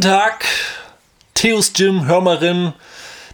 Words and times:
Guten 0.00 0.12
Tag, 0.12 0.46
Theos 1.34 1.74
Gym, 1.74 2.06
Hörmerin, 2.06 2.72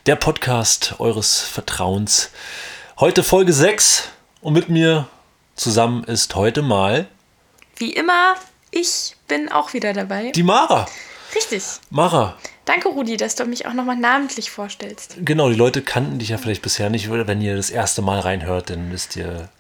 der 0.07 0.17
Podcast 0.17 0.97
eures 0.99 1.43
Vertrauens. 1.43 2.31
Heute 2.99 3.23
Folge 3.23 3.53
6 3.53 4.09
und 4.41 4.55
mit 4.55 4.69
mir 4.69 5.07
zusammen 5.55 6.03
ist 6.03 6.35
heute 6.35 6.63
mal 6.63 7.07
Wie 7.77 7.93
immer, 7.93 8.35
ich 8.73 9.15
bin 9.29 9.49
auch 9.49 9.75
wieder 9.75 9.93
dabei. 9.93 10.33
die 10.33 10.43
Mara. 10.43 10.87
Richtig. 11.37 11.63
Mara, 11.91 12.37
Danke, 12.65 12.89
Rudi, 12.89 13.17
dass 13.17 13.37
du 13.37 13.45
mich 13.45 13.67
auch 13.67 13.73
nochmal 13.73 13.97
namentlich 13.97 14.51
vorstellst. 14.51 15.19
genau, 15.21 15.49
die 15.51 15.55
Leute 15.55 15.83
kannten 15.83 16.19
dich 16.19 16.31
ja 16.31 16.39
vielleicht 16.39 16.63
bisher 16.63 16.91
nicht. 16.91 17.09
Wenn 17.09 17.43
ihr 17.43 17.55
das 17.55 17.71
erste 17.71 18.03
Mal 18.03 18.19
reinhört, 18.19 18.71
dann 18.71 18.91
wisst 18.91 19.15
ihr, 19.15 19.51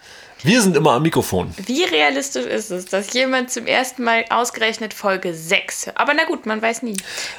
wir 0.46 0.62
sind 0.62 0.76
immer 0.76 0.92
am 0.92 1.02
Mikrofon. 1.02 1.52
Wie 1.58 1.84
realistisch 1.84 2.46
ist 2.46 2.70
es, 2.70 2.86
dass 2.86 3.12
jemand 3.12 3.50
zum 3.50 3.66
ersten 3.66 4.02
Mal 4.04 4.24
ausgerechnet 4.30 4.94
Folge 4.94 5.34
6 5.34 5.86
hört? 5.86 5.98
Aber 5.98 6.14
na 6.14 6.24
gut, 6.24 6.46
man 6.46 6.62
weiß 6.62 6.82
nie. 6.82 6.96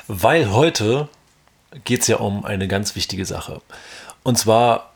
Weil 0.07 0.51
heute 0.51 1.07
geht 1.85 2.01
es 2.01 2.07
ja 2.07 2.17
um 2.17 2.45
eine 2.45 2.67
ganz 2.67 2.95
wichtige 2.95 3.25
Sache. 3.25 3.61
Und 4.23 4.37
zwar, 4.37 4.93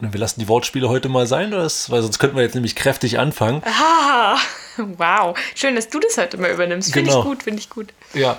wir 0.00 0.20
lassen 0.20 0.40
die 0.40 0.48
Wortspiele 0.48 0.88
heute 0.88 1.08
mal 1.08 1.26
sein, 1.26 1.52
oder 1.52 1.62
weil 1.64 2.02
sonst 2.02 2.18
könnten 2.18 2.36
wir 2.36 2.42
jetzt 2.42 2.54
nämlich 2.54 2.76
kräftig 2.76 3.18
anfangen. 3.18 3.62
Ah, 3.64 4.36
wow. 4.76 5.36
Schön, 5.54 5.74
dass 5.76 5.88
du 5.88 5.98
das 6.00 6.16
heute 6.18 6.36
mal 6.38 6.50
übernimmst. 6.50 6.92
Finde 6.92 7.10
Genau. 7.10 7.22
ich 7.22 7.26
gut, 7.26 7.42
finde 7.42 7.60
ich 7.60 7.70
gut. 7.70 7.88
Ja, 8.14 8.38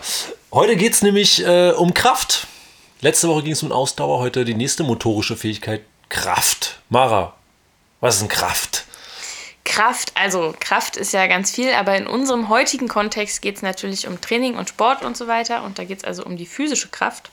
heute 0.52 0.76
geht 0.76 0.94
es 0.94 1.02
nämlich 1.02 1.46
äh, 1.46 1.72
um 1.72 1.94
Kraft. 1.94 2.48
Letzte 3.02 3.28
Woche 3.30 3.44
ging 3.44 3.54
es 3.54 3.64
um 3.64 3.72
Ausdauer, 3.72 4.20
heute 4.20 4.44
die 4.46 4.56
nächste 4.56 4.84
motorische 4.84 5.38
Fähigkeit, 5.38 5.82
Kraft. 6.10 6.80
Mara, 6.90 7.34
was 8.00 8.16
ist 8.16 8.22
denn 8.22 8.30
Kraft? 8.30 8.86
Kraft, 9.66 10.12
also 10.16 10.56
Kraft 10.60 10.98
ist 10.98 11.14
ja 11.14 11.28
ganz 11.28 11.52
viel, 11.52 11.74
aber 11.74 11.96
in 11.96 12.08
unserem 12.08 12.50
heutigen 12.50 12.88
Kontext 12.88 13.42
geht 13.42 13.58
es 13.58 13.62
natürlich 13.62 14.08
um 14.08 14.20
Training 14.20 14.56
und 14.56 14.70
Sport 14.70 15.04
und 15.06 15.16
so 15.16 15.28
weiter. 15.28 15.64
Und 15.64 15.78
da 15.78 15.84
geht 15.84 16.00
es 16.00 16.04
also 16.04 16.26
um 16.26 16.38
die 16.38 16.48
physische 16.48 16.90
Kraft. 16.90 17.30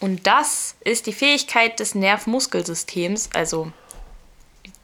Und 0.00 0.26
das 0.26 0.74
ist 0.80 1.06
die 1.06 1.12
Fähigkeit 1.12 1.78
des 1.78 1.94
Nerv-Muskelsystems, 1.94 3.30
also 3.34 3.70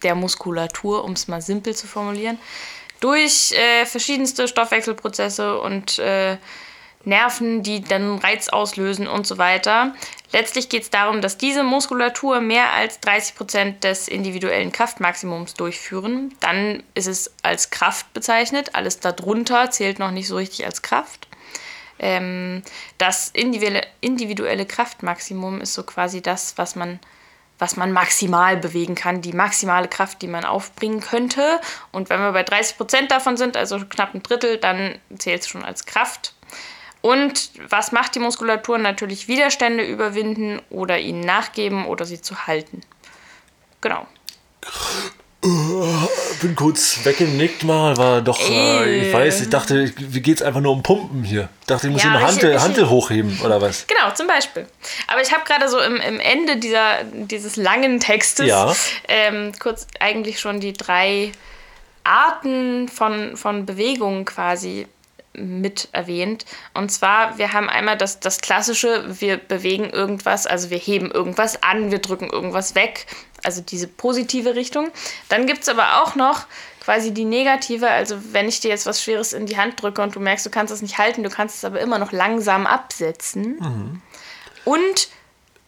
der 0.03 0.14
Muskulatur, 0.14 1.05
um 1.05 1.12
es 1.12 1.27
mal 1.27 1.41
simpel 1.41 1.75
zu 1.75 1.86
formulieren, 1.86 2.39
durch 3.01 3.53
äh, 3.53 3.86
verschiedenste 3.86 4.47
Stoffwechselprozesse 4.47 5.58
und 5.61 5.98
äh, 5.98 6.36
Nerven, 7.05 7.62
die 7.62 7.83
dann 7.83 8.19
Reiz 8.19 8.48
auslösen 8.48 9.06
und 9.06 9.27
so 9.27 9.39
weiter. 9.39 9.94
Letztlich 10.33 10.69
geht 10.69 10.83
es 10.83 10.91
darum, 10.91 11.20
dass 11.20 11.39
diese 11.39 11.62
Muskulatur 11.62 12.41
mehr 12.41 12.72
als 12.72 13.00
30% 13.00 13.80
des 13.80 14.08
individuellen 14.08 14.72
Kraftmaximums 14.72 15.55
durchführen. 15.55 16.34
Dann 16.41 16.83
ist 16.94 17.06
es 17.06 17.33
als 17.42 17.70
Kraft 17.70 18.12
bezeichnet. 18.12 18.74
Alles 18.74 18.98
darunter 19.00 19.70
zählt 19.70 19.98
noch 19.98 20.11
nicht 20.11 20.27
so 20.27 20.36
richtig 20.36 20.67
als 20.67 20.83
Kraft. 20.83 21.28
Ähm, 21.98 22.62
das 22.98 23.28
individuelle, 23.33 24.67
Kraftmaximum 24.67 25.61
ist 25.61 25.74
so 25.74 25.83
quasi 25.83 26.20
das, 26.20 26.58
was 26.58 26.77
man, 26.77 27.00
was 27.58 27.77
man 27.77 27.92
maximal 27.92 28.56
bewegen 28.56 28.94
kann, 28.94 29.22
die 29.22 29.33
maximale 29.33 29.89
Kraft, 29.89 30.20
die 30.22 30.28
man 30.28 30.44
aufbringen 30.44 31.00
könnte. 31.00 31.61
Und 31.92 32.11
wenn 32.11 32.20
wir 32.20 32.33
bei 32.33 32.44
30% 32.44 33.08
davon 33.08 33.36
sind, 33.36 33.56
also 33.56 33.78
knapp 33.78 34.14
ein 34.14 34.22
Drittel, 34.22 34.58
dann 34.58 34.98
zählt 35.17 35.42
es 35.42 35.48
schon 35.48 35.64
als 35.64 35.86
Kraft. 35.86 36.34
Und 37.06 37.50
was 37.68 37.92
macht 37.92 38.16
die 38.16 38.18
Muskulatur? 38.18 38.78
Natürlich 38.78 39.28
Widerstände 39.28 39.84
überwinden 39.84 40.60
oder 40.70 40.98
ihnen 40.98 41.20
nachgeben 41.20 41.86
oder 41.86 42.05
sie 42.05 42.20
zu 42.20 42.48
halten. 42.48 42.80
Genau. 43.80 44.08
Bin 46.40 46.56
kurz 46.56 47.05
weggenickt 47.05 47.62
mal, 47.62 47.96
war 47.96 48.22
doch, 48.22 48.40
äh, 48.50 49.06
ich 49.06 49.14
weiß, 49.14 49.42
ich 49.42 49.50
dachte, 49.50 49.92
wie 49.96 50.20
geht's 50.20 50.42
einfach 50.42 50.61
nur 50.61 50.72
um 50.72 50.83
Pumpen 50.83 51.22
hier? 51.22 51.48
Ich 51.61 51.66
dachte, 51.66 51.86
ich 51.86 51.92
muss 51.92 52.02
Ja, 52.02 52.11
eine 52.11 52.27
Hantel, 52.27 52.61
Hantel 52.61 52.89
hochheben 52.89 53.40
oder 53.45 53.61
was? 53.61 53.86
Genau, 53.86 54.11
zum 54.12 54.27
Beispiel. 54.27 54.66
Aber 55.06 55.22
ich 55.22 55.33
habe 55.33 55.45
gerade 55.45 55.68
so 55.68 55.78
im, 55.78 55.98
im 55.98 56.18
Ende 56.18 56.56
dieser, 56.56 57.05
dieses 57.05 57.55
langen 57.55 58.00
Textes 58.00 58.48
Ja. 58.48 58.74
ähm, 59.06 59.52
kurz 59.61 59.86
eigentlich 60.00 60.40
schon 60.40 60.58
die 60.58 60.72
drei 60.72 61.30
Arten 62.02 62.89
von, 62.89 63.36
von 63.36 63.64
Bewegungen 63.64 64.24
quasi 64.24 64.89
mit 65.36 65.89
erwähnt. 65.92 66.45
Und 66.74 66.91
zwar, 66.91 67.39
wir 67.39 67.52
haben 67.52 67.69
einmal 67.69 67.97
das, 67.97 68.20
das 68.20 68.41
klassische, 68.41 69.20
wir 69.20 69.36
bewegen 69.36 69.91
irgendwas, 69.91 70.47
also 70.47 70.70
wir 70.70 70.79
heben 70.79 71.11
irgendwas 71.11 71.63
an, 71.63 71.91
wir 71.91 71.98
drücken 71.98 72.29
irgendwas 72.30 72.74
weg, 72.74 73.07
also 73.45 73.61
diese 73.61 73.89
positive 73.89 74.55
Richtung. 74.55 74.91
Dann 75.29 75.46
gibt 75.46 75.63
es 75.63 75.69
aber 75.69 76.02
auch 76.02 76.14
noch 76.14 76.46
quasi 76.83 77.13
die 77.13 77.25
negative, 77.25 77.91
also 77.91 78.17
wenn 78.33 78.48
ich 78.48 78.61
dir 78.61 78.69
jetzt 78.69 78.86
was 78.86 79.02
Schweres 79.02 79.33
in 79.33 79.46
die 79.46 79.57
Hand 79.57 79.83
drücke 79.83 80.02
und 80.02 80.14
du 80.14 80.20
merkst, 80.20 80.46
du 80.46 80.51
kannst 80.51 80.73
es 80.73 80.83
nicht 80.83 80.98
halten, 80.98 81.23
du 81.23 81.30
kannst 81.30 81.57
es 81.57 81.64
aber 81.64 81.80
immer 81.80 81.98
noch 81.98 82.13
langsam 82.13 82.67
absetzen. 82.67 84.02
Und 84.64 85.08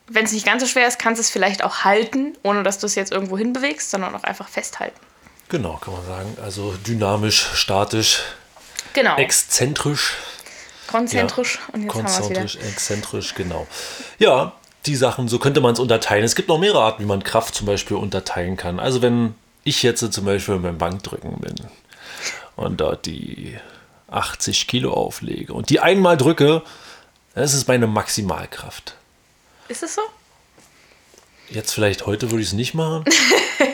wenn 0.07 0.25
es 0.25 0.33
nicht 0.33 0.47
ganz 0.47 0.63
so 0.63 0.69
schwer 0.69 0.87
ist, 0.89 0.99
kannst 0.99 1.19
du 1.19 1.23
es 1.23 1.31
vielleicht 1.31 1.63
auch 1.63 1.85
halten, 1.85 2.37
ohne 2.43 2.63
dass 2.63 2.79
du 2.79 2.87
es 2.87 2.95
jetzt 2.95 3.13
irgendwo 3.13 3.37
hinbewegst, 3.37 3.91
sondern 3.91 4.15
auch 4.15 4.23
einfach 4.23 4.49
festhalten. 4.49 4.99
Genau, 5.49 5.77
kann 5.77 5.95
man 5.95 6.05
sagen. 6.05 6.37
Also 6.43 6.75
dynamisch, 6.87 7.49
statisch, 7.55 8.23
Genau. 8.93 9.17
exzentrisch. 9.17 10.17
konzentrisch. 10.87 11.59
Und 11.73 11.83
jetzt 11.83 11.95
haben 11.95 12.03
wir 12.03 12.09
es 12.09 12.31
wieder. 12.31 12.41
Konzentrisch, 12.41 12.57
exzentrisch, 12.57 13.35
genau. 13.35 13.67
Ja, 14.19 14.53
die 14.87 14.97
Sachen, 14.97 15.29
so 15.29 15.39
könnte 15.39 15.61
man 15.61 15.75
es 15.75 15.81
unterteilen. 15.81 16.25
Es 16.25 16.35
gibt 16.35 16.49
noch 16.49 16.59
mehrere 16.59 16.83
Arten, 16.83 17.03
wie 17.03 17.07
man 17.07 17.23
Kraft 17.23 17.55
zum 17.55 17.67
Beispiel 17.67 17.97
unterteilen 17.97 18.57
kann. 18.57 18.81
Also 18.81 19.03
wenn 19.03 19.35
ich 19.65 19.83
jetzt 19.83 20.13
zum 20.13 20.25
Beispiel 20.25 20.59
beim 20.59 20.79
Bankdrücken 20.79 21.39
bin 21.41 21.55
und 22.57 22.81
dort 22.81 23.07
die 23.07 23.59
80 24.11 24.67
Kilo 24.67 24.95
auflege 24.95 25.53
und 25.53 25.71
die 25.71 25.81
einmal 25.81 26.17
drücke, 26.17 26.63
das 27.35 27.55
ist 27.55 27.69
meine 27.69 27.87
Maximalkraft. 27.87 28.95
Ist 29.69 29.83
es 29.83 29.95
so? 29.95 30.03
Jetzt 31.51 31.73
vielleicht 31.73 32.07
heute 32.07 32.31
würde 32.31 32.43
ich 32.43 32.49
es 32.49 32.55
nicht 32.55 32.75
machen, 32.75 33.05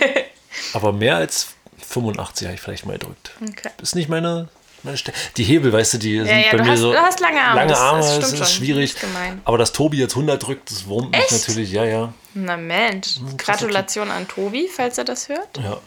aber 0.72 0.92
mehr 0.92 1.16
als 1.16 1.54
85 1.86 2.46
habe 2.46 2.54
ich 2.54 2.60
vielleicht 2.60 2.86
mal 2.86 2.98
gedrückt. 2.98 3.30
Okay. 3.40 3.70
ist 3.80 3.94
nicht 3.94 4.08
meine. 4.08 4.48
Die 5.36 5.44
Hebel, 5.44 5.72
weißt 5.72 5.94
du, 5.94 5.98
die 5.98 6.18
sind 6.18 6.28
ja, 6.28 6.50
bei 6.52 6.56
du 6.58 6.64
mir 6.64 6.70
hast- 6.72 6.78
so. 6.80 6.92
du 6.92 6.98
hast 6.98 7.20
lange 7.20 7.40
Arme, 7.42 7.60
Lange 7.60 7.76
Arme, 7.76 7.98
das 8.00 8.18
das, 8.20 8.32
ist 8.32 8.38
schon. 8.38 8.46
schwierig. 8.46 8.94
Ist. 8.94 9.04
Aber 9.44 9.58
dass 9.58 9.72
Tobi 9.72 9.98
jetzt 9.98 10.12
100 10.14 10.42
drückt, 10.46 10.70
das 10.70 10.86
wurmt 10.86 11.10
mich 11.16 11.30
natürlich, 11.30 11.72
ja, 11.72 11.84
ja. 11.84 12.12
Na 12.34 12.56
Mensch. 12.56 13.16
Hm, 13.18 13.36
Gratulation 13.36 14.10
an 14.10 14.28
Tobi, 14.28 14.68
falls 14.74 14.98
er 14.98 15.04
das 15.04 15.28
hört. 15.28 15.58
ja. 15.58 15.78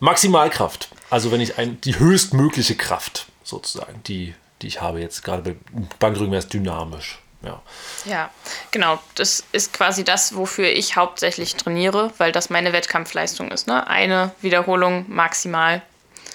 Maximalkraft. 0.00 0.88
Also 1.10 1.30
wenn 1.30 1.40
ich 1.40 1.58
ein, 1.58 1.80
die 1.82 1.96
höchstmögliche 1.98 2.74
Kraft 2.74 3.26
sozusagen, 3.44 4.02
die, 4.08 4.34
die 4.60 4.66
ich 4.66 4.80
habe 4.80 5.00
jetzt, 5.00 5.22
gerade 5.22 5.42
bei 5.42 5.56
Bankdrücken 6.00 6.32
wäre 6.32 6.42
es 6.42 6.48
dynamisch. 6.48 7.20
Ja. 7.44 7.62
Ja, 8.04 8.30
genau. 8.72 8.98
Das 9.14 9.44
ist 9.52 9.72
quasi 9.72 10.02
das, 10.04 10.34
wofür 10.36 10.68
ich 10.70 10.96
hauptsächlich 10.96 11.54
trainiere, 11.54 12.12
weil 12.18 12.32
das 12.32 12.50
meine 12.50 12.72
Wettkampfleistung 12.72 13.50
ist. 13.52 13.66
Ne? 13.68 13.86
Eine 13.86 14.32
Wiederholung 14.40 15.04
maximal. 15.08 15.82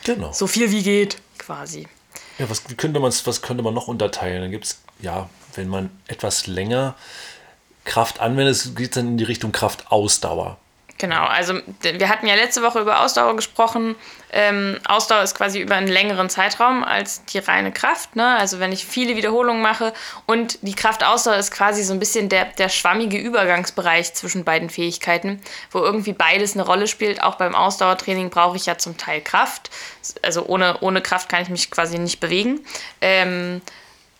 Genau. 0.05 0.31
So 0.31 0.47
viel 0.47 0.71
wie 0.71 0.83
geht, 0.83 1.17
quasi. 1.37 1.87
Ja, 2.37 2.49
was 2.49 2.63
könnte 2.77 2.99
man, 2.99 3.11
was 3.11 3.41
könnte 3.41 3.63
man 3.63 3.73
noch 3.73 3.87
unterteilen? 3.87 4.41
Dann 4.41 4.51
gibt 4.51 4.65
es, 4.65 4.81
ja, 4.99 5.29
wenn 5.55 5.69
man 5.69 5.89
etwas 6.07 6.47
länger 6.47 6.95
Kraft 7.83 8.19
anwendet, 8.19 8.75
geht 8.75 8.89
es 8.89 8.95
dann 8.95 9.07
in 9.07 9.17
die 9.17 9.23
Richtung 9.23 9.51
Kraftausdauer. 9.51 10.57
Genau, 10.99 11.25
also 11.25 11.53
wir 11.81 12.09
hatten 12.09 12.25
ja 12.25 12.33
letzte 12.33 12.63
Woche 12.63 12.79
über 12.79 13.01
Ausdauer 13.01 13.35
gesprochen. 13.35 13.95
Ähm, 14.31 14.79
Ausdauer 14.87 15.21
ist 15.21 15.35
quasi 15.35 15.61
über 15.61 15.75
einen 15.75 15.87
längeren 15.87 16.27
Zeitraum 16.27 16.83
als 16.83 17.23
die 17.25 17.37
reine 17.37 17.71
Kraft. 17.71 18.15
Ne? 18.15 18.35
Also 18.37 18.59
wenn 18.59 18.71
ich 18.71 18.83
viele 18.83 19.15
Wiederholungen 19.15 19.61
mache 19.61 19.93
und 20.25 20.57
die 20.63 20.73
Kraftausdauer 20.73 21.35
ist 21.35 21.51
quasi 21.51 21.83
so 21.83 21.93
ein 21.93 21.99
bisschen 21.99 22.29
der, 22.29 22.45
der 22.45 22.69
schwammige 22.69 23.17
Übergangsbereich 23.19 24.15
zwischen 24.15 24.43
beiden 24.43 24.71
Fähigkeiten, 24.71 25.39
wo 25.69 25.79
irgendwie 25.79 26.13
beides 26.13 26.55
eine 26.55 26.65
Rolle 26.65 26.87
spielt. 26.87 27.21
Auch 27.21 27.35
beim 27.35 27.53
Ausdauertraining 27.53 28.31
brauche 28.31 28.57
ich 28.57 28.65
ja 28.65 28.79
zum 28.79 28.97
Teil 28.97 29.21
Kraft. 29.21 29.69
Also 30.23 30.45
ohne, 30.47 30.79
ohne 30.81 31.01
Kraft 31.01 31.29
kann 31.29 31.43
ich 31.43 31.49
mich 31.49 31.69
quasi 31.69 31.99
nicht 31.99 32.19
bewegen. 32.19 32.65
Ähm, 33.01 33.61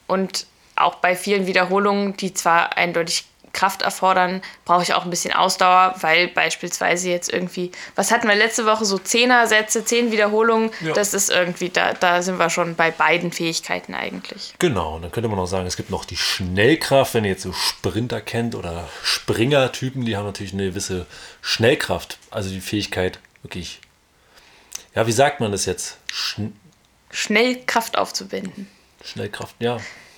und 0.06 0.46
auch 0.76 0.96
bei 0.96 1.16
vielen 1.16 1.48
Wiederholungen, 1.48 2.16
die 2.18 2.36
zwar 2.36 2.78
eindeutig 2.78 3.26
Kraft 3.58 3.82
erfordern, 3.82 4.44
brauche 4.66 4.84
ich 4.84 4.94
auch 4.94 5.04
ein 5.04 5.10
bisschen 5.10 5.34
Ausdauer, 5.34 5.96
weil 6.02 6.28
beispielsweise 6.28 7.10
jetzt 7.10 7.34
irgendwie, 7.34 7.72
was 7.96 8.12
hatten 8.12 8.28
wir 8.28 8.36
letzte 8.36 8.68
Woche, 8.68 8.86
so 8.86 9.00
Zehner-Sätze, 9.00 9.84
zehn 9.84 10.12
Wiederholungen, 10.12 10.70
Ja. 10.82 10.94
das 10.94 11.16
ist 11.16 11.32
irgendwie, 11.32 11.70
da, 11.70 11.94
da 11.94 12.22
sind 12.22 12.38
wir 12.38 12.52
schon 12.52 12.76
bei 12.76 12.92
beiden 12.92 13.32
Fähigkeiten 13.32 13.96
eigentlich. 13.96 14.54
Genau, 14.60 14.98
und 14.98 15.02
dann 15.02 15.12
könnte 15.12 15.28
man 15.28 15.40
auch 15.40 15.48
sagen, 15.48 15.66
es 15.66 15.76
gibt 15.76 15.90
noch 15.90 16.06
die 16.06 16.18
Schnellkraft, 16.18 17.16
wenn 17.16 17.26
ihr 17.26 17.32
jetzt 17.32 17.42
so 17.44 17.52
Sprinter 17.54 18.22
kennt 18.22 18.54
oder 18.54 18.88
Springer-Typen, 19.04 20.06
die 20.06 20.16
haben 20.16 20.26
natürlich 20.28 20.54
eine 20.54 20.66
gewisse 20.68 21.08
Schnellkraft, 21.42 22.20
also 22.30 22.50
die 22.52 22.62
Fähigkeit, 22.62 23.20
wirklich, 23.42 23.82
ja, 24.94 25.08
wie 25.08 25.12
sagt 25.12 25.40
man 25.40 25.52
das 25.52 25.66
jetzt? 25.66 25.98
Schn 26.14 26.56
Schnell 27.10 27.64
Kraft 27.66 27.98
aufzuwenden. 27.98 28.68
Schnellkraft, 29.04 29.56
ja. 29.60 29.78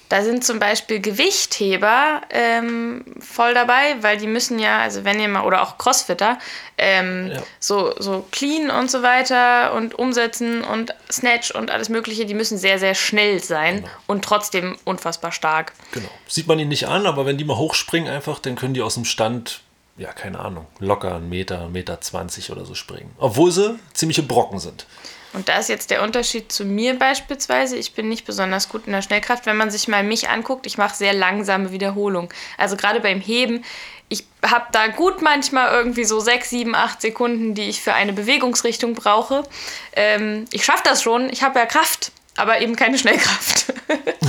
Da 0.09 0.23
sind 0.23 0.43
zum 0.43 0.57
Beispiel 0.57 0.99
Gewichtheber 0.99 2.21
ähm, 2.31 3.05
voll 3.19 3.53
dabei, 3.53 3.95
weil 4.01 4.17
die 4.17 4.25
müssen 4.25 4.57
ja, 4.57 4.79
also 4.79 5.05
wenn 5.05 5.19
ihr 5.19 5.27
mal, 5.27 5.45
oder 5.45 5.61
auch 5.61 5.77
Crossfitter, 5.77 6.39
ähm, 6.79 7.29
ja. 7.31 7.43
so, 7.59 7.93
so 7.99 8.25
clean 8.31 8.71
und 8.71 8.89
so 8.89 9.03
weiter 9.03 9.73
und 9.73 9.97
umsetzen 9.97 10.63
und 10.63 10.95
Snatch 11.11 11.51
und 11.51 11.69
alles 11.69 11.89
Mögliche, 11.89 12.25
die 12.25 12.33
müssen 12.33 12.57
sehr, 12.57 12.79
sehr 12.79 12.95
schnell 12.95 13.41
sein 13.41 13.77
genau. 13.77 13.89
und 14.07 14.25
trotzdem 14.25 14.77
unfassbar 14.83 15.31
stark. 15.31 15.73
Genau. 15.91 16.09
Sieht 16.27 16.47
man 16.47 16.57
ihnen 16.57 16.69
nicht 16.69 16.87
an, 16.87 17.05
aber 17.05 17.27
wenn 17.27 17.37
die 17.37 17.43
mal 17.43 17.57
hochspringen 17.57 18.11
einfach, 18.11 18.39
dann 18.39 18.55
können 18.55 18.73
die 18.73 18.81
aus 18.81 18.95
dem 18.95 19.05
Stand 19.05 19.61
ja, 19.99 20.13
keine 20.13 20.39
Ahnung, 20.39 20.65
locker 20.79 21.15
einen 21.15 21.27
Meter, 21.27 21.67
Meter 21.67 21.99
20 21.99 22.51
oder 22.51 22.65
so 22.65 22.73
springen. 22.73 23.11
Obwohl 23.17 23.51
sie 23.51 23.77
ziemliche 23.93 24.23
Brocken 24.23 24.57
sind. 24.59 24.85
Und 25.33 25.47
da 25.47 25.59
ist 25.59 25.69
jetzt 25.69 25.91
der 25.91 26.01
Unterschied 26.01 26.51
zu 26.51 26.65
mir 26.65 26.97
beispielsweise. 26.97 27.77
Ich 27.77 27.93
bin 27.93 28.09
nicht 28.09 28.25
besonders 28.25 28.67
gut 28.69 28.87
in 28.87 28.93
der 28.93 29.01
Schnellkraft. 29.01 29.45
Wenn 29.45 29.57
man 29.57 29.69
sich 29.69 29.87
mal 29.87 30.03
mich 30.03 30.29
anguckt, 30.29 30.65
ich 30.65 30.77
mache 30.77 30.95
sehr 30.95 31.13
langsame 31.13 31.71
Wiederholungen. 31.71 32.29
Also 32.57 32.75
gerade 32.75 32.99
beim 32.99 33.21
Heben, 33.21 33.63
ich 34.09 34.25
habe 34.43 34.65
da 34.71 34.87
gut 34.87 35.21
manchmal 35.21 35.71
irgendwie 35.71 36.03
so 36.03 36.19
sechs, 36.19 36.49
sieben, 36.49 36.73
acht 36.73 37.01
Sekunden, 37.01 37.53
die 37.53 37.69
ich 37.69 37.81
für 37.81 37.93
eine 37.93 38.11
Bewegungsrichtung 38.11 38.95
brauche. 38.95 39.43
Ähm, 39.93 40.45
ich 40.51 40.65
schaffe 40.65 40.83
das 40.83 41.03
schon, 41.03 41.29
ich 41.29 41.43
habe 41.43 41.59
ja 41.59 41.67
Kraft, 41.67 42.11
aber 42.35 42.59
eben 42.59 42.75
keine 42.75 42.97
Schnellkraft. 42.97 43.73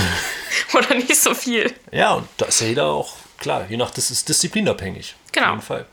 Oder 0.74 0.94
nicht 0.96 1.16
so 1.16 1.34
viel. 1.34 1.72
Ja, 1.90 2.12
und 2.14 2.28
da 2.36 2.46
ist 2.46 2.60
ja 2.60 2.66
jeder 2.66 2.86
auch, 2.86 3.14
klar, 3.38 3.66
je 3.70 3.78
nach, 3.78 3.90
das 3.90 4.10
ist 4.10 4.28
disziplinabhängig. 4.28 5.16
Genau. 5.32 5.46
Auf 5.46 5.52
jeden 5.52 5.62
Fall. 5.62 5.86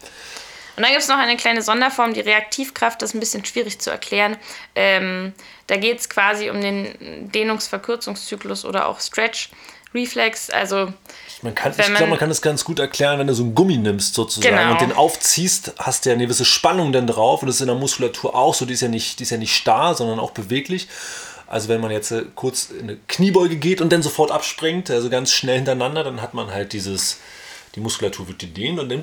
Und 0.78 0.84
dann 0.84 0.92
gibt 0.92 1.02
es 1.02 1.10
noch 1.10 1.18
eine 1.18 1.36
kleine 1.38 1.64
Sonderform, 1.64 2.14
die 2.14 2.20
Reaktivkraft, 2.20 3.02
das 3.02 3.10
ist 3.10 3.16
ein 3.16 3.20
bisschen 3.20 3.44
schwierig 3.44 3.80
zu 3.80 3.90
erklären. 3.90 4.38
Ähm, 4.76 5.34
da 5.66 5.76
geht 5.76 6.00
es 6.00 6.08
quasi 6.08 6.52
um 6.52 6.62
den 6.62 7.32
Dehnungsverkürzungszyklus 7.32 8.64
oder 8.64 8.88
auch 8.88 9.00
Stretch 9.00 9.50
Reflex. 9.96 10.52
Also 10.52 10.94
man 11.42 11.56
kann, 11.56 11.72
ich 11.72 11.78
glaube, 11.84 12.06
man 12.06 12.20
kann 12.20 12.30
das 12.30 12.44
ganz 12.44 12.64
gut 12.64 12.78
erklären, 12.78 13.18
wenn 13.18 13.26
du 13.26 13.34
so 13.34 13.42
einen 13.42 13.56
Gummi 13.56 13.78
nimmst 13.78 14.14
sozusagen 14.14 14.56
genau. 14.56 14.72
und 14.74 14.82
den 14.82 14.92
aufziehst, 14.92 15.74
hast 15.80 16.06
du 16.06 16.10
ja 16.10 16.14
eine 16.14 16.26
gewisse 16.26 16.46
Spannung 16.46 16.92
dann 16.92 17.08
drauf 17.08 17.42
und 17.42 17.48
das 17.48 17.56
ist 17.56 17.62
in 17.62 17.68
der 17.68 17.76
Muskulatur 17.76 18.36
auch 18.36 18.54
so, 18.54 18.66
die 18.66 18.74
ist 18.74 18.82
ja 18.82 18.88
nicht, 18.88 19.18
die 19.18 19.24
ist 19.24 19.32
ja 19.32 19.38
nicht 19.38 19.56
starr, 19.56 19.96
sondern 19.96 20.20
auch 20.20 20.32
beweglich. 20.32 20.88
Also 21.48 21.70
wenn 21.70 21.82
man 21.82 21.90
jetzt 21.90 22.12
äh, 22.12 22.26
kurz 22.36 22.70
in 22.70 22.82
eine 22.82 22.98
Kniebeuge 23.08 23.56
geht 23.56 23.82
und 23.82 23.92
dann 23.92 24.04
sofort 24.04 24.30
abspringt, 24.30 24.92
also 24.92 25.10
ganz 25.10 25.32
schnell 25.32 25.56
hintereinander, 25.56 26.04
dann 26.04 26.22
hat 26.22 26.36
man 26.36 26.52
halt 26.52 26.74
dieses, 26.74 27.20
die 27.74 27.80
Muskulatur 27.80 28.28
wird 28.28 28.38
gedehnt 28.38 28.80
und 28.80 28.90
dann 28.90 29.02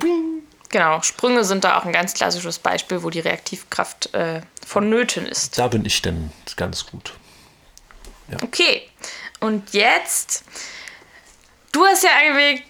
Genau, 0.74 1.02
Sprünge 1.02 1.44
sind 1.44 1.62
da 1.62 1.78
auch 1.78 1.84
ein 1.84 1.92
ganz 1.92 2.14
klassisches 2.14 2.58
Beispiel, 2.58 3.04
wo 3.04 3.10
die 3.10 3.20
Reaktivkraft 3.20 4.12
äh, 4.12 4.40
vonnöten 4.66 5.24
ist. 5.24 5.56
Da 5.56 5.68
bin 5.68 5.84
ich 5.84 6.02
denn 6.02 6.32
ganz 6.56 6.86
gut. 6.86 7.12
Ja. 8.28 8.38
Okay, 8.42 8.82
und 9.38 9.72
jetzt, 9.72 10.42
du 11.70 11.84
hast 11.84 12.02
ja 12.02 12.10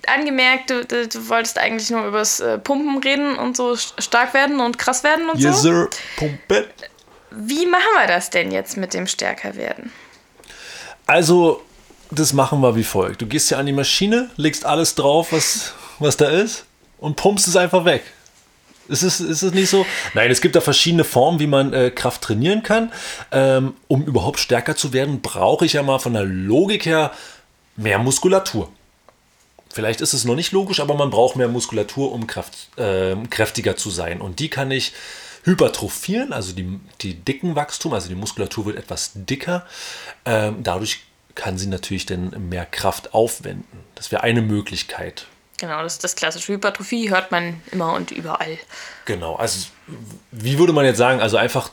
angemerkt, 0.06 0.68
du, 0.68 0.84
du 0.84 1.28
wolltest 1.30 1.56
eigentlich 1.56 1.88
nur 1.88 2.04
übers 2.04 2.40
äh, 2.40 2.58
Pumpen 2.58 3.02
reden 3.02 3.38
und 3.38 3.56
so 3.56 3.74
stark 3.74 4.34
werden 4.34 4.60
und 4.60 4.78
krass 4.78 5.02
werden 5.02 5.30
und 5.30 5.40
yes, 5.40 5.62
so. 5.62 5.62
Sir, 5.62 5.90
Pumpe. 6.18 6.68
Wie 7.30 7.64
machen 7.64 7.88
wir 7.96 8.06
das 8.06 8.28
denn 8.28 8.52
jetzt 8.52 8.76
mit 8.76 8.92
dem 8.92 9.06
stärker 9.06 9.56
werden? 9.56 9.90
Also, 11.06 11.62
das 12.10 12.34
machen 12.34 12.60
wir 12.60 12.76
wie 12.76 12.84
folgt. 12.84 13.22
Du 13.22 13.26
gehst 13.26 13.50
ja 13.50 13.56
an 13.56 13.64
die 13.64 13.72
Maschine, 13.72 14.28
legst 14.36 14.66
alles 14.66 14.94
drauf, 14.94 15.32
was, 15.32 15.72
was 15.98 16.18
da 16.18 16.28
ist 16.28 16.66
und 16.98 17.16
pumpst 17.16 17.48
es 17.48 17.56
einfach 17.56 17.84
weg. 17.84 18.02
Ist 18.88 19.02
es, 19.02 19.20
ist 19.20 19.42
es 19.42 19.54
nicht 19.54 19.70
so? 19.70 19.86
Nein, 20.12 20.30
es 20.30 20.40
gibt 20.40 20.56
da 20.56 20.60
verschiedene 20.60 21.04
Formen, 21.04 21.40
wie 21.40 21.46
man 21.46 21.72
äh, 21.72 21.90
Kraft 21.90 22.22
trainieren 22.22 22.62
kann. 22.62 22.92
Ähm, 23.32 23.74
um 23.88 24.04
überhaupt 24.04 24.38
stärker 24.38 24.76
zu 24.76 24.92
werden, 24.92 25.22
brauche 25.22 25.64
ich 25.64 25.72
ja 25.74 25.82
mal 25.82 25.98
von 25.98 26.12
der 26.12 26.24
Logik 26.24 26.84
her 26.84 27.12
mehr 27.76 27.98
Muskulatur. 27.98 28.70
Vielleicht 29.72 30.00
ist 30.00 30.12
es 30.12 30.24
noch 30.24 30.36
nicht 30.36 30.52
logisch, 30.52 30.80
aber 30.80 30.94
man 30.94 31.10
braucht 31.10 31.34
mehr 31.36 31.48
Muskulatur, 31.48 32.12
um 32.12 32.26
Kraft, 32.26 32.68
äh, 32.76 33.16
kräftiger 33.30 33.76
zu 33.76 33.90
sein. 33.90 34.20
Und 34.20 34.38
die 34.38 34.48
kann 34.48 34.70
ich 34.70 34.92
hypertrophieren, 35.44 36.32
also 36.32 36.52
die, 36.52 36.78
die 37.00 37.14
dicken 37.14 37.56
Wachstum, 37.56 37.92
also 37.92 38.08
die 38.08 38.14
Muskulatur 38.14 38.66
wird 38.66 38.78
etwas 38.78 39.12
dicker. 39.14 39.66
Ähm, 40.24 40.58
dadurch 40.62 41.00
kann 41.34 41.58
sie 41.58 41.66
natürlich 41.66 42.06
dann 42.06 42.48
mehr 42.48 42.66
Kraft 42.66 43.14
aufwenden. 43.14 43.80
Das 43.94 44.12
wäre 44.12 44.22
eine 44.22 44.42
Möglichkeit. 44.42 45.26
Genau, 45.66 45.82
das 45.82 45.94
ist 45.94 46.04
das 46.04 46.16
klassische 46.16 46.52
Hypertrophie, 46.52 47.10
hört 47.10 47.30
man 47.30 47.62
immer 47.72 47.92
und 47.94 48.10
überall. 48.10 48.58
Genau, 49.04 49.36
also 49.36 49.66
wie 50.30 50.58
würde 50.58 50.72
man 50.72 50.84
jetzt 50.84 50.98
sagen, 50.98 51.20
also 51.20 51.36
einfach 51.36 51.70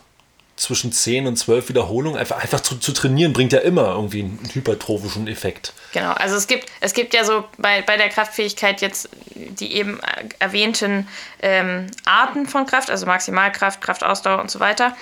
zwischen 0.56 0.92
10 0.92 1.28
und 1.28 1.38
12 1.38 1.70
Wiederholungen, 1.70 2.20
einfach, 2.20 2.38
einfach 2.38 2.60
zu, 2.60 2.78
zu 2.78 2.94
trainieren, 2.94 3.34
bringt 3.34 3.52
ja 3.52 3.60
immer 3.60 3.96
irgendwie 3.96 4.22
einen 4.22 4.50
hypertrophischen 4.54 5.28
Effekt. 5.28 5.74
Genau, 5.92 6.12
also 6.12 6.36
es 6.36 6.48
gibt, 6.48 6.70
es 6.82 6.94
gibt 6.94 7.14
ja 7.14 7.26
so 7.26 7.46
bei, 7.58 7.82
bei 7.82 7.98
der 7.98 8.10
Kraftfähigkeit 8.10 8.82
jetzt 8.82 9.10
die 9.36 9.74
eben 9.74 10.00
erwähnten 10.40 11.08
ähm, 11.42 11.88
Arten 12.06 12.48
von 12.48 12.66
Kraft, 12.66 12.90
also 12.90 13.06
Maximalkraft, 13.06 13.82
Kraftausdauer 13.82 14.40
und 14.40 14.52
so 14.52 14.60
weiter. 14.60 14.96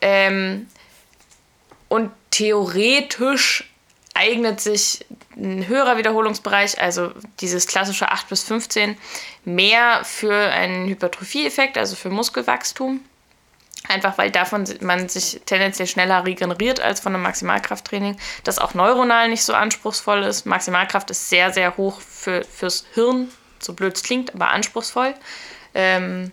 Ähm, 0.00 0.66
und 1.88 2.10
theoretisch 2.30 3.71
eignet 4.22 4.60
sich 4.60 5.04
ein 5.36 5.66
höherer 5.66 5.96
Wiederholungsbereich, 5.96 6.80
also 6.80 7.12
dieses 7.40 7.66
klassische 7.66 8.10
8 8.10 8.28
bis 8.28 8.44
15, 8.44 8.96
mehr 9.44 10.04
für 10.04 10.34
einen 10.34 10.88
Hypertrophie-Effekt, 10.88 11.76
also 11.76 11.96
für 11.96 12.08
Muskelwachstum. 12.10 13.00
Einfach 13.88 14.16
weil 14.16 14.30
davon 14.30 14.64
man 14.80 15.08
sich 15.08 15.40
tendenziell 15.44 15.88
schneller 15.88 16.24
regeneriert 16.24 16.78
als 16.78 17.00
von 17.00 17.14
einem 17.14 17.24
Maximalkrafttraining, 17.24 18.16
das 18.44 18.60
auch 18.60 18.74
neuronal 18.74 19.28
nicht 19.28 19.42
so 19.42 19.54
anspruchsvoll 19.54 20.22
ist. 20.22 20.46
Maximalkraft 20.46 21.10
ist 21.10 21.28
sehr, 21.28 21.52
sehr 21.52 21.76
hoch 21.76 22.00
für, 22.00 22.44
fürs 22.44 22.84
Hirn, 22.94 23.28
so 23.58 23.72
blöd 23.72 23.96
es 23.96 24.04
klingt, 24.04 24.34
aber 24.34 24.50
anspruchsvoll. 24.50 25.14
Ähm, 25.74 26.30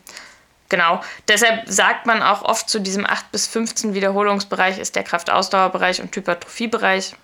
genau, 0.69 1.01
deshalb 1.27 1.67
sagt 1.67 2.05
man 2.05 2.21
auch 2.21 2.43
oft 2.43 2.69
zu 2.69 2.79
diesem 2.79 3.07
8 3.07 3.31
bis 3.31 3.47
15 3.47 3.95
Wiederholungsbereich 3.95 4.77
ist 4.77 4.95
der 4.95 5.03
Kraftausdauerbereich 5.03 6.01
und 6.01 6.15
Hypertrophiebereich 6.15 7.15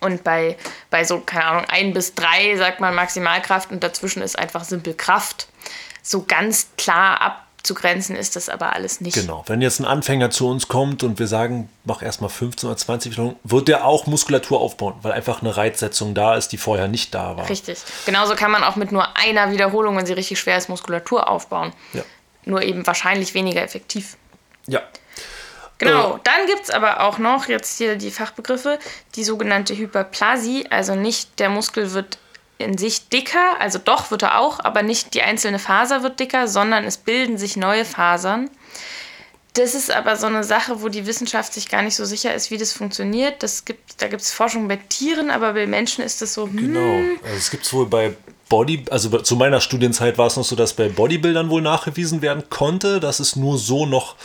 und 0.00 0.24
bei, 0.24 0.56
bei 0.90 1.04
so, 1.04 1.20
keine 1.20 1.44
Ahnung, 1.44 1.64
ein 1.68 1.92
bis 1.92 2.14
drei 2.14 2.56
sagt 2.56 2.80
man 2.80 2.94
Maximalkraft 2.94 3.70
und 3.70 3.82
dazwischen 3.82 4.22
ist 4.22 4.38
einfach 4.38 4.64
simpel 4.64 4.94
Kraft. 4.94 5.48
So 6.02 6.24
ganz 6.26 6.68
klar 6.76 7.20
abzugrenzen 7.66 8.14
ist 8.14 8.36
das 8.36 8.48
aber 8.48 8.72
alles 8.72 9.00
nicht. 9.00 9.14
Genau. 9.14 9.42
Wenn 9.46 9.60
jetzt 9.60 9.80
ein 9.80 9.84
Anfänger 9.84 10.30
zu 10.30 10.48
uns 10.48 10.68
kommt 10.68 11.02
und 11.02 11.18
wir 11.18 11.26
sagen, 11.26 11.68
mach 11.84 12.02
erstmal 12.02 12.30
15 12.30 12.68
oder 12.68 12.76
20 12.76 13.12
Wiederholungen, 13.12 13.40
wird 13.42 13.68
der 13.68 13.84
auch 13.84 14.06
Muskulatur 14.06 14.60
aufbauen, 14.60 14.94
weil 15.02 15.12
einfach 15.12 15.40
eine 15.40 15.56
Reizsetzung 15.56 16.14
da 16.14 16.36
ist, 16.36 16.48
die 16.48 16.58
vorher 16.58 16.86
nicht 16.86 17.14
da 17.14 17.36
war. 17.36 17.48
Richtig. 17.48 17.78
Genauso 18.04 18.36
kann 18.36 18.50
man 18.50 18.62
auch 18.62 18.76
mit 18.76 18.92
nur 18.92 19.16
einer 19.16 19.50
Wiederholung, 19.50 19.96
wenn 19.96 20.06
sie 20.06 20.12
richtig 20.12 20.38
schwer 20.38 20.58
ist, 20.58 20.68
Muskulatur 20.68 21.28
aufbauen. 21.28 21.72
Ja. 21.92 22.02
Nur 22.44 22.62
eben 22.62 22.86
wahrscheinlich 22.86 23.34
weniger 23.34 23.62
effektiv. 23.62 24.16
Ja. 24.68 24.82
Genau, 25.78 26.18
dann 26.24 26.46
gibt 26.46 26.64
es 26.64 26.70
aber 26.70 27.00
auch 27.00 27.18
noch 27.18 27.48
jetzt 27.48 27.76
hier 27.76 27.96
die 27.96 28.10
Fachbegriffe, 28.10 28.78
die 29.14 29.24
sogenannte 29.24 29.76
Hyperplasie, 29.76 30.66
also 30.70 30.94
nicht 30.94 31.38
der 31.38 31.50
Muskel 31.50 31.92
wird 31.92 32.18
in 32.58 32.78
sich 32.78 33.10
dicker, 33.10 33.60
also 33.60 33.78
doch 33.78 34.10
wird 34.10 34.22
er 34.22 34.38
auch, 34.38 34.60
aber 34.60 34.82
nicht 34.82 35.12
die 35.12 35.22
einzelne 35.22 35.58
Faser 35.58 36.02
wird 36.02 36.18
dicker, 36.18 36.48
sondern 36.48 36.84
es 36.84 36.96
bilden 36.96 37.36
sich 37.36 37.56
neue 37.56 37.84
Fasern. 37.84 38.48
Das 39.52 39.74
ist 39.74 39.90
aber 39.90 40.16
so 40.16 40.26
eine 40.26 40.44
Sache, 40.44 40.82
wo 40.82 40.88
die 40.88 41.06
Wissenschaft 41.06 41.52
sich 41.52 41.68
gar 41.68 41.82
nicht 41.82 41.96
so 41.96 42.04
sicher 42.04 42.34
ist, 42.34 42.50
wie 42.50 42.58
das 42.58 42.72
funktioniert. 42.74 43.42
Das 43.42 43.64
gibt, 43.64 44.02
da 44.02 44.08
gibt 44.08 44.20
es 44.20 44.30
Forschung 44.30 44.68
bei 44.68 44.76
Tieren, 44.76 45.30
aber 45.30 45.54
bei 45.54 45.66
Menschen 45.66 46.04
ist 46.04 46.20
das 46.20 46.34
so. 46.34 46.44
Hm. 46.44 46.56
Genau. 46.56 46.98
Also 47.24 47.36
es 47.36 47.50
gibt 47.50 47.64
es 47.64 47.72
wohl 47.72 47.86
bei 47.86 48.14
Body, 48.50 48.84
also 48.90 49.18
zu 49.18 49.36
meiner 49.36 49.60
Studienzeit 49.60 50.18
war 50.18 50.26
es 50.26 50.36
noch 50.36 50.44
so, 50.44 50.56
dass 50.56 50.74
bei 50.74 50.88
Bodybuildern 50.88 51.48
wohl 51.48 51.62
nachgewiesen 51.62 52.20
werden 52.20 52.44
konnte, 52.50 53.00
dass 53.00 53.18
es 53.18 53.34
nur 53.34 53.56
so 53.58 53.86
noch 53.86 54.16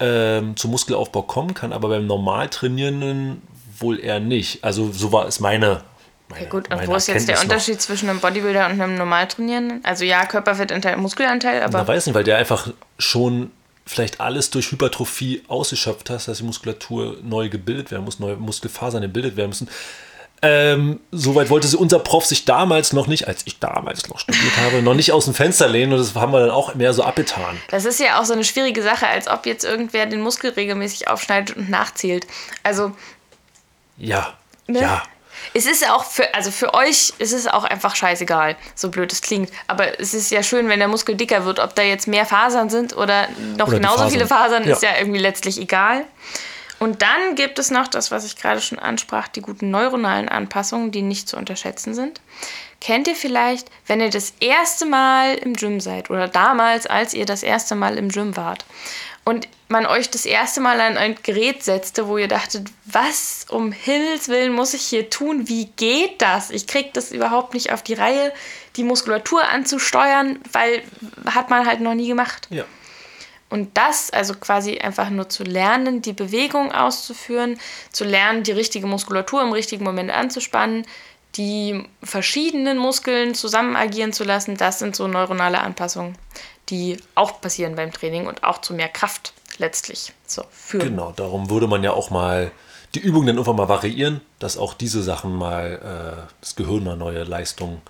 ähm, 0.00 0.56
zum 0.56 0.70
Muskelaufbau 0.70 1.22
kommen 1.22 1.54
kann, 1.54 1.72
aber 1.72 1.88
beim 1.88 2.06
Normaltrainierenden 2.06 3.42
wohl 3.78 4.00
eher 4.00 4.20
nicht. 4.20 4.64
Also 4.64 4.90
so 4.92 5.12
war 5.12 5.26
es 5.26 5.40
meine. 5.40 5.82
meine 6.28 6.44
ja 6.44 6.48
gut, 6.48 6.72
und 6.72 6.86
wo 6.86 6.94
ist 6.96 7.08
jetzt 7.08 7.28
der 7.28 7.40
Unterschied 7.40 7.76
noch. 7.76 7.80
zwischen 7.80 8.08
einem 8.08 8.20
Bodybuilder 8.20 8.66
und 8.66 8.80
einem 8.80 8.96
Normaltrainierenden? 8.96 9.84
Also 9.84 10.04
ja, 10.04 10.26
Körperfettanteil, 10.26 10.96
Muskelanteil, 10.96 11.62
aber. 11.62 11.82
Ich 11.82 11.88
weiß 11.88 12.06
nicht, 12.06 12.14
weil 12.14 12.24
der 12.24 12.38
einfach 12.38 12.70
schon 12.98 13.50
vielleicht 13.86 14.20
alles 14.20 14.50
durch 14.50 14.70
Hypertrophie 14.70 15.42
ausgeschöpft 15.48 16.10
hat, 16.10 16.28
dass 16.28 16.38
die 16.38 16.44
Muskulatur 16.44 17.16
neu 17.22 17.48
gebildet 17.48 17.90
werden 17.90 18.04
muss, 18.04 18.18
neue 18.18 18.36
Muskelfasern 18.36 19.02
gebildet 19.02 19.36
werden 19.36 19.48
müssen. 19.50 19.68
Ähm, 20.40 21.00
Soweit 21.10 21.50
wollte 21.50 21.76
unser 21.76 21.98
Prof 21.98 22.24
sich 22.24 22.44
damals 22.44 22.92
noch 22.92 23.08
nicht, 23.08 23.26
als 23.26 23.42
ich 23.44 23.58
damals 23.58 24.08
noch 24.08 24.20
studiert 24.20 24.56
habe, 24.58 24.82
noch 24.82 24.94
nicht 24.94 25.10
aus 25.10 25.24
dem 25.24 25.34
Fenster 25.34 25.68
lehnen 25.68 25.92
und 25.92 25.98
das 25.98 26.14
haben 26.14 26.32
wir 26.32 26.40
dann 26.40 26.50
auch 26.50 26.74
mehr 26.74 26.92
so 26.92 27.02
abgetan. 27.02 27.60
Das 27.70 27.84
ist 27.84 27.98
ja 27.98 28.20
auch 28.20 28.24
so 28.24 28.34
eine 28.34 28.44
schwierige 28.44 28.82
Sache, 28.82 29.08
als 29.08 29.26
ob 29.26 29.46
jetzt 29.46 29.64
irgendwer 29.64 30.06
den 30.06 30.20
Muskel 30.20 30.50
regelmäßig 30.50 31.08
aufschneidet 31.08 31.56
und 31.56 31.68
nachzählt. 31.70 32.26
Also. 32.62 32.92
Ja. 33.96 34.34
Ne? 34.68 34.80
Ja. 34.80 35.02
Es 35.54 35.66
ist 35.66 35.88
auch 35.88 36.04
für, 36.04 36.34
also 36.34 36.50
für 36.50 36.74
euch 36.74 37.12
ist 37.18 37.32
es 37.32 37.46
auch 37.46 37.64
einfach 37.64 37.96
scheißegal, 37.96 38.56
so 38.74 38.90
blöd 38.90 39.12
es 39.12 39.22
klingt. 39.22 39.50
Aber 39.66 39.98
es 40.00 40.14
ist 40.14 40.30
ja 40.30 40.42
schön, 40.42 40.68
wenn 40.68 40.78
der 40.78 40.88
Muskel 40.88 41.14
dicker 41.16 41.44
wird. 41.44 41.58
Ob 41.58 41.74
da 41.74 41.82
jetzt 41.82 42.06
mehr 42.06 42.26
Fasern 42.26 42.70
sind 42.70 42.96
oder 42.96 43.28
noch 43.56 43.68
oder 43.68 43.78
genauso 43.78 43.96
Fasern. 43.98 44.10
viele 44.10 44.26
Fasern, 44.26 44.68
ja. 44.68 44.74
ist 44.74 44.82
ja 44.82 44.90
irgendwie 44.98 45.20
letztlich 45.20 45.60
egal. 45.60 46.04
Und 46.78 47.02
dann 47.02 47.34
gibt 47.34 47.58
es 47.58 47.70
noch 47.70 47.88
das, 47.88 48.10
was 48.10 48.24
ich 48.24 48.36
gerade 48.36 48.60
schon 48.60 48.78
ansprach, 48.78 49.28
die 49.28 49.40
guten 49.40 49.70
neuronalen 49.70 50.28
Anpassungen, 50.28 50.92
die 50.92 51.02
nicht 51.02 51.28
zu 51.28 51.36
unterschätzen 51.36 51.94
sind. 51.94 52.20
Kennt 52.80 53.08
ihr 53.08 53.16
vielleicht, 53.16 53.68
wenn 53.86 54.00
ihr 54.00 54.10
das 54.10 54.34
erste 54.38 54.86
Mal 54.86 55.34
im 55.34 55.54
Gym 55.54 55.80
seid 55.80 56.10
oder 56.10 56.28
damals, 56.28 56.86
als 56.86 57.14
ihr 57.14 57.26
das 57.26 57.42
erste 57.42 57.74
Mal 57.74 57.98
im 57.98 58.08
Gym 58.10 58.36
wart 58.36 58.64
und 59.24 59.48
man 59.68 59.84
euch 59.84 60.08
das 60.08 60.24
erste 60.24 60.60
Mal 60.60 60.80
an 60.80 60.96
ein 60.96 61.16
Gerät 61.22 61.62
setzte, 61.62 62.06
wo 62.06 62.16
ihr 62.16 62.28
dachtet, 62.28 62.68
was 62.84 63.46
um 63.50 63.72
Himmels 63.72 64.28
Willen 64.28 64.52
muss 64.54 64.72
ich 64.72 64.82
hier 64.82 65.10
tun? 65.10 65.48
Wie 65.48 65.66
geht 65.76 66.22
das? 66.22 66.50
Ich 66.50 66.66
krieg 66.66 66.94
das 66.94 67.10
überhaupt 67.10 67.52
nicht 67.52 67.72
auf 67.72 67.82
die 67.82 67.94
Reihe, 67.94 68.32
die 68.76 68.84
Muskulatur 68.84 69.46
anzusteuern, 69.46 70.38
weil 70.52 70.82
hat 71.26 71.50
man 71.50 71.66
halt 71.66 71.80
noch 71.80 71.94
nie 71.94 72.08
gemacht. 72.08 72.46
Ja. 72.48 72.64
Und 73.50 73.76
das, 73.76 74.10
also 74.10 74.34
quasi 74.34 74.78
einfach 74.78 75.08
nur 75.10 75.28
zu 75.28 75.42
lernen, 75.42 76.02
die 76.02 76.12
Bewegung 76.12 76.70
auszuführen, 76.70 77.58
zu 77.92 78.04
lernen, 78.04 78.42
die 78.42 78.52
richtige 78.52 78.86
Muskulatur 78.86 79.42
im 79.42 79.52
richtigen 79.52 79.84
Moment 79.84 80.10
anzuspannen, 80.10 80.84
die 81.36 81.84
verschiedenen 82.02 82.78
Muskeln 82.78 83.34
zusammen 83.34 83.76
agieren 83.76 84.12
zu 84.12 84.24
lassen, 84.24 84.56
das 84.56 84.78
sind 84.78 84.96
so 84.96 85.08
neuronale 85.08 85.60
Anpassungen, 85.60 86.16
die 86.68 86.98
auch 87.14 87.40
passieren 87.40 87.74
beim 87.74 87.92
Training 87.92 88.26
und 88.26 88.44
auch 88.44 88.60
zu 88.60 88.74
mehr 88.74 88.88
Kraft 88.88 89.32
letztlich 89.58 90.12
so 90.26 90.42
führen. 90.50 90.90
Genau, 90.90 91.12
darum 91.12 91.48
würde 91.48 91.66
man 91.66 91.82
ja 91.82 91.92
auch 91.92 92.10
mal 92.10 92.50
die 92.94 93.00
Übungen 93.00 93.26
dann 93.26 93.36
irgendwann 93.36 93.56
mal 93.56 93.68
variieren, 93.68 94.20
dass 94.38 94.56
auch 94.56 94.74
diese 94.74 95.02
Sachen 95.02 95.36
mal 95.36 96.26
äh, 96.26 96.32
das 96.40 96.56
Gehirn 96.56 96.84
mal 96.84 96.96
neue 96.96 97.24
Leistungen 97.24 97.82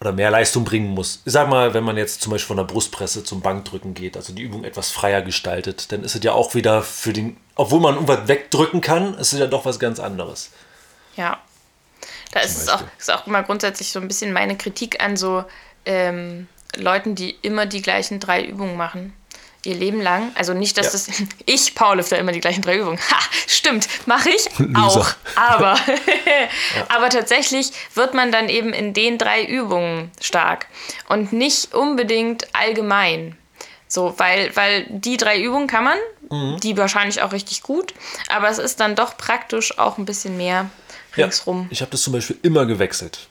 oder 0.00 0.12
mehr 0.12 0.30
Leistung 0.30 0.64
bringen 0.64 0.88
muss. 0.88 1.22
Ich 1.24 1.32
sag 1.32 1.48
mal, 1.48 1.74
wenn 1.74 1.84
man 1.84 1.96
jetzt 1.96 2.20
zum 2.20 2.32
Beispiel 2.32 2.48
von 2.48 2.56
der 2.56 2.64
Brustpresse 2.64 3.24
zum 3.24 3.40
Bankdrücken 3.40 3.94
geht, 3.94 4.16
also 4.16 4.32
die 4.32 4.42
Übung 4.42 4.64
etwas 4.64 4.90
freier 4.90 5.22
gestaltet, 5.22 5.90
dann 5.90 6.04
ist 6.04 6.14
es 6.14 6.22
ja 6.22 6.32
auch 6.32 6.54
wieder 6.54 6.82
für 6.82 7.12
den, 7.12 7.36
obwohl 7.56 7.80
man 7.80 7.94
irgendwas 7.94 8.28
wegdrücken 8.28 8.80
kann, 8.80 9.14
ist 9.14 9.32
es 9.32 9.40
ja 9.40 9.46
doch 9.46 9.64
was 9.64 9.80
ganz 9.80 9.98
anderes. 9.98 10.50
Ja. 11.16 11.38
Da 12.32 12.40
ist 12.40 12.56
es 12.56 12.68
auch, 12.68 12.82
ist 12.98 13.10
auch 13.10 13.26
immer 13.26 13.42
grundsätzlich 13.42 13.90
so 13.90 14.00
ein 14.00 14.06
bisschen 14.06 14.32
meine 14.32 14.56
Kritik 14.56 15.02
an 15.02 15.16
so 15.16 15.44
ähm, 15.84 16.46
Leuten, 16.76 17.14
die 17.14 17.30
immer 17.42 17.66
die 17.66 17.82
gleichen 17.82 18.20
drei 18.20 18.44
Übungen 18.44 18.76
machen 18.76 19.14
ihr 19.68 19.76
Leben 19.76 20.00
lang. 20.00 20.32
Also 20.34 20.54
nicht, 20.54 20.76
dass 20.78 20.86
ja. 20.86 20.92
das. 20.92 21.08
Ich 21.46 21.74
powerlifter 21.74 22.18
immer 22.18 22.32
die 22.32 22.40
gleichen 22.40 22.62
drei 22.62 22.78
Übungen. 22.78 22.98
Ha, 22.98 23.18
stimmt, 23.46 23.88
mache 24.06 24.30
ich 24.30 24.48
auch. 24.76 25.10
Aber, 25.36 25.74
ja. 25.74 26.86
aber 26.88 27.08
tatsächlich 27.10 27.70
wird 27.94 28.14
man 28.14 28.32
dann 28.32 28.48
eben 28.48 28.72
in 28.72 28.94
den 28.94 29.18
drei 29.18 29.44
Übungen 29.44 30.10
stark 30.20 30.66
und 31.08 31.32
nicht 31.32 31.74
unbedingt 31.74 32.54
allgemein. 32.54 33.36
So, 33.86 34.14
weil, 34.18 34.54
weil 34.54 34.86
die 34.90 35.16
drei 35.16 35.40
Übungen 35.40 35.66
kann 35.66 35.84
man, 35.84 35.98
mhm. 36.30 36.60
die 36.60 36.76
wahrscheinlich 36.76 37.22
auch 37.22 37.32
richtig 37.32 37.62
gut, 37.62 37.94
aber 38.28 38.48
es 38.50 38.58
ist 38.58 38.80
dann 38.80 38.94
doch 38.94 39.16
praktisch 39.16 39.78
auch 39.78 39.96
ein 39.96 40.04
bisschen 40.04 40.36
mehr 40.36 40.68
ringsrum. 41.16 41.62
Ja, 41.62 41.68
ich 41.70 41.80
habe 41.80 41.90
das 41.90 42.02
zum 42.02 42.12
Beispiel 42.12 42.36
immer 42.42 42.66
gewechselt. 42.66 43.28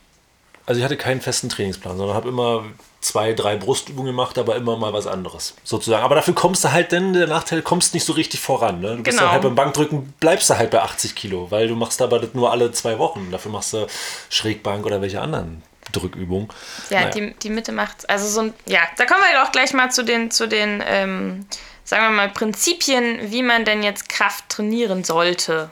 Also 0.65 0.79
ich 0.79 0.85
hatte 0.85 0.97
keinen 0.97 1.21
festen 1.21 1.49
Trainingsplan, 1.49 1.97
sondern 1.97 2.15
habe 2.15 2.29
immer 2.29 2.65
zwei, 2.99 3.33
drei 3.33 3.55
Brustübungen 3.55 4.07
gemacht, 4.11 4.37
aber 4.37 4.55
immer 4.55 4.75
mal 4.77 4.93
was 4.93 5.07
anderes, 5.07 5.55
sozusagen. 5.63 6.03
Aber 6.03 6.15
dafür 6.15 6.33
kommst 6.33 6.63
du 6.63 6.71
halt, 6.71 6.91
denn 6.91 7.13
der 7.13 7.27
Nachteil, 7.27 7.61
kommst 7.61 7.93
nicht 7.93 8.05
so 8.05 8.13
richtig 8.13 8.39
voran. 8.39 8.81
Ne? 8.81 8.97
Du 8.97 9.03
bist 9.03 9.17
genau. 9.17 9.31
halt 9.31 9.41
beim 9.41 9.55
Bankdrücken, 9.55 10.13
bleibst 10.19 10.49
du 10.49 10.57
halt 10.57 10.71
bei 10.71 10.81
80 10.81 11.15
Kilo, 11.15 11.49
weil 11.51 11.67
du 11.67 11.75
machst 11.75 12.01
aber 12.01 12.19
das 12.19 12.33
nur 12.33 12.51
alle 12.51 12.71
zwei 12.71 12.97
Wochen. 12.97 13.29
Dafür 13.31 13.51
machst 13.51 13.73
du 13.73 13.87
Schrägbank 14.29 14.85
oder 14.85 15.01
welche 15.01 15.21
anderen 15.21 15.63
Drückübungen. 15.91 16.49
Ja, 16.89 17.01
naja. 17.01 17.11
die, 17.11 17.33
die 17.35 17.49
Mitte 17.49 17.71
macht's. 17.71 18.05
Also 18.05 18.27
so 18.27 18.41
ein, 18.41 18.53
ja, 18.65 18.81
da 18.97 19.05
kommen 19.05 19.21
wir 19.31 19.43
auch 19.43 19.51
gleich 19.51 19.73
mal 19.73 19.91
zu 19.91 20.03
den, 20.03 20.31
zu 20.31 20.47
den 20.47 20.83
ähm, 20.85 21.45
sagen 21.87 22.03
wir 22.03 22.11
mal, 22.11 22.29
Prinzipien, 22.29 23.31
wie 23.31 23.43
man 23.43 23.63
denn 23.63 23.81
jetzt 23.81 24.09
Kraft 24.09 24.49
trainieren 24.49 25.05
sollte. 25.05 25.71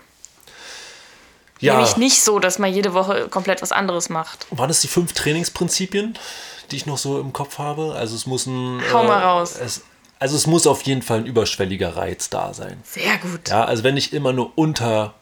Ja. 1.59 1.73
Nämlich 1.73 1.97
nicht 1.97 2.23
so, 2.23 2.39
dass 2.39 2.57
man 2.57 2.71
jede 2.71 2.93
Woche 2.93 3.27
komplett 3.29 3.61
was 3.61 3.71
anderes 3.71 4.09
macht. 4.09 4.45
Waren 4.49 4.69
es 4.69 4.81
die 4.81 4.87
fünf 4.87 5.13
Trainingsprinzipien? 5.13 6.17
Die 6.71 6.77
ich 6.77 6.85
noch 6.85 6.97
so 6.97 7.19
im 7.19 7.33
Kopf 7.33 7.57
habe. 7.57 7.93
Also 7.95 8.15
es 8.15 8.25
muss 8.25 8.45
ein. 8.45 8.81
Hau 8.91 9.03
mal 9.03 9.19
äh, 9.19 9.23
raus. 9.23 9.55
Es, 9.55 9.81
also 10.19 10.35
es 10.35 10.47
muss 10.47 10.65
auf 10.65 10.81
jeden 10.83 11.01
Fall 11.01 11.19
ein 11.19 11.25
überschwelliger 11.25 11.95
Reiz 11.95 12.29
da 12.29 12.53
sein. 12.53 12.81
Sehr 12.83 13.17
gut. 13.17 13.49
Ja, 13.49 13.65
also 13.65 13.83
wenn 13.83 13.97
ich 13.97 14.13
immer 14.13 14.33
nur 14.33 14.57
unter, 14.57 15.13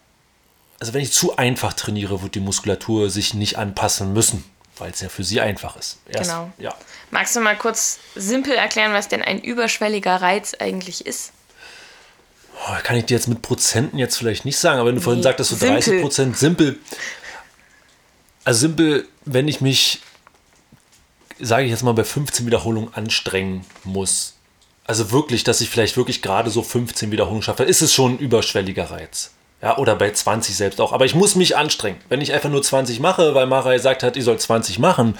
also 0.79 0.93
wenn 0.93 1.01
ich 1.01 1.11
zu 1.11 1.35
einfach 1.35 1.73
trainiere, 1.73 2.21
wird 2.21 2.35
die 2.35 2.39
Muskulatur 2.39 3.09
sich 3.09 3.33
nicht 3.33 3.57
anpassen 3.57 4.13
müssen, 4.13 4.43
weil 4.77 4.91
es 4.91 5.01
ja 5.01 5.09
für 5.09 5.23
sie 5.23 5.41
einfach 5.41 5.75
ist. 5.77 5.99
Erst, 6.07 6.29
genau. 6.29 6.51
Ja. 6.57 6.73
Magst 7.09 7.35
du 7.35 7.39
mal 7.39 7.57
kurz 7.57 7.99
simpel 8.15 8.53
erklären, 8.53 8.93
was 8.93 9.07
denn 9.07 9.21
ein 9.21 9.41
überschwelliger 9.41 10.21
Reiz 10.21 10.53
eigentlich 10.59 11.05
ist? 11.05 11.33
Oh, 12.67 12.75
kann 12.83 12.95
ich 12.95 13.05
dir 13.05 13.15
jetzt 13.15 13.27
mit 13.27 13.41
Prozenten 13.41 13.97
jetzt 13.97 14.15
vielleicht 14.15 14.45
nicht 14.45 14.57
sagen, 14.57 14.79
aber 14.79 14.89
wenn 14.89 14.95
du 14.95 15.01
nee, 15.01 15.05
vorhin 15.05 15.23
sagtest, 15.23 15.49
so 15.49 15.65
30 15.65 16.01
Prozent 16.01 16.37
simpel. 16.37 16.79
Also 18.45 18.61
simpel, 18.61 19.07
wenn 19.25 19.47
ich 19.47 19.59
mich 19.59 20.01
sage 21.39 21.65
ich 21.65 21.71
jetzt 21.71 21.83
mal, 21.83 21.93
bei 21.93 22.03
15 22.03 22.45
Wiederholungen 22.45 22.93
anstrengen 22.93 23.65
muss. 23.83 24.35
Also 24.85 25.11
wirklich, 25.11 25.43
dass 25.43 25.61
ich 25.61 25.69
vielleicht 25.69 25.97
wirklich 25.97 26.21
gerade 26.21 26.49
so 26.49 26.61
15 26.61 27.11
Wiederholungen 27.11 27.43
schaffe, 27.43 27.63
ist 27.63 27.81
es 27.81 27.93
schon 27.93 28.13
ein 28.13 28.19
überschwelliger 28.19 28.91
Reiz. 28.91 29.31
Ja, 29.61 29.77
oder 29.77 29.95
bei 29.95 30.11
20 30.11 30.55
selbst 30.55 30.81
auch. 30.81 30.91
Aber 30.91 31.05
ich 31.05 31.15
muss 31.15 31.35
mich 31.35 31.55
anstrengen. 31.55 31.97
Wenn 32.09 32.19
ich 32.19 32.33
einfach 32.33 32.49
nur 32.49 32.61
20 32.61 32.99
mache, 32.99 33.33
weil 33.33 33.47
Mara 33.47 33.73
gesagt 33.73 34.03
hat, 34.03 34.17
ich 34.17 34.25
soll 34.25 34.37
20 34.37 34.77
machen, 34.77 35.17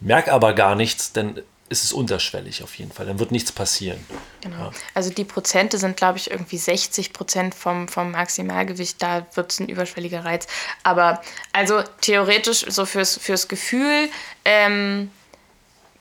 merke 0.00 0.32
aber 0.32 0.52
gar 0.52 0.74
nichts, 0.74 1.12
dann 1.12 1.40
ist 1.68 1.84
es 1.84 1.92
unterschwellig 1.92 2.62
auf 2.62 2.74
jeden 2.74 2.92
Fall. 2.92 3.06
Dann 3.06 3.18
wird 3.18 3.30
nichts 3.30 3.52
passieren. 3.52 4.04
Genau. 4.40 4.56
Ja. 4.56 4.70
Also 4.94 5.10
die 5.10 5.24
Prozente 5.24 5.78
sind, 5.78 5.96
glaube 5.96 6.18
ich, 6.18 6.30
irgendwie 6.30 6.58
60 6.58 7.12
Prozent 7.12 7.54
vom, 7.54 7.88
vom 7.88 8.10
Maximalgewicht. 8.10 9.00
Da 9.00 9.26
wird 9.34 9.52
es 9.52 9.60
ein 9.60 9.68
überschwelliger 9.68 10.24
Reiz. 10.24 10.46
Aber 10.82 11.22
also 11.52 11.82
theoretisch, 12.00 12.66
so 12.68 12.84
fürs, 12.86 13.16
fürs 13.16 13.48
Gefühl, 13.48 14.10
ähm, 14.44 15.10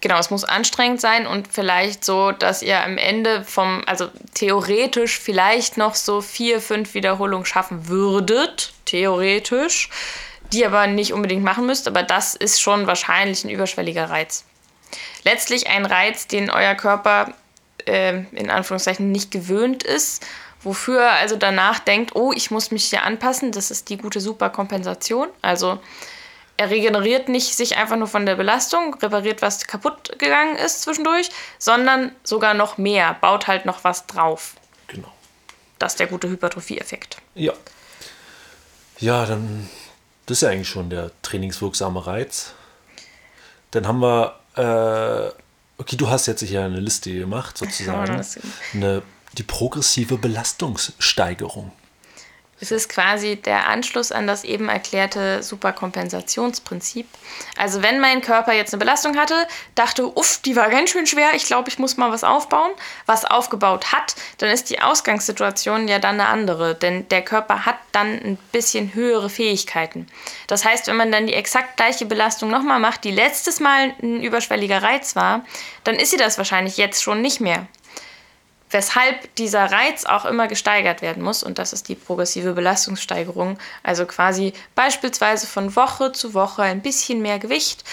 genau, 0.03 0.19
es 0.19 0.29
muss 0.29 0.43
anstrengend 0.43 1.01
sein 1.01 1.25
und 1.25 1.47
vielleicht 1.47 2.03
so, 2.03 2.33
dass 2.33 2.61
ihr 2.61 2.83
am 2.83 2.97
Ende 2.97 3.43
vom, 3.43 3.81
also 3.87 4.09
theoretisch 4.33 5.17
vielleicht 5.17 5.77
noch 5.77 5.95
so 5.95 6.21
vier, 6.21 6.61
fünf 6.61 6.93
Wiederholungen 6.93 7.45
schaffen 7.45 7.87
würdet, 7.87 8.73
theoretisch, 8.85 9.89
die 10.51 10.65
aber 10.65 10.87
nicht 10.87 11.13
unbedingt 11.13 11.43
machen 11.43 11.65
müsst, 11.65 11.87
aber 11.87 12.03
das 12.03 12.35
ist 12.35 12.61
schon 12.61 12.85
wahrscheinlich 12.85 13.45
ein 13.45 13.49
überschwelliger 13.49 14.09
Reiz. 14.09 14.43
Letztlich 15.23 15.67
ein 15.67 15.85
Reiz, 15.85 16.27
den 16.27 16.49
euer 16.49 16.75
Körper 16.75 17.33
äh, 17.85 18.23
in 18.33 18.51
Anführungszeichen 18.51 19.09
nicht 19.09 19.31
gewöhnt 19.31 19.83
ist, 19.83 20.21
wofür 20.61 21.01
er 21.01 21.13
also 21.13 21.37
danach 21.37 21.79
denkt, 21.79 22.13
oh, 22.13 22.33
ich 22.33 22.51
muss 22.51 22.71
mich 22.71 22.85
hier 22.85 23.03
anpassen, 23.03 23.53
das 23.53 23.71
ist 23.71 23.89
die 23.89 23.97
gute 23.97 24.19
Superkompensation. 24.19 25.29
Also 25.41 25.79
er 26.57 26.69
regeneriert 26.69 27.29
nicht 27.29 27.55
sich 27.55 27.77
einfach 27.77 27.95
nur 27.95 28.07
von 28.07 28.25
der 28.25 28.35
Belastung, 28.35 28.95
repariert, 28.95 29.41
was 29.41 29.65
kaputt 29.65 30.17
gegangen 30.19 30.55
ist 30.55 30.81
zwischendurch, 30.83 31.29
sondern 31.57 32.11
sogar 32.23 32.53
noch 32.53 32.77
mehr, 32.77 33.15
baut 33.19 33.47
halt 33.47 33.65
noch 33.65 33.83
was 33.83 34.05
drauf. 34.05 34.55
Genau. 34.87 35.11
Das 35.79 35.93
ist 35.93 35.99
der 35.99 36.07
gute 36.07 36.29
Hypertrophie-Effekt. 36.29 37.17
Ja. 37.35 37.53
Ja, 38.99 39.25
dann, 39.25 39.69
das 40.27 40.37
ist 40.37 40.41
ja 40.41 40.49
eigentlich 40.49 40.69
schon 40.69 40.89
der 40.89 41.11
trainingswirksame 41.23 42.05
Reiz. 42.05 42.53
Dann 43.71 43.87
haben 43.87 43.99
wir, 43.99 44.39
äh, 44.55 45.81
okay, 45.81 45.95
du 45.95 46.09
hast 46.09 46.27
jetzt 46.27 46.43
hier 46.43 46.63
eine 46.63 46.79
Liste 46.79 47.11
gemacht, 47.11 47.57
sozusagen. 47.57 48.23
Eine, 48.73 49.01
die 49.37 49.43
progressive 49.43 50.17
Belastungssteigerung. 50.17 51.71
Es 52.63 52.71
ist 52.71 52.87
quasi 52.87 53.35
der 53.35 53.67
Anschluss 53.67 54.13
an 54.13 54.25
das 54.25 54.45
eben 54.45 54.69
erklärte 54.69 55.43
Superkompensationsprinzip. 55.43 57.05
Also 57.57 57.83
wenn 57.83 57.99
mein 57.99 58.21
Körper 58.21 58.53
jetzt 58.53 58.73
eine 58.73 58.79
Belastung 58.79 59.17
hatte, 59.17 59.49
dachte, 59.75 60.07
uff, 60.17 60.39
die 60.45 60.55
war 60.55 60.69
ganz 60.69 60.91
schön 60.91 61.05
schwer, 61.05 61.31
ich 61.33 61.45
glaube, 61.45 61.67
ich 61.67 61.77
muss 61.77 61.97
mal 61.97 62.09
was 62.09 62.23
aufbauen, 62.23 62.71
was 63.05 63.25
aufgebaut 63.25 63.91
hat, 63.91 64.15
dann 64.37 64.49
ist 64.49 64.69
die 64.69 64.79
Ausgangssituation 64.79 65.89
ja 65.89 65.99
dann 65.99 66.21
eine 66.21 66.29
andere, 66.29 66.73
denn 66.73 67.05
der 67.09 67.21
Körper 67.21 67.65
hat 67.65 67.75
dann 67.91 68.07
ein 68.07 68.37
bisschen 68.53 68.93
höhere 68.93 69.29
Fähigkeiten. 69.29 70.07
Das 70.47 70.63
heißt, 70.63 70.87
wenn 70.87 70.95
man 70.95 71.11
dann 71.11 71.27
die 71.27 71.33
exakt 71.33 71.75
gleiche 71.75 72.05
Belastung 72.05 72.49
nochmal 72.49 72.79
macht, 72.79 73.03
die 73.03 73.11
letztes 73.11 73.59
Mal 73.59 73.93
ein 74.01 74.23
überschwelliger 74.23 74.81
Reiz 74.81 75.17
war, 75.17 75.43
dann 75.83 75.95
ist 75.95 76.11
sie 76.11 76.17
das 76.17 76.37
wahrscheinlich 76.37 76.77
jetzt 76.77 77.03
schon 77.03 77.21
nicht 77.21 77.41
mehr 77.41 77.67
weshalb 78.73 79.35
dieser 79.35 79.71
Reiz 79.71 80.05
auch 80.05 80.25
immer 80.25 80.47
gesteigert 80.47 81.01
werden 81.01 81.23
muss. 81.23 81.43
Und 81.43 81.59
das 81.59 81.73
ist 81.73 81.87
die 81.87 81.95
progressive 81.95 82.53
Belastungssteigerung. 82.53 83.57
Also 83.83 84.05
quasi 84.05 84.53
beispielsweise 84.75 85.47
von 85.47 85.75
Woche 85.75 86.11
zu 86.11 86.33
Woche 86.33 86.63
ein 86.63 86.81
bisschen 86.81 87.21
mehr 87.21 87.39
Gewicht. 87.39 87.83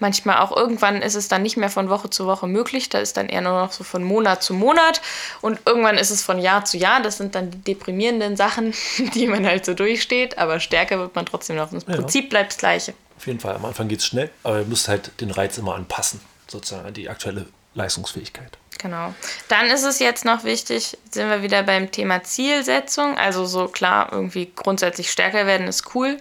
Manchmal 0.00 0.38
auch 0.38 0.56
irgendwann 0.56 1.02
ist 1.02 1.16
es 1.16 1.26
dann 1.26 1.42
nicht 1.42 1.56
mehr 1.56 1.70
von 1.70 1.90
Woche 1.90 2.08
zu 2.08 2.26
Woche 2.26 2.46
möglich. 2.46 2.88
Da 2.88 3.00
ist 3.00 3.16
dann 3.16 3.28
eher 3.28 3.40
nur 3.40 3.60
noch 3.60 3.72
so 3.72 3.82
von 3.82 4.04
Monat 4.04 4.42
zu 4.42 4.54
Monat. 4.54 5.00
Und 5.40 5.58
irgendwann 5.66 5.98
ist 5.98 6.10
es 6.10 6.22
von 6.22 6.38
Jahr 6.38 6.64
zu 6.64 6.76
Jahr. 6.76 7.02
Das 7.02 7.16
sind 7.16 7.34
dann 7.34 7.50
die 7.50 7.58
deprimierenden 7.58 8.36
Sachen, 8.36 8.74
die 9.14 9.26
man 9.26 9.44
halt 9.46 9.64
so 9.64 9.74
durchsteht. 9.74 10.38
Aber 10.38 10.60
stärker 10.60 10.98
wird 10.98 11.16
man 11.16 11.26
trotzdem 11.26 11.56
noch. 11.56 11.70
Das 11.70 11.84
Prinzip 11.84 12.24
ja. 12.24 12.30
bleibt 12.30 12.52
das 12.52 12.58
gleiche. 12.58 12.94
Auf 13.16 13.26
jeden 13.26 13.40
Fall. 13.40 13.56
Am 13.56 13.64
Anfang 13.64 13.88
geht 13.88 13.98
es 13.98 14.06
schnell, 14.06 14.30
aber 14.44 14.60
ihr 14.60 14.66
müsst 14.66 14.86
halt 14.86 15.20
den 15.20 15.32
Reiz 15.32 15.58
immer 15.58 15.74
anpassen, 15.74 16.20
sozusagen 16.46 16.86
an 16.86 16.94
die 16.94 17.08
aktuelle 17.08 17.46
Leistungsfähigkeit. 17.74 18.58
Genau. 18.78 19.12
Dann 19.48 19.66
ist 19.66 19.84
es 19.84 19.98
jetzt 19.98 20.24
noch 20.24 20.44
wichtig, 20.44 20.96
sind 21.10 21.28
wir 21.28 21.42
wieder 21.42 21.64
beim 21.64 21.90
Thema 21.90 22.22
Zielsetzung. 22.22 23.18
Also 23.18 23.44
so 23.44 23.66
klar, 23.68 24.08
irgendwie 24.12 24.52
grundsätzlich 24.54 25.10
stärker 25.10 25.46
werden 25.46 25.66
ist 25.66 25.94
cool. 25.94 26.18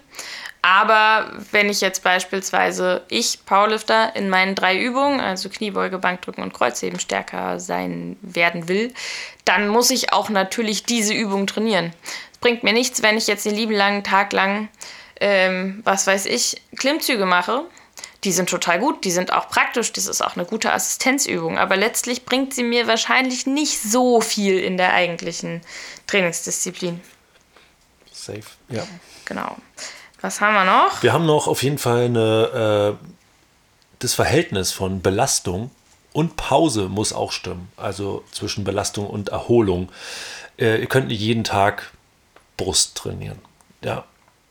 Aber 0.63 1.31
wenn 1.51 1.69
ich 1.69 1.81
jetzt 1.81 2.03
beispielsweise, 2.03 3.03
ich, 3.09 3.45
Powerlifter, 3.45 4.15
in 4.15 4.29
meinen 4.29 4.55
drei 4.55 4.77
Übungen, 4.77 5.19
also 5.21 5.49
Kniebeuge, 5.49 5.99
Bankdrücken 5.99 6.43
und 6.43 6.53
Kreuzheben, 6.53 6.99
stärker 6.99 7.59
sein 7.59 8.17
werden 8.21 8.67
will, 8.67 8.93
dann 9.45 9.69
muss 9.69 9.91
ich 9.91 10.11
auch 10.11 10.29
natürlich 10.29 10.83
diese 10.83 11.13
Übung 11.13 11.47
trainieren. 11.47 11.93
Es 12.33 12.39
bringt 12.39 12.63
mir 12.63 12.73
nichts, 12.73 13.01
wenn 13.01 13.17
ich 13.17 13.27
jetzt 13.27 13.45
den 13.45 13.55
lieben 13.55 13.73
langen 13.73 14.03
Tag 14.03 14.33
lang, 14.33 14.67
ähm, 15.21 15.81
was 15.83 16.05
weiß 16.07 16.25
ich, 16.25 16.61
Klimmzüge 16.75 17.25
mache. 17.25 17.63
Die 18.23 18.31
sind 18.31 18.49
total 18.49 18.79
gut, 18.79 19.05
die 19.05 19.11
sind 19.11 19.31
auch 19.31 19.47
praktisch, 19.47 19.93
das 19.93 20.07
ist 20.07 20.21
auch 20.21 20.35
eine 20.35 20.45
gute 20.45 20.73
Assistenzübung, 20.73 21.57
aber 21.57 21.77
letztlich 21.77 22.25
bringt 22.25 22.53
sie 22.53 22.63
mir 22.63 22.87
wahrscheinlich 22.87 23.45
nicht 23.45 23.79
so 23.79 24.21
viel 24.21 24.59
in 24.59 24.77
der 24.77 24.93
eigentlichen 24.93 25.61
Trainingsdisziplin. 26.07 26.99
Safe, 28.11 28.41
ja. 28.69 28.83
Genau. 29.25 29.55
Was 30.21 30.41
haben 30.41 30.55
wir 30.55 30.65
noch? 30.65 31.03
Wir 31.03 31.13
haben 31.13 31.25
noch 31.25 31.47
auf 31.47 31.61
jeden 31.61 31.77
Fall 31.77 32.05
eine, 32.05 32.97
äh, 32.99 33.05
das 33.99 34.15
Verhältnis 34.15 34.71
von 34.71 35.01
Belastung 35.01 35.69
und 36.11 36.35
Pause 36.35 36.89
muss 36.89 37.13
auch 37.13 37.31
stimmen. 37.31 37.71
Also 37.77 38.23
zwischen 38.31 38.63
Belastung 38.63 39.07
und 39.07 39.29
Erholung. 39.29 39.91
Äh, 40.57 40.81
ihr 40.81 40.87
könnt 40.87 41.09
nicht 41.09 41.19
jeden 41.19 41.43
Tag 41.43 41.91
Brust 42.57 42.97
trainieren. 42.97 43.39
Ja. 43.83 44.05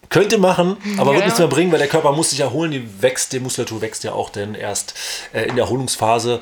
Könnt 0.09 0.33
ihr 0.33 0.39
machen, 0.39 0.77
aber 0.99 1.11
Ja. 1.11 1.17
wird 1.17 1.25
nichts 1.27 1.39
mehr 1.39 1.49
bringen, 1.49 1.73
weil 1.73 1.79
der 1.79 1.89
Körper 1.89 2.13
muss 2.13 2.31
sich 2.31 2.41
erholen. 2.41 2.71
Die 2.71 3.03
wächst, 3.03 3.33
die 3.33 3.41
Muskulatur 3.41 3.81
wächst 3.81 4.05
ja 4.05 4.13
auch 4.13 4.31
denn 4.31 4.55
erst 4.55 4.95
äh, 5.33 5.43
in 5.45 5.57
der 5.57 5.65
Erholungsphase. 5.65 6.41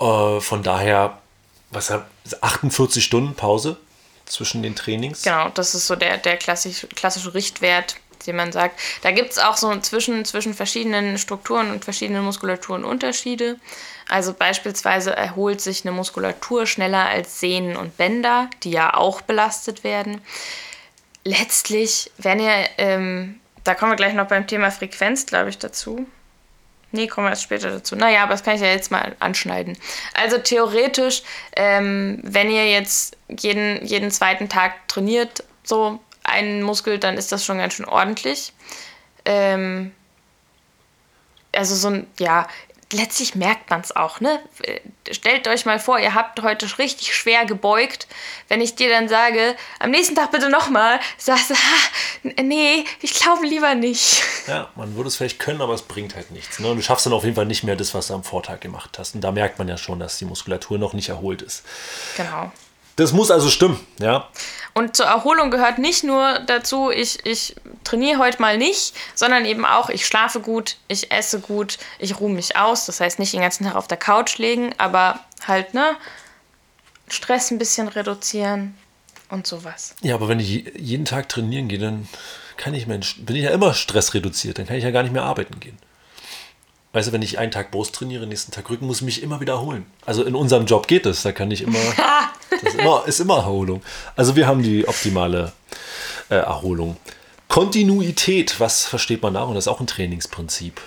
Äh, 0.00 0.40
von 0.40 0.62
daher, 0.62 1.18
was 1.70 1.90
hab, 1.90 2.08
48 2.40 3.04
Stunden 3.04 3.34
Pause 3.34 3.76
zwischen 4.26 4.62
den 4.62 4.74
Trainings. 4.74 5.22
Genau, 5.22 5.48
das 5.50 5.74
ist 5.74 5.86
so 5.86 5.96
der, 5.96 6.16
der 6.16 6.36
klassisch, 6.36 6.86
klassische 6.94 7.34
Richtwert, 7.34 7.96
den 8.26 8.36
man 8.36 8.52
sagt. 8.52 8.80
Da 9.02 9.10
gibt 9.10 9.32
es 9.32 9.38
auch 9.38 9.56
so 9.58 9.74
zwischen, 9.80 10.24
zwischen 10.24 10.54
verschiedenen 10.54 11.18
Strukturen 11.18 11.70
und 11.70 11.84
verschiedenen 11.84 12.24
Muskulaturen 12.24 12.84
Unterschiede. 12.84 13.56
Also 14.08 14.32
beispielsweise 14.32 15.14
erholt 15.14 15.60
sich 15.60 15.84
eine 15.84 15.92
Muskulatur 15.92 16.66
schneller 16.66 17.06
als 17.06 17.40
Sehnen 17.40 17.76
und 17.76 17.96
Bänder, 17.96 18.48
die 18.62 18.70
ja 18.70 18.94
auch 18.94 19.20
belastet 19.22 19.84
werden. 19.84 20.20
Letztlich, 21.24 22.10
wenn 22.18 22.38
ihr, 22.38 22.68
ähm, 22.78 23.40
da 23.64 23.74
kommen 23.74 23.92
wir 23.92 23.96
gleich 23.96 24.14
noch 24.14 24.28
beim 24.28 24.46
Thema 24.46 24.70
Frequenz, 24.70 25.26
glaube 25.26 25.48
ich, 25.48 25.58
dazu. 25.58 26.06
Nee, 26.92 27.08
kommen 27.08 27.26
wir 27.26 27.30
erst 27.30 27.42
später 27.42 27.70
dazu. 27.70 27.96
Naja, 27.96 28.22
aber 28.22 28.32
das 28.32 28.44
kann 28.44 28.54
ich 28.54 28.60
ja 28.60 28.68
jetzt 28.68 28.92
mal 28.92 29.16
anschneiden. 29.18 29.76
Also 30.14 30.38
theoretisch, 30.38 31.22
ähm, 31.56 32.20
wenn 32.22 32.50
ihr 32.50 32.70
jetzt 32.70 33.16
jeden, 33.28 33.84
jeden 33.84 34.12
zweiten 34.12 34.48
Tag 34.48 34.86
trainiert, 34.86 35.42
so 35.64 35.98
einen 36.22 36.62
Muskel, 36.62 36.98
dann 36.98 37.16
ist 37.16 37.32
das 37.32 37.44
schon 37.44 37.58
ganz 37.58 37.74
schön 37.74 37.86
ordentlich. 37.86 38.52
Ähm, 39.24 39.92
also 41.52 41.74
so 41.74 41.88
ein, 41.88 42.06
ja, 42.18 42.46
letztlich 42.94 43.34
merkt 43.34 43.70
man 43.70 43.80
es 43.80 43.94
auch, 43.94 44.20
ne? 44.20 44.40
Stellt 45.10 45.46
euch 45.48 45.66
mal 45.66 45.78
vor, 45.78 45.98
ihr 45.98 46.14
habt 46.14 46.40
heute 46.42 46.66
richtig 46.78 47.14
schwer 47.14 47.44
gebeugt. 47.44 48.06
Wenn 48.48 48.60
ich 48.60 48.74
dir 48.74 48.88
dann 48.88 49.08
sage, 49.08 49.56
am 49.78 49.90
nächsten 49.90 50.14
Tag 50.14 50.30
bitte 50.30 50.48
nochmal, 50.48 51.00
sagst 51.18 51.50
du, 51.50 51.54
ah, 51.54 52.30
nee, 52.42 52.84
ich 53.00 53.14
glaube 53.14 53.46
lieber 53.46 53.74
nicht. 53.74 54.22
Ja, 54.46 54.68
man 54.74 54.94
würde 54.94 55.08
es 55.08 55.16
vielleicht 55.16 55.38
können, 55.38 55.62
aber 55.62 55.72
es 55.72 55.80
bringt 55.80 56.14
halt 56.14 56.30
nichts. 56.30 56.58
Ne? 56.58 56.68
Und 56.68 56.76
du 56.76 56.82
schaffst 56.82 57.06
dann 57.06 57.14
auf 57.14 57.24
jeden 57.24 57.34
Fall 57.34 57.46
nicht 57.46 57.64
mehr 57.64 57.76
das, 57.76 57.94
was 57.94 58.08
du 58.08 58.14
am 58.14 58.22
Vortag 58.22 58.60
gemacht 58.60 58.98
hast. 58.98 59.14
Und 59.14 59.22
da 59.22 59.32
merkt 59.32 59.58
man 59.58 59.68
ja 59.68 59.78
schon, 59.78 59.98
dass 59.98 60.18
die 60.18 60.26
Muskulatur 60.26 60.76
noch 60.76 60.92
nicht 60.92 61.08
erholt 61.08 61.40
ist. 61.40 61.62
Genau. 62.18 62.52
Das 62.96 63.12
muss 63.12 63.30
also 63.30 63.48
stimmen, 63.50 63.78
ja. 63.98 64.28
Und 64.72 64.96
zur 64.96 65.06
Erholung 65.06 65.50
gehört 65.50 65.78
nicht 65.78 66.02
nur 66.04 66.40
dazu, 66.46 66.90
ich, 66.90 67.24
ich 67.26 67.54
trainiere 67.84 68.18
heute 68.18 68.40
mal 68.40 68.58
nicht, 68.58 68.94
sondern 69.14 69.44
eben 69.44 69.64
auch, 69.64 69.88
ich 69.88 70.04
schlafe 70.06 70.40
gut, 70.40 70.76
ich 70.88 71.10
esse 71.12 71.40
gut, 71.40 71.78
ich 71.98 72.18
ruhe 72.20 72.30
mich 72.30 72.56
aus. 72.56 72.86
Das 72.86 73.00
heißt 73.00 73.18
nicht 73.18 73.32
den 73.32 73.40
ganzen 73.40 73.64
Tag 73.64 73.76
auf 73.76 73.86
der 73.88 73.98
Couch 73.98 74.38
legen, 74.38 74.72
aber 74.78 75.20
halt, 75.46 75.74
ne, 75.74 75.96
Stress 77.08 77.50
ein 77.50 77.58
bisschen 77.58 77.88
reduzieren 77.88 78.76
und 79.28 79.46
sowas. 79.46 79.94
Ja, 80.02 80.14
aber 80.14 80.28
wenn 80.28 80.40
ich 80.40 80.48
je- 80.48 80.72
jeden 80.76 81.04
Tag 81.04 81.28
trainieren 81.28 81.68
gehe, 81.68 81.78
dann 81.78 82.08
kann 82.56 82.74
ich 82.74 82.86
mein, 82.86 83.04
bin 83.18 83.36
ich 83.36 83.42
ja 83.44 83.50
immer 83.50 83.74
stressreduziert. 83.74 84.58
Dann 84.58 84.66
kann 84.66 84.76
ich 84.76 84.84
ja 84.84 84.90
gar 84.90 85.02
nicht 85.02 85.12
mehr 85.12 85.22
arbeiten 85.24 85.60
gehen. 85.60 85.78
Weißt 86.92 87.08
du, 87.08 87.12
wenn 87.12 87.22
ich 87.22 87.38
einen 87.38 87.50
Tag 87.50 87.70
Brust 87.72 87.94
trainiere, 87.94 88.26
nächsten 88.26 88.52
Tag 88.52 88.70
Rücken, 88.70 88.86
muss 88.86 88.98
ich 88.98 89.02
mich 89.02 89.22
immer 89.22 89.40
wiederholen. 89.40 89.84
Also 90.06 90.22
in 90.22 90.34
unserem 90.36 90.66
Job 90.66 90.86
geht 90.86 91.06
es, 91.06 91.22
da 91.22 91.32
kann 91.32 91.50
ich 91.50 91.62
immer, 91.62 91.78
ist 92.66 92.74
immer, 92.78 93.04
ist 93.06 93.20
immer 93.20 93.36
Erholung. 93.36 93.82
Also 94.16 94.36
wir 94.36 94.46
haben 94.46 94.62
die 94.62 94.86
optimale 94.86 95.52
äh, 96.28 96.36
Erholung. 96.36 96.96
Kontinuität, 97.48 98.58
was 98.58 98.86
versteht 98.86 99.22
man 99.22 99.34
darunter? 99.34 99.56
Das 99.56 99.64
ist 99.64 99.72
auch 99.72 99.80
ein 99.80 99.86
Trainingsprinzip. 99.86 100.80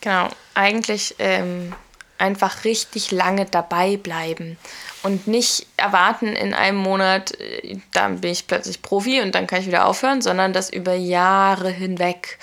Genau, 0.00 0.28
eigentlich 0.54 1.16
ähm, 1.18 1.74
einfach 2.18 2.64
richtig 2.64 3.10
lange 3.10 3.46
dabei 3.46 3.96
bleiben 3.96 4.56
und 5.02 5.26
nicht 5.26 5.66
erwarten 5.76 6.28
in 6.28 6.54
einem 6.54 6.78
Monat, 6.78 7.38
äh, 7.40 7.78
dann 7.92 8.20
bin 8.20 8.30
ich 8.30 8.46
plötzlich 8.46 8.82
Profi 8.82 9.20
und 9.20 9.34
dann 9.34 9.46
kann 9.46 9.60
ich 9.60 9.66
wieder 9.66 9.86
aufhören, 9.86 10.22
sondern 10.22 10.52
das 10.52 10.70
über 10.70 10.94
Jahre 10.94 11.70
hinweg. 11.70 12.38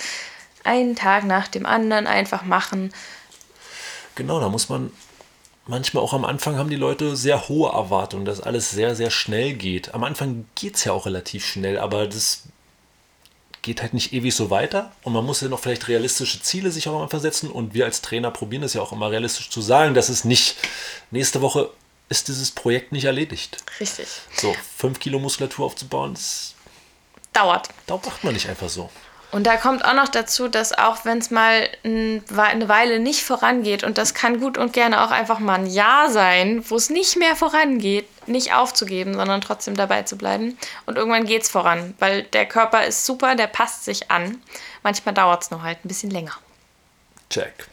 Einen 0.63 0.95
Tag 0.95 1.25
nach 1.25 1.47
dem 1.47 1.65
anderen 1.65 2.07
einfach 2.07 2.43
machen. 2.43 2.91
Genau, 4.15 4.39
da 4.39 4.49
muss 4.49 4.69
man 4.69 4.91
manchmal 5.67 6.03
auch 6.03 6.13
am 6.13 6.25
Anfang 6.25 6.57
haben 6.57 6.69
die 6.69 6.75
Leute 6.75 7.15
sehr 7.15 7.47
hohe 7.47 7.71
Erwartungen, 7.71 8.25
dass 8.25 8.41
alles 8.41 8.71
sehr, 8.71 8.95
sehr 8.95 9.11
schnell 9.11 9.53
geht. 9.53 9.93
Am 9.93 10.03
Anfang 10.03 10.45
geht 10.55 10.75
es 10.75 10.83
ja 10.83 10.93
auch 10.93 11.05
relativ 11.05 11.45
schnell, 11.45 11.79
aber 11.79 12.07
das 12.07 12.43
geht 13.61 13.81
halt 13.81 13.95
nicht 13.95 14.13
ewig 14.13 14.35
so 14.35 14.51
weiter 14.51 14.91
und 15.01 15.13
man 15.13 15.25
muss 15.25 15.41
ja 15.41 15.47
noch 15.47 15.59
vielleicht 15.59 15.87
realistische 15.87 16.39
Ziele 16.39 16.69
sich 16.69 16.87
auch 16.87 16.99
mal 16.99 17.07
versetzen 17.07 17.49
und 17.49 17.73
wir 17.73 17.85
als 17.85 18.01
Trainer 18.01 18.29
probieren 18.29 18.61
es 18.61 18.75
ja 18.75 18.81
auch 18.81 18.91
immer 18.91 19.09
realistisch 19.09 19.49
zu 19.49 19.59
sagen, 19.59 19.95
dass 19.95 20.09
es 20.09 20.23
nicht 20.23 20.55
nächste 21.09 21.41
Woche 21.41 21.71
ist 22.07 22.27
dieses 22.27 22.51
Projekt 22.51 22.91
nicht 22.91 23.05
erledigt. 23.05 23.57
Richtig. 23.79 24.07
So, 24.35 24.55
5 24.77 24.99
Kilo 24.99 25.17
Muskulatur 25.17 25.65
aufzubauen, 25.65 26.13
das 26.13 26.53
Dauert. 27.33 27.69
dauert 27.87 28.05
macht 28.05 28.23
man 28.23 28.33
nicht 28.33 28.47
einfach 28.47 28.69
so. 28.69 28.89
Und 29.31 29.45
da 29.47 29.57
kommt 29.57 29.83
auch 29.83 29.93
noch 29.93 30.07
dazu, 30.07 30.47
dass 30.47 30.77
auch 30.77 31.03
wenn 31.03 31.17
es 31.17 31.29
mal 31.29 31.67
ein- 31.83 32.23
eine 32.37 32.69
Weile 32.69 32.99
nicht 32.99 33.23
vorangeht, 33.23 33.83
und 33.83 33.97
das 33.97 34.13
kann 34.13 34.39
gut 34.39 34.57
und 34.57 34.71
gerne 34.71 35.03
auch 35.03 35.11
einfach 35.11 35.39
mal 35.39 35.55
ein 35.55 35.67
Jahr 35.67 36.09
sein, 36.09 36.63
wo 36.69 36.75
es 36.75 36.89
nicht 36.89 37.17
mehr 37.17 37.35
vorangeht, 37.35 38.07
nicht 38.27 38.53
aufzugeben, 38.53 39.13
sondern 39.15 39.41
trotzdem 39.41 39.75
dabei 39.75 40.03
zu 40.03 40.17
bleiben. 40.17 40.57
Und 40.85 40.97
irgendwann 40.97 41.25
geht 41.25 41.43
es 41.43 41.49
voran, 41.49 41.95
weil 41.99 42.23
der 42.23 42.45
Körper 42.45 42.85
ist 42.85 43.05
super, 43.05 43.35
der 43.35 43.47
passt 43.47 43.83
sich 43.83 44.09
an. 44.09 44.41
Manchmal 44.83 45.13
dauert 45.13 45.43
es 45.43 45.51
nur 45.51 45.63
halt 45.63 45.83
ein 45.83 45.87
bisschen 45.89 46.11
länger. 46.11 46.33
Check. 47.29 47.67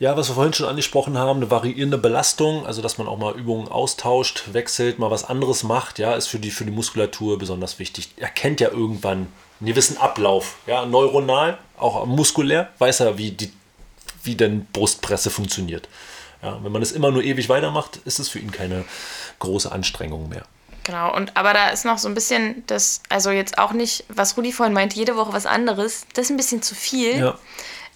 Ja, 0.00 0.16
was 0.16 0.30
wir 0.30 0.34
vorhin 0.34 0.54
schon 0.54 0.66
angesprochen 0.66 1.18
haben, 1.18 1.40
eine 1.40 1.50
variierende 1.50 1.98
Belastung, 1.98 2.66
also 2.66 2.80
dass 2.80 2.96
man 2.96 3.06
auch 3.06 3.18
mal 3.18 3.38
Übungen 3.38 3.68
austauscht, 3.68 4.44
wechselt, 4.54 4.98
mal 4.98 5.10
was 5.10 5.24
anderes 5.24 5.62
macht, 5.62 5.98
ja, 5.98 6.14
ist 6.14 6.26
für 6.26 6.38
die, 6.38 6.50
für 6.50 6.64
die 6.64 6.70
Muskulatur 6.70 7.38
besonders 7.38 7.78
wichtig. 7.78 8.08
Er 8.16 8.30
kennt 8.30 8.60
ja 8.60 8.70
irgendwann 8.70 9.30
einen 9.60 9.68
gewissen 9.68 9.98
Ablauf, 9.98 10.56
ja, 10.66 10.86
neuronal, 10.86 11.58
auch 11.78 12.06
muskulär, 12.06 12.70
weiß 12.78 13.00
er, 13.00 13.18
wie, 13.18 13.32
die, 13.32 13.52
wie 14.22 14.34
denn 14.34 14.66
Brustpresse 14.72 15.30
funktioniert. 15.30 15.88
Ja, 16.42 16.58
wenn 16.62 16.72
man 16.72 16.82
es 16.82 16.92
immer 16.92 17.10
nur 17.10 17.22
ewig 17.22 17.48
weitermacht, 17.48 17.96
ist 18.04 18.18
es 18.18 18.28
für 18.28 18.38
ihn 18.38 18.50
keine 18.50 18.84
große 19.38 19.70
Anstrengung 19.70 20.28
mehr. 20.28 20.44
Genau, 20.84 21.14
und 21.14 21.36
aber 21.36 21.52
da 21.52 21.68
ist 21.68 21.84
noch 21.84 21.98
so 21.98 22.08
ein 22.08 22.14
bisschen 22.14 22.64
das, 22.66 23.02
also 23.10 23.30
jetzt 23.30 23.58
auch 23.58 23.72
nicht, 23.72 24.04
was 24.08 24.36
Rudi 24.36 24.50
vorhin 24.52 24.72
meint, 24.72 24.94
jede 24.94 25.16
Woche 25.16 25.32
was 25.32 25.44
anderes, 25.44 26.06
das 26.14 26.26
ist 26.26 26.30
ein 26.30 26.36
bisschen 26.38 26.62
zu 26.62 26.74
viel. 26.74 27.18
Ja. 27.18 27.38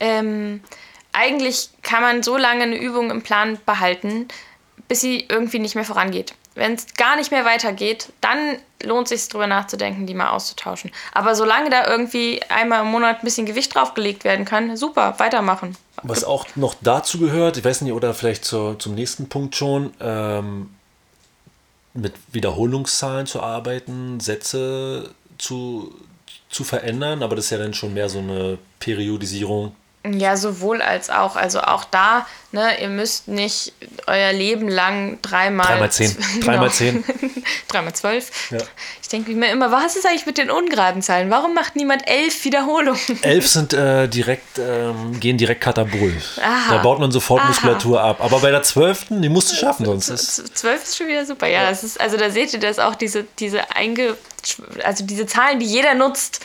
Ähm, 0.00 0.60
eigentlich 1.12 1.70
kann 1.82 2.02
man 2.02 2.22
so 2.22 2.36
lange 2.36 2.64
eine 2.64 2.76
Übung 2.76 3.10
im 3.10 3.22
Plan 3.22 3.58
behalten, 3.64 4.28
bis 4.86 5.00
sie 5.00 5.24
irgendwie 5.28 5.60
nicht 5.60 5.76
mehr 5.76 5.84
vorangeht. 5.84 6.34
Wenn 6.54 6.74
es 6.74 6.86
gar 6.94 7.16
nicht 7.16 7.30
mehr 7.30 7.44
weitergeht, 7.44 8.12
dann 8.20 8.58
lohnt 8.82 9.10
es 9.10 9.22
sich 9.22 9.28
drüber 9.28 9.46
nachzudenken, 9.46 10.06
die 10.06 10.14
mal 10.14 10.30
auszutauschen. 10.30 10.92
Aber 11.12 11.34
solange 11.34 11.70
da 11.70 11.88
irgendwie 11.88 12.42
einmal 12.48 12.82
im 12.82 12.90
Monat 12.90 13.18
ein 13.18 13.24
bisschen 13.24 13.46
Gewicht 13.46 13.74
draufgelegt 13.74 14.24
werden 14.24 14.44
kann, 14.44 14.76
super, 14.76 15.14
weitermachen. 15.18 15.76
Was 16.02 16.22
auch 16.22 16.46
noch 16.54 16.74
dazu 16.80 17.18
gehört, 17.18 17.56
ich 17.56 17.64
weiß 17.64 17.80
nicht, 17.80 17.92
oder 17.92 18.14
vielleicht 18.14 18.44
zur, 18.44 18.78
zum 18.78 18.94
nächsten 18.94 19.28
Punkt 19.28 19.56
schon, 19.56 19.94
ähm, 20.00 20.70
mit 21.94 22.14
Wiederholungszahlen 22.32 23.26
zu 23.26 23.40
arbeiten, 23.40 24.20
Sätze 24.20 25.14
zu, 25.38 25.94
zu 26.50 26.64
verändern, 26.64 27.22
aber 27.22 27.36
das 27.36 27.46
ist 27.46 27.50
ja 27.52 27.58
dann 27.58 27.74
schon 27.74 27.94
mehr 27.94 28.08
so 28.08 28.18
eine 28.18 28.58
Periodisierung 28.80 29.74
Ja, 30.04 30.36
sowohl 30.36 30.82
als 30.82 31.08
auch. 31.08 31.36
Also 31.36 31.60
auch 31.60 31.84
da, 31.84 32.26
ne, 32.54 32.80
ihr 32.80 32.88
müsst 32.88 33.28
nicht 33.28 33.72
euer 34.06 34.32
Leben 34.32 34.68
lang 34.68 35.18
dreimal. 35.20 35.66
Dreimal 35.66 35.92
zehn. 35.92 36.16
Dreimal 36.40 36.70
zehn. 36.70 37.04
dreimal 37.68 37.92
zwölf. 37.92 38.50
Ja. 38.50 38.58
Ich 39.02 39.08
denke 39.08 39.32
mir 39.32 39.50
immer, 39.50 39.70
was 39.70 39.96
ist 39.96 40.06
eigentlich 40.06 40.24
mit 40.24 40.38
den 40.38 40.50
ungeraden 40.50 41.02
Zahlen? 41.02 41.30
Warum 41.30 41.52
macht 41.52 41.76
niemand 41.76 42.08
elf 42.08 42.44
Wiederholungen? 42.44 43.00
Elf 43.22 43.48
sind 43.48 43.74
äh, 43.74 44.08
direkt, 44.08 44.58
ähm, 44.58 45.18
gehen 45.20 45.36
direkt 45.36 45.60
katabol. 45.60 46.14
Aha. 46.40 46.76
Da 46.76 46.82
baut 46.82 47.00
man 47.00 47.10
sofort 47.10 47.40
Aha. 47.40 47.48
Muskulatur 47.48 48.00
ab. 48.00 48.18
Aber 48.20 48.38
bei 48.38 48.50
der 48.50 48.62
zwölften, 48.62 49.20
die 49.20 49.28
musst 49.28 49.52
du 49.52 49.56
schaffen, 49.56 49.84
sonst. 49.84 50.56
Zwölf 50.56 50.82
ist 50.82 50.96
schon 50.96 51.08
wieder 51.08 51.26
super. 51.26 51.46
Ja, 51.46 51.64
ja. 51.64 51.70
Das 51.70 51.84
ist, 51.84 52.00
also 52.00 52.16
da 52.16 52.30
seht 52.30 52.52
ihr 52.54 52.60
das 52.60 52.78
auch, 52.78 52.94
diese, 52.94 53.26
diese 53.38 53.74
einge 53.74 54.16
also 54.84 55.04
diese 55.04 55.26
Zahlen, 55.26 55.58
die 55.58 55.66
jeder 55.66 55.94
nutzt, 55.94 56.40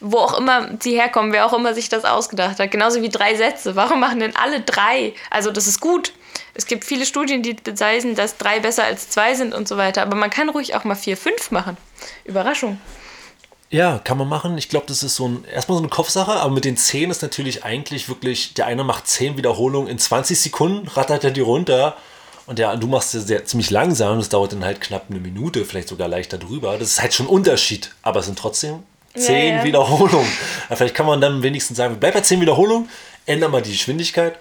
wo 0.00 0.18
auch 0.18 0.38
immer 0.38 0.68
sie 0.80 0.92
herkommen, 0.92 1.32
wer 1.32 1.46
auch 1.46 1.52
immer 1.52 1.74
sich 1.74 1.88
das 1.88 2.04
ausgedacht 2.04 2.58
hat. 2.58 2.70
Genauso 2.70 3.02
wie 3.02 3.08
drei 3.08 3.34
Sätze. 3.34 3.76
Warum 3.76 4.00
machen 4.00 4.20
denn 4.20 4.36
alle 4.36 4.60
drei? 4.60 5.14
Also 5.30 5.49
das 5.50 5.66
ist 5.66 5.80
gut. 5.80 6.12
Es 6.54 6.66
gibt 6.66 6.84
viele 6.84 7.06
Studien, 7.06 7.42
die 7.42 7.54
beweisen, 7.54 8.14
dass 8.14 8.36
drei 8.36 8.60
besser 8.60 8.84
als 8.84 9.08
zwei 9.08 9.34
sind 9.34 9.54
und 9.54 9.68
so 9.68 9.76
weiter. 9.76 10.02
Aber 10.02 10.16
man 10.16 10.30
kann 10.30 10.48
ruhig 10.48 10.74
auch 10.74 10.84
mal 10.84 10.94
vier, 10.94 11.16
fünf 11.16 11.50
machen. 11.50 11.76
Überraschung. 12.24 12.78
Ja, 13.70 14.00
kann 14.02 14.18
man 14.18 14.28
machen. 14.28 14.58
Ich 14.58 14.68
glaube, 14.68 14.86
das 14.88 15.04
ist 15.04 15.14
so 15.14 15.28
ein, 15.28 15.44
erstmal 15.44 15.76
so 15.78 15.82
eine 15.82 15.90
Kopfsache, 15.90 16.32
aber 16.32 16.52
mit 16.52 16.64
den 16.64 16.76
zehn 16.76 17.10
ist 17.10 17.22
natürlich 17.22 17.64
eigentlich 17.64 18.08
wirklich, 18.08 18.54
der 18.54 18.66
eine 18.66 18.82
macht 18.82 19.06
zehn 19.06 19.36
Wiederholungen 19.36 19.88
in 19.88 19.98
20 19.98 20.40
Sekunden, 20.40 20.88
rattert 20.88 21.22
er 21.22 21.30
die 21.30 21.40
runter 21.40 21.96
und 22.46 22.58
ja, 22.58 22.74
du 22.74 22.88
machst 22.88 23.14
es 23.14 23.28
sehr, 23.28 23.44
ziemlich 23.44 23.70
langsam, 23.70 24.18
das 24.18 24.28
dauert 24.28 24.52
dann 24.52 24.64
halt 24.64 24.80
knapp 24.80 25.06
eine 25.08 25.20
Minute, 25.20 25.64
vielleicht 25.64 25.86
sogar 25.86 26.08
leichter 26.08 26.36
drüber. 26.36 26.78
Das 26.78 26.88
ist 26.88 27.00
halt 27.00 27.14
schon 27.14 27.26
ein 27.26 27.30
Unterschied, 27.30 27.92
aber 28.02 28.18
es 28.18 28.26
sind 28.26 28.36
trotzdem 28.36 28.80
zehn 29.14 29.50
ja, 29.50 29.58
ja. 29.58 29.64
Wiederholungen. 29.64 30.26
Ja, 30.68 30.74
vielleicht 30.74 30.96
kann 30.96 31.06
man 31.06 31.20
dann 31.20 31.44
wenigstens 31.44 31.76
sagen, 31.76 31.98
bleib 32.00 32.14
bei 32.14 32.22
zehn 32.22 32.40
Wiederholungen, 32.40 32.88
ändern 33.24 33.52
mal 33.52 33.62
die 33.62 33.70
Geschwindigkeit. 33.70 34.36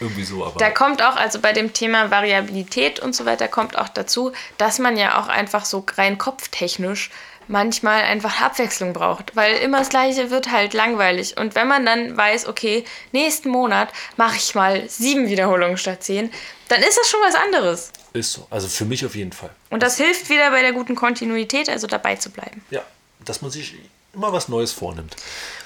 Irgendwie 0.00 0.24
so, 0.24 0.44
aber. 0.44 0.58
Da 0.58 0.70
kommt 0.70 1.02
auch, 1.02 1.16
also 1.16 1.40
bei 1.40 1.52
dem 1.52 1.72
Thema 1.72 2.10
Variabilität 2.10 3.00
und 3.00 3.14
so 3.14 3.26
weiter, 3.26 3.48
kommt 3.48 3.78
auch 3.78 3.88
dazu, 3.88 4.32
dass 4.58 4.78
man 4.78 4.96
ja 4.96 5.20
auch 5.20 5.28
einfach 5.28 5.64
so 5.64 5.84
rein 5.96 6.18
kopftechnisch 6.18 7.10
manchmal 7.48 8.02
einfach 8.02 8.40
Abwechslung 8.40 8.92
braucht, 8.92 9.34
weil 9.36 9.56
immer 9.56 9.80
das 9.80 9.88
Gleiche 9.88 10.30
wird 10.30 10.50
halt 10.50 10.72
langweilig. 10.72 11.36
Und 11.36 11.54
wenn 11.54 11.66
man 11.66 11.84
dann 11.84 12.16
weiß, 12.16 12.46
okay, 12.46 12.84
nächsten 13.12 13.50
Monat 13.50 13.92
mache 14.16 14.36
ich 14.36 14.54
mal 14.54 14.88
sieben 14.88 15.28
Wiederholungen 15.28 15.76
statt 15.76 16.04
zehn, 16.04 16.30
dann 16.68 16.80
ist 16.80 16.96
das 16.96 17.10
schon 17.10 17.20
was 17.26 17.34
anderes. 17.34 17.92
Ist 18.12 18.32
so. 18.32 18.46
Also 18.50 18.68
für 18.68 18.84
mich 18.84 19.04
auf 19.04 19.14
jeden 19.16 19.32
Fall. 19.32 19.50
Und 19.68 19.82
das 19.82 19.96
hilft 19.96 20.30
wieder 20.30 20.50
bei 20.50 20.62
der 20.62 20.72
guten 20.72 20.94
Kontinuität, 20.94 21.68
also 21.68 21.86
dabei 21.86 22.16
zu 22.16 22.30
bleiben. 22.30 22.64
Ja, 22.70 22.82
dass 23.24 23.42
man 23.42 23.50
sich 23.50 23.74
immer 24.12 24.32
was 24.32 24.48
Neues 24.48 24.72
vornimmt. 24.72 25.16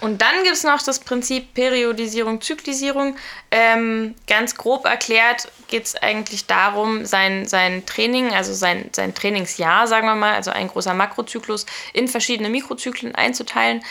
Und 0.00 0.20
dann 0.20 0.42
gibt 0.42 0.54
es 0.54 0.64
noch 0.64 0.82
das 0.82 1.00
Prinzip 1.00 1.54
Periodisierung, 1.54 2.40
Zyklisierung. 2.40 3.16
Ähm, 3.50 4.14
ganz 4.26 4.54
grob 4.54 4.84
erklärt 4.84 5.48
geht 5.68 5.86
es 5.86 5.96
eigentlich 5.96 6.46
darum, 6.46 7.06
sein, 7.06 7.46
sein 7.46 7.86
Training, 7.86 8.32
also 8.34 8.52
sein, 8.52 8.90
sein 8.92 9.14
Trainingsjahr, 9.14 9.86
sagen 9.86 10.06
wir 10.06 10.14
mal, 10.14 10.34
also 10.34 10.50
ein 10.50 10.68
großer 10.68 10.94
Makrozyklus, 10.94 11.64
in 11.92 12.08
verschiedene 12.08 12.50
Mikrozyklen 12.50 13.14
einzuteilen 13.14 13.82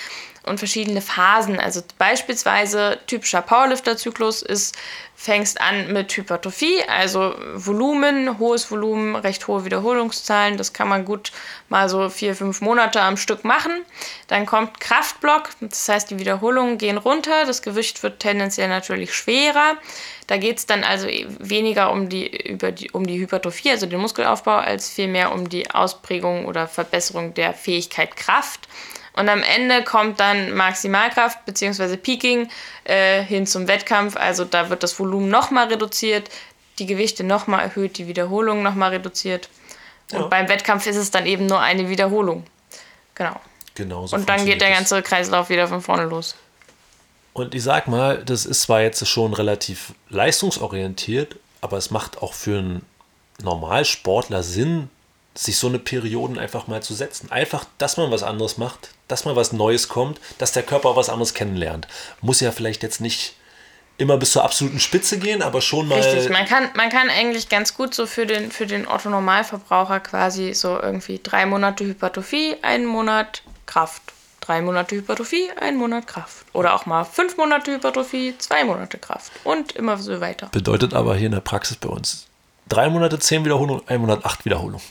und 0.43 0.60
verschiedene 0.60 1.01
Phasen. 1.01 1.60
Also 1.60 1.82
beispielsweise 1.97 2.99
typischer 3.08 3.41
Powerlifter-Zyklus 3.41 4.41
ist, 4.41 4.77
fängst 5.15 5.62
an 5.62 5.93
mit 5.93 6.15
Hypertrophie, 6.17 6.84
also 6.88 7.36
Volumen, 7.53 8.39
hohes 8.39 8.69
Volumen, 8.69 9.15
recht 9.15 9.47
hohe 9.47 9.63
Wiederholungszahlen. 9.63 10.58
Das 10.58 10.73
kann 10.73 10.89
man 10.89 11.06
gut 11.06 11.32
mal 11.69 11.88
so 11.88 12.10
vier, 12.10 12.36
fünf 12.36 12.60
Monate 12.60 12.99
am 13.01 13.15
Stück 13.15 13.45
machen. 13.45 13.71
Dann 14.27 14.45
kommt 14.45 14.82
Kraftblock, 14.82 15.49
das 15.62 15.88
heißt, 15.88 16.12
die 16.12 16.19
Wiederholungen 16.19 16.77
gehen 16.77 16.97
runter, 16.97 17.45
das 17.45 17.62
Gewicht 17.62 18.03
wird 18.03 18.19
tendenziell 18.19 18.67
natürlich 18.67 19.13
schwerer. 19.13 19.77
Da 20.27 20.38
geht 20.38 20.58
es 20.58 20.65
dann 20.65 20.84
also 20.84 21.08
weniger 21.08 21.91
um 21.91 22.10
die, 22.10 22.27
über 22.49 22.71
die, 22.71 22.91
um 22.91 23.06
die 23.06 23.19
Hypertrophie, 23.19 23.71
also 23.71 23.86
den 23.86 24.01
Muskelaufbau, 24.01 24.56
als 24.56 24.89
vielmehr 24.89 25.32
um 25.32 25.47
die 25.47 25.69
Ausprägung 25.71 26.45
oder 26.45 26.67
Verbesserung 26.67 27.34
der 27.34 27.53
Fähigkeit 27.53 28.15
Kraft. 28.15 28.67
Und 29.15 29.30
am 29.30 29.43
Ende 29.43 29.84
kommt 29.84 30.19
dann 30.19 30.54
Maximalkraft 30.54 31.45
bzw. 31.45 31.97
Peaking 31.97 32.49
äh, 32.84 33.21
hin 33.21 33.45
zum 33.45 33.67
Wettkampf. 33.67 34.17
Also 34.17 34.43
da 34.43 34.69
wird 34.69 34.84
das 34.84 34.99
Volumen 34.99 35.30
nochmal 35.30 35.67
reduziert, 35.67 36.30
die 36.80 36.88
Gewichte 36.88 37.23
nochmal 37.23 37.62
erhöht, 37.62 37.97
die 37.97 38.08
Wiederholung 38.08 38.63
nochmal 38.63 38.89
reduziert. 38.91 39.49
Und 40.12 40.21
ja. 40.21 40.28
beim 40.28 40.49
Wettkampf 40.49 40.88
ist 40.88 40.95
es 40.95 41.12
dann 41.12 41.26
eben 41.26 41.45
nur 41.45 41.60
eine 41.60 41.89
Wiederholung. 41.89 42.43
Genau. 43.15 43.39
Genau 43.76 44.08
so 44.08 44.15
Und 44.15 44.30
dann 44.30 44.45
geht 44.45 44.62
der 44.62 44.71
ganze 44.71 45.02
Kreislauf 45.02 45.49
wieder 45.49 45.67
von 45.67 45.82
vorne 45.82 46.06
los. 46.06 46.36
Und 47.34 47.56
ich 47.56 47.63
sag 47.63 47.88
mal, 47.88 48.23
das 48.23 48.45
ist 48.45 48.62
zwar 48.62 48.82
jetzt 48.82 49.08
schon 49.08 49.34
relativ 49.34 49.93
leistungsorientiert, 50.10 51.36
aber 51.62 51.78
es 51.78 51.89
macht 51.89 52.21
auch 52.21 52.34
für 52.34 52.60
einen 52.60 52.86
Normalsportler 53.41 54.43
Sinn, 54.43 54.89
sich 55.36 55.58
so 55.58 55.67
eine 55.67 55.80
Perioden 55.80 56.38
einfach 56.38 56.67
mal 56.67 56.84
zu 56.84 56.93
setzen. 56.93 57.32
Einfach, 57.32 57.65
dass 57.78 57.98
man 57.98 58.12
was 58.12 58.24
anderes 58.24 58.58
macht, 58.58 58.89
dass 59.08 59.26
mal 59.26 59.36
was 59.36 59.52
Neues 59.52 59.88
kommt, 59.88 60.19
dass 60.38 60.52
der 60.52 60.63
Körper 60.63 60.96
was 60.96 61.10
anderes 61.10 61.34
kennenlernt. 61.34 61.88
Muss 62.22 62.39
ja 62.39 62.52
vielleicht 62.52 62.84
jetzt 62.84 63.02
nicht 63.02 63.36
immer 63.98 64.17
bis 64.17 64.32
zur 64.32 64.43
absoluten 64.43 64.80
Spitze 64.80 65.19
gehen, 65.19 65.41
aber 65.41 65.62
schon 65.62 65.88
mal. 65.88 66.00
Richtig, 66.00 66.30
man 66.30 66.46
kann, 66.46 66.69
man 66.76 66.89
kann 66.89 67.10
eigentlich 67.10 67.50
ganz 67.50 67.76
gut 67.76 67.93
so 67.93 68.06
für 68.06 68.26
den, 68.26 68.52
für 68.52 68.65
den 68.65 68.88
Otto-Normalverbraucher 68.88 70.00
quasi 70.00 70.54
so 70.54 70.80
irgendwie 70.80 71.19
drei 71.22 71.46
Monate 71.46 71.86
Hypertrophie, 71.86 72.56
einen 72.62 72.86
Monat 72.86 73.43
Kraft. 73.65 74.02
Drei 74.41 74.62
Monate 74.62 74.98
Hypertrophie, 74.98 75.50
einen 75.60 75.78
Monat 75.78 76.06
Kraft. 76.06 76.46
Oder 76.52 76.74
auch 76.74 76.86
mal 76.86 77.06
fünf 77.06 77.38
Monate 77.38 77.72
Hypertrophie, 77.72 78.36
zwei 78.39 78.65
Monate 78.65 78.98
Kraft. 78.98 79.32
Und 79.46 79.72
immer 79.72 79.98
so 79.98 80.19
weiter. 80.19 80.50
Bedeutet 80.52 80.93
aber 80.93 81.15
hier 81.15 81.28
in 81.28 81.32
der 81.32 81.39
Praxis 81.39 81.78
bei 81.78 81.88
uns 81.88 82.28
drei 82.69 82.89
Monate 82.89 83.19
zehn 83.19 83.46
Wiederholungen, 83.46 83.84
ein 83.88 84.02
Monat 84.02 84.26
acht 84.26 84.46
Wiederholungen. 84.46 84.82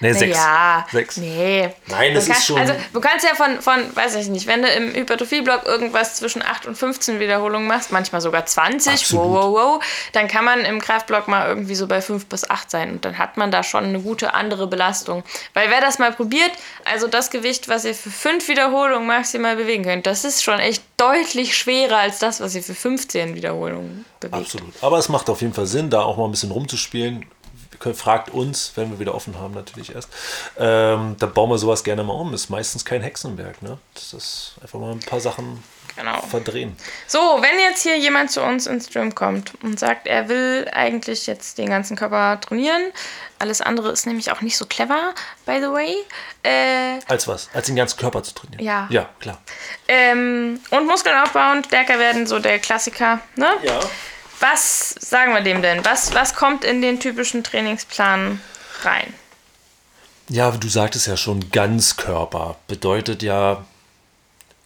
Nee, 0.00 0.12
sechs. 0.12 0.36
Ja, 0.36 0.86
sechs. 0.92 1.16
Nee. 1.16 1.70
Nein, 1.86 2.14
das 2.14 2.26
kann, 2.26 2.36
ist 2.36 2.46
schon. 2.46 2.58
Also, 2.58 2.74
du 2.92 3.00
kannst 3.00 3.24
ja 3.24 3.34
von, 3.34 3.60
von, 3.60 3.96
weiß 3.96 4.14
ich 4.16 4.28
nicht, 4.28 4.46
wenn 4.46 4.62
du 4.62 4.68
im 4.68 4.94
Hypertrophie-Block 4.94 5.66
irgendwas 5.66 6.14
zwischen 6.16 6.42
8 6.42 6.66
und 6.66 6.76
15 6.76 7.18
Wiederholungen 7.18 7.66
machst, 7.66 7.90
manchmal 7.90 8.20
sogar 8.20 8.46
20, 8.46 8.92
Absolut. 8.92 9.24
wow, 9.24 9.34
wow, 9.34 9.52
wow, 9.52 9.84
dann 10.12 10.28
kann 10.28 10.44
man 10.44 10.60
im 10.60 10.80
Kraftblock 10.80 11.26
mal 11.26 11.48
irgendwie 11.48 11.74
so 11.74 11.86
bei 11.88 12.00
5 12.00 12.26
bis 12.26 12.48
8 12.48 12.70
sein. 12.70 12.90
Und 12.92 13.04
dann 13.04 13.18
hat 13.18 13.36
man 13.36 13.50
da 13.50 13.62
schon 13.62 13.84
eine 13.84 14.00
gute 14.00 14.34
andere 14.34 14.68
Belastung. 14.68 15.24
Weil 15.54 15.70
wer 15.70 15.80
das 15.80 15.98
mal 15.98 16.12
probiert, 16.12 16.52
also 16.84 17.08
das 17.08 17.30
Gewicht, 17.30 17.68
was 17.68 17.84
ihr 17.84 17.94
für 17.94 18.10
5 18.10 18.46
Wiederholungen 18.48 19.06
maximal 19.06 19.56
bewegen 19.56 19.84
könnt, 19.84 20.06
das 20.06 20.24
ist 20.24 20.44
schon 20.44 20.60
echt 20.60 20.82
deutlich 20.96 21.56
schwerer 21.56 21.98
als 21.98 22.18
das, 22.18 22.40
was 22.40 22.54
ihr 22.54 22.62
für 22.62 22.74
15 22.74 23.34
Wiederholungen 23.34 24.04
bewegt. 24.20 24.36
Absolut. 24.36 24.72
Aber 24.80 24.98
es 24.98 25.08
macht 25.08 25.28
auf 25.28 25.40
jeden 25.40 25.54
Fall 25.54 25.66
Sinn, 25.66 25.90
da 25.90 26.02
auch 26.02 26.16
mal 26.16 26.24
ein 26.24 26.30
bisschen 26.30 26.52
rumzuspielen 26.52 27.26
fragt 27.94 28.30
uns, 28.30 28.72
wenn 28.76 28.90
wir 28.90 28.98
wieder 28.98 29.14
offen 29.14 29.38
haben, 29.38 29.54
natürlich 29.54 29.94
erst. 29.94 30.10
Ähm, 30.58 31.16
da 31.18 31.26
bauen 31.26 31.50
wir 31.50 31.58
sowas 31.58 31.84
gerne 31.84 32.04
mal 32.04 32.14
um. 32.14 32.34
Ist 32.34 32.50
meistens 32.50 32.84
kein 32.84 33.02
Hexenwerk. 33.02 33.62
Ne? 33.62 33.78
Das 33.94 34.12
ist 34.12 34.54
einfach 34.62 34.78
mal 34.78 34.92
ein 34.92 35.00
paar 35.00 35.20
Sachen 35.20 35.62
genau. 35.98 36.20
verdrehen. 36.22 36.76
So, 37.06 37.18
wenn 37.18 37.58
jetzt 37.60 37.82
hier 37.82 37.98
jemand 37.98 38.30
zu 38.30 38.42
uns 38.42 38.66
ins 38.66 38.88
Gym 38.88 39.14
kommt 39.14 39.52
und 39.62 39.78
sagt, 39.78 40.06
er 40.06 40.28
will 40.28 40.68
eigentlich 40.72 41.26
jetzt 41.26 41.58
den 41.58 41.68
ganzen 41.68 41.96
Körper 41.96 42.40
trainieren, 42.40 42.92
alles 43.38 43.60
andere 43.60 43.90
ist 43.90 44.06
nämlich 44.06 44.32
auch 44.32 44.40
nicht 44.40 44.56
so 44.56 44.66
clever, 44.66 45.14
by 45.46 45.58
the 45.60 45.70
way. 45.70 45.94
Äh, 46.42 47.00
Als 47.06 47.28
was? 47.28 47.48
Als 47.52 47.66
den 47.66 47.76
ganzen 47.76 47.98
Körper 47.98 48.22
zu 48.22 48.34
trainieren? 48.34 48.64
Ja. 48.64 48.88
Ja, 48.90 49.08
klar. 49.20 49.40
Ähm, 49.86 50.60
und 50.70 50.86
Muskeln 50.86 51.16
aufbauen, 51.16 51.62
stärker 51.64 51.98
werden, 51.98 52.26
so 52.26 52.38
der 52.38 52.58
Klassiker. 52.58 53.20
Ne? 53.36 53.48
Ja. 53.62 53.80
Was 54.40 54.90
sagen 55.00 55.34
wir 55.34 55.40
dem 55.40 55.62
denn? 55.62 55.84
Was, 55.84 56.14
was 56.14 56.34
kommt 56.34 56.64
in 56.64 56.80
den 56.80 57.00
typischen 57.00 57.42
Trainingsplan 57.42 58.40
rein? 58.82 59.12
Ja, 60.28 60.50
du 60.50 60.68
sagtest 60.68 61.06
ja 61.06 61.16
schon, 61.16 61.50
Ganzkörper 61.50 62.56
bedeutet 62.66 63.22
ja 63.22 63.64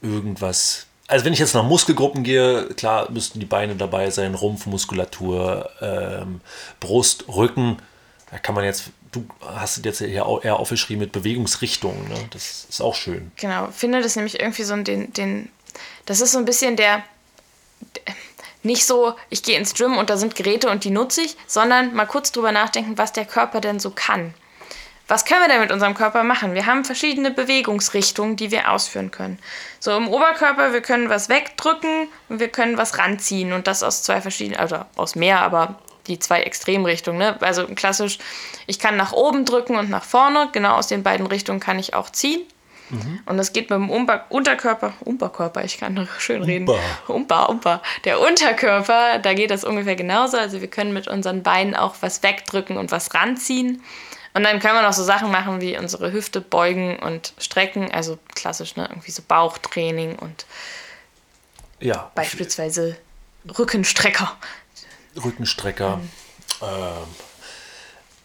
irgendwas. 0.03 0.87
Also 1.07 1.25
wenn 1.25 1.33
ich 1.33 1.39
jetzt 1.39 1.55
nach 1.55 1.63
Muskelgruppen 1.63 2.25
gehe, 2.25 2.67
klar 2.75 3.11
müssten 3.11 3.39
die 3.39 3.47
Beine 3.47 3.77
dabei 3.77 4.11
sein, 4.11 4.35
Rumpfmuskulatur, 4.35 5.71
ähm, 5.81 6.41
Brust, 6.81 7.29
Rücken. 7.29 7.79
Da 8.31 8.39
kann 8.39 8.55
man 8.55 8.65
jetzt, 8.65 8.91
du 9.13 9.27
hast 9.41 9.85
jetzt 9.85 10.01
eher, 10.01 10.27
eher 10.43 10.59
aufgeschrieben 10.59 11.01
mit 11.01 11.13
Bewegungsrichtungen. 11.13 12.09
Ne? 12.09 12.17
Das 12.31 12.67
ist 12.69 12.81
auch 12.81 12.95
schön. 12.95 13.31
Genau, 13.37 13.69
finde 13.71 14.03
das 14.03 14.17
nämlich 14.17 14.41
irgendwie 14.41 14.65
so 14.65 14.75
den, 14.77 15.13
den, 15.13 15.49
das 16.07 16.21
ist 16.21 16.33
so 16.33 16.39
ein 16.39 16.45
bisschen 16.45 16.77
der, 16.77 17.05
nicht 18.63 18.87
so, 18.87 19.15
ich 19.31 19.43
gehe 19.43 19.59
ins 19.59 19.75
Gym 19.75 19.99
und 19.99 20.11
da 20.11 20.17
sind 20.17 20.35
Geräte 20.35 20.71
und 20.71 20.85
die 20.85 20.91
nutze 20.91 21.23
ich, 21.23 21.37
sondern 21.47 21.95
mal 21.95 22.07
kurz 22.07 22.33
drüber 22.33 22.53
nachdenken, 22.53 22.99
was 22.99 23.13
der 23.13 23.25
Körper 23.25 23.61
denn 23.61 23.81
so 23.81 23.91
kann. 23.91 24.35
Was 25.09 25.25
können 25.25 25.43
wir 25.43 25.49
denn 25.49 25.61
mit 25.61 25.73
unserem 25.73 25.95
Körper 25.95 26.23
machen? 26.23 26.55
Wir 26.55 26.67
haben 26.67 26.85
verschiedene 26.85 27.31
Bewegungsrichtungen, 27.31 28.37
die 28.37 28.51
wir 28.51 28.71
ausführen 28.71 29.11
können. 29.11 29.39
So 29.81 29.95
im 29.97 30.09
Oberkörper, 30.09 30.73
wir 30.73 30.81
können 30.81 31.09
was 31.09 31.29
wegdrücken 31.29 32.09
und 32.29 32.41
wir 32.41 32.49
können 32.49 32.79
was 32.79 32.99
ranziehen 32.99 33.53
und 33.53 33.67
das 33.67 33.83
aus 33.83 34.05
zwei 34.05 34.21
verschiedenen, 34.21 34.61
also 34.61 34.79
aus 34.97 35.17
mehr, 35.17 35.41
aber 35.41 35.75
die 36.07 36.19
zwei 36.19 36.43
Extremrichtungen. 36.43 37.19
Ne? 37.19 37.37
Also 37.41 37.67
klassisch, 37.67 38.19
ich 38.67 38.79
kann 38.79 38.97
nach 38.97 39.13
oben 39.13 39.45
drücken 39.45 39.77
und 39.77 39.91
nach 39.91 40.05
vorne, 40.05 40.49
genau 40.53 40.77
aus 40.77 40.87
den 40.87 41.03
beiden 41.03 41.27
Richtungen 41.27 41.61
kann 41.61 41.79
ich 41.79 41.95
auch 41.95 42.11
ziehen. 42.11 42.43
Und 43.25 43.39
das 43.39 43.53
geht 43.53 43.71
mit 43.71 43.79
dem 43.79 43.91
Umba 43.91 44.27
Unterkörper, 44.29 44.93
Umberkörper, 45.01 45.65
ich 45.65 45.79
kann 45.79 45.95
noch 45.95 46.21
schön 46.21 46.43
reden. 46.43 46.69
Umba, 47.09 47.45
Umba. 47.47 47.83
Der 48.05 48.21
Unterkörper, 48.21 49.19
da 49.19 49.33
geht 49.33 49.51
das 49.51 49.65
ungefähr 49.65 49.97
genauso. 49.97 50.37
Also 50.37 50.61
wir 50.61 50.69
können 50.69 50.93
mit 50.93 51.09
unseren 51.09 51.43
Beinen 51.43 51.75
auch 51.75 51.97
was 52.01 52.23
wegdrücken 52.23 52.77
und 52.77 52.91
was 52.91 53.15
ranziehen. 53.15 53.83
Und 54.35 54.45
dann 54.45 54.61
können 54.61 54.75
wir 54.75 54.83
noch 54.83 54.93
so 54.93 55.05
Sachen 55.05 55.31
machen 55.31 55.61
wie 55.61 55.77
unsere 55.77 56.13
Hüfte 56.13 56.41
beugen 56.41 56.99
und 56.99 57.35
strecken. 57.39 57.91
Also 57.93 58.19
klassisch, 58.35 58.77
ne? 58.77 58.87
Irgendwie 58.91 59.11
so 59.11 59.23
Bauchtraining 59.27 60.19
und 60.19 60.47
Ja, 61.81 62.11
beispielsweise 62.15 62.97
Rückenstrecker. 63.59 64.37
Rückenstrecker, 65.23 66.01
ähm, 66.63 66.69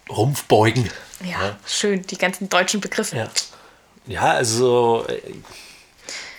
Rumpfbeugen. 0.09 0.89
Ja, 1.23 1.57
schön, 1.65 2.03
die 2.03 2.17
ganzen 2.17 2.47
deutschen 2.49 2.79
Begriffe. 2.79 3.17
Ja. 3.17 3.29
Ja, 4.07 4.31
also 4.31 5.05
äh, 5.07 5.19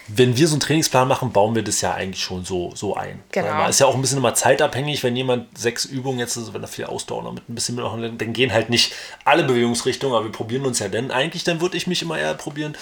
wenn 0.08 0.36
wir 0.36 0.48
so 0.48 0.54
einen 0.54 0.60
Trainingsplan 0.60 1.06
machen, 1.06 1.32
bauen 1.32 1.54
wir 1.54 1.62
das 1.62 1.82
ja 1.82 1.92
eigentlich 1.92 2.22
schon 2.22 2.44
so, 2.44 2.72
so 2.74 2.94
ein. 2.94 3.20
Genau. 3.30 3.68
Ist 3.68 3.80
ja 3.80 3.86
auch 3.86 3.94
ein 3.94 4.00
bisschen 4.00 4.18
immer 4.18 4.34
zeitabhängig, 4.34 5.04
wenn 5.04 5.14
jemand 5.14 5.56
sechs 5.56 5.84
Übungen 5.84 6.18
jetzt, 6.18 6.36
also 6.38 6.54
wenn 6.54 6.62
er 6.62 6.68
viel 6.68 6.86
Ausdauer 6.86 7.22
noch 7.22 7.34
mit 7.34 7.48
ein 7.48 7.54
bisschen 7.54 7.74
mitmachen 7.74 8.16
dann 8.16 8.32
gehen 8.32 8.52
halt 8.52 8.70
nicht 8.70 8.94
alle 9.24 9.44
Bewegungsrichtungen, 9.44 10.16
aber 10.16 10.24
wir 10.24 10.32
probieren 10.32 10.64
uns 10.64 10.78
ja 10.78 10.88
dann 10.88 11.10
eigentlich, 11.10 11.44
dann 11.44 11.60
würde 11.60 11.76
ich 11.76 11.86
mich 11.86 12.00
immer 12.00 12.18
eher 12.18 12.34
probieren, 12.34 12.76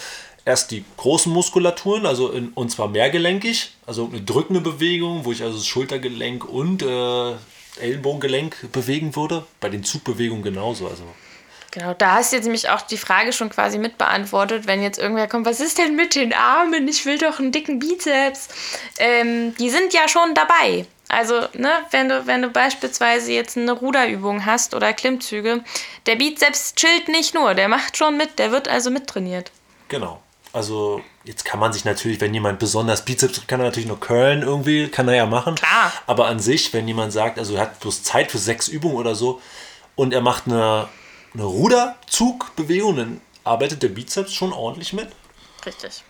erst 0.45 0.71
die 0.71 0.85
großen 0.95 1.31
Muskulaturen, 1.31 2.05
also 2.05 2.31
in, 2.31 2.49
und 2.49 2.71
zwar 2.71 2.87
mehrgelenkig, 2.87 3.73
also 3.85 4.07
eine 4.09 4.21
drückende 4.21 4.61
Bewegung, 4.61 5.25
wo 5.25 5.33
ich 5.33 5.43
also 5.43 5.57
das 5.57 5.67
Schultergelenk 5.67 6.45
und 6.45 6.81
äh, 6.81 7.33
Ellenbogengelenk 7.81 8.71
bewegen 8.71 9.15
würde. 9.15 9.45
Bei 9.59 9.69
den 9.69 9.83
Zugbewegungen 9.83 10.43
genauso. 10.43 10.87
Also 10.87 11.03
Genau, 11.71 11.93
da 11.93 12.15
hast 12.15 12.31
du 12.31 12.37
jetzt 12.37 12.45
nämlich 12.45 12.69
auch 12.69 12.81
die 12.81 12.97
Frage 12.97 13.33
schon 13.33 13.49
quasi 13.49 13.77
mitbeantwortet, 13.77 14.67
wenn 14.67 14.81
jetzt 14.81 14.99
irgendwer 14.99 15.27
kommt, 15.27 15.45
was 15.45 15.59
ist 15.59 15.77
denn 15.77 15.95
mit 15.95 16.15
den 16.15 16.33
Armen? 16.33 16.87
Ich 16.87 17.05
will 17.05 17.17
doch 17.17 17.39
einen 17.39 17.51
dicken 17.51 17.79
Bizeps. 17.79 18.47
Ähm, 18.99 19.55
die 19.57 19.69
sind 19.69 19.93
ja 19.93 20.07
schon 20.07 20.33
dabei. 20.33 20.85
Also, 21.09 21.39
ne, 21.53 21.71
wenn 21.91 22.09
du, 22.09 22.27
wenn 22.27 22.41
du 22.41 22.49
beispielsweise 22.49 23.31
jetzt 23.31 23.57
eine 23.57 23.71
Ruderübung 23.71 24.45
hast 24.45 24.73
oder 24.73 24.93
Klimmzüge, 24.93 25.63
der 26.05 26.15
Bizeps 26.15 26.75
chillt 26.75 27.07
nicht 27.07 27.33
nur, 27.33 27.53
der 27.53 27.69
macht 27.69 27.95
schon 27.95 28.17
mit, 28.17 28.39
der 28.39 28.51
wird 28.51 28.67
also 28.67 28.89
mittrainiert. 28.89 29.51
Genau. 29.87 30.21
Also 30.53 31.01
jetzt 31.23 31.45
kann 31.45 31.59
man 31.59 31.71
sich 31.71 31.85
natürlich, 31.85 32.19
wenn 32.19 32.33
jemand 32.33 32.59
besonders 32.59 33.05
Bizeps, 33.05 33.45
kann 33.47 33.59
er 33.59 33.67
natürlich 33.67 33.87
nur 33.87 33.99
curlen 33.99 34.41
irgendwie, 34.41 34.87
kann 34.87 35.07
er 35.07 35.15
ja 35.15 35.25
machen. 35.25 35.55
Klar. 35.55 35.93
Aber 36.07 36.27
an 36.27 36.39
sich, 36.39 36.73
wenn 36.73 36.87
jemand 36.87 37.13
sagt, 37.13 37.37
also 37.37 37.55
er 37.55 37.61
hat 37.61 37.79
bloß 37.79 38.03
Zeit 38.03 38.31
für 38.31 38.37
sechs 38.37 38.67
Übungen 38.67 38.95
oder 38.95 39.13
so 39.13 39.41
und 39.95 40.13
er 40.13 40.21
macht 40.21 40.47
eine, 40.47 40.87
eine 41.33 41.43
Ruderzugbewegung, 41.43 42.95
dann 42.95 43.21
arbeitet 43.43 43.83
der 43.83 43.89
Bizeps 43.89 44.33
schon 44.33 44.53
ordentlich 44.53 44.93
mit. 44.93 45.09
Richtig. 45.65 46.03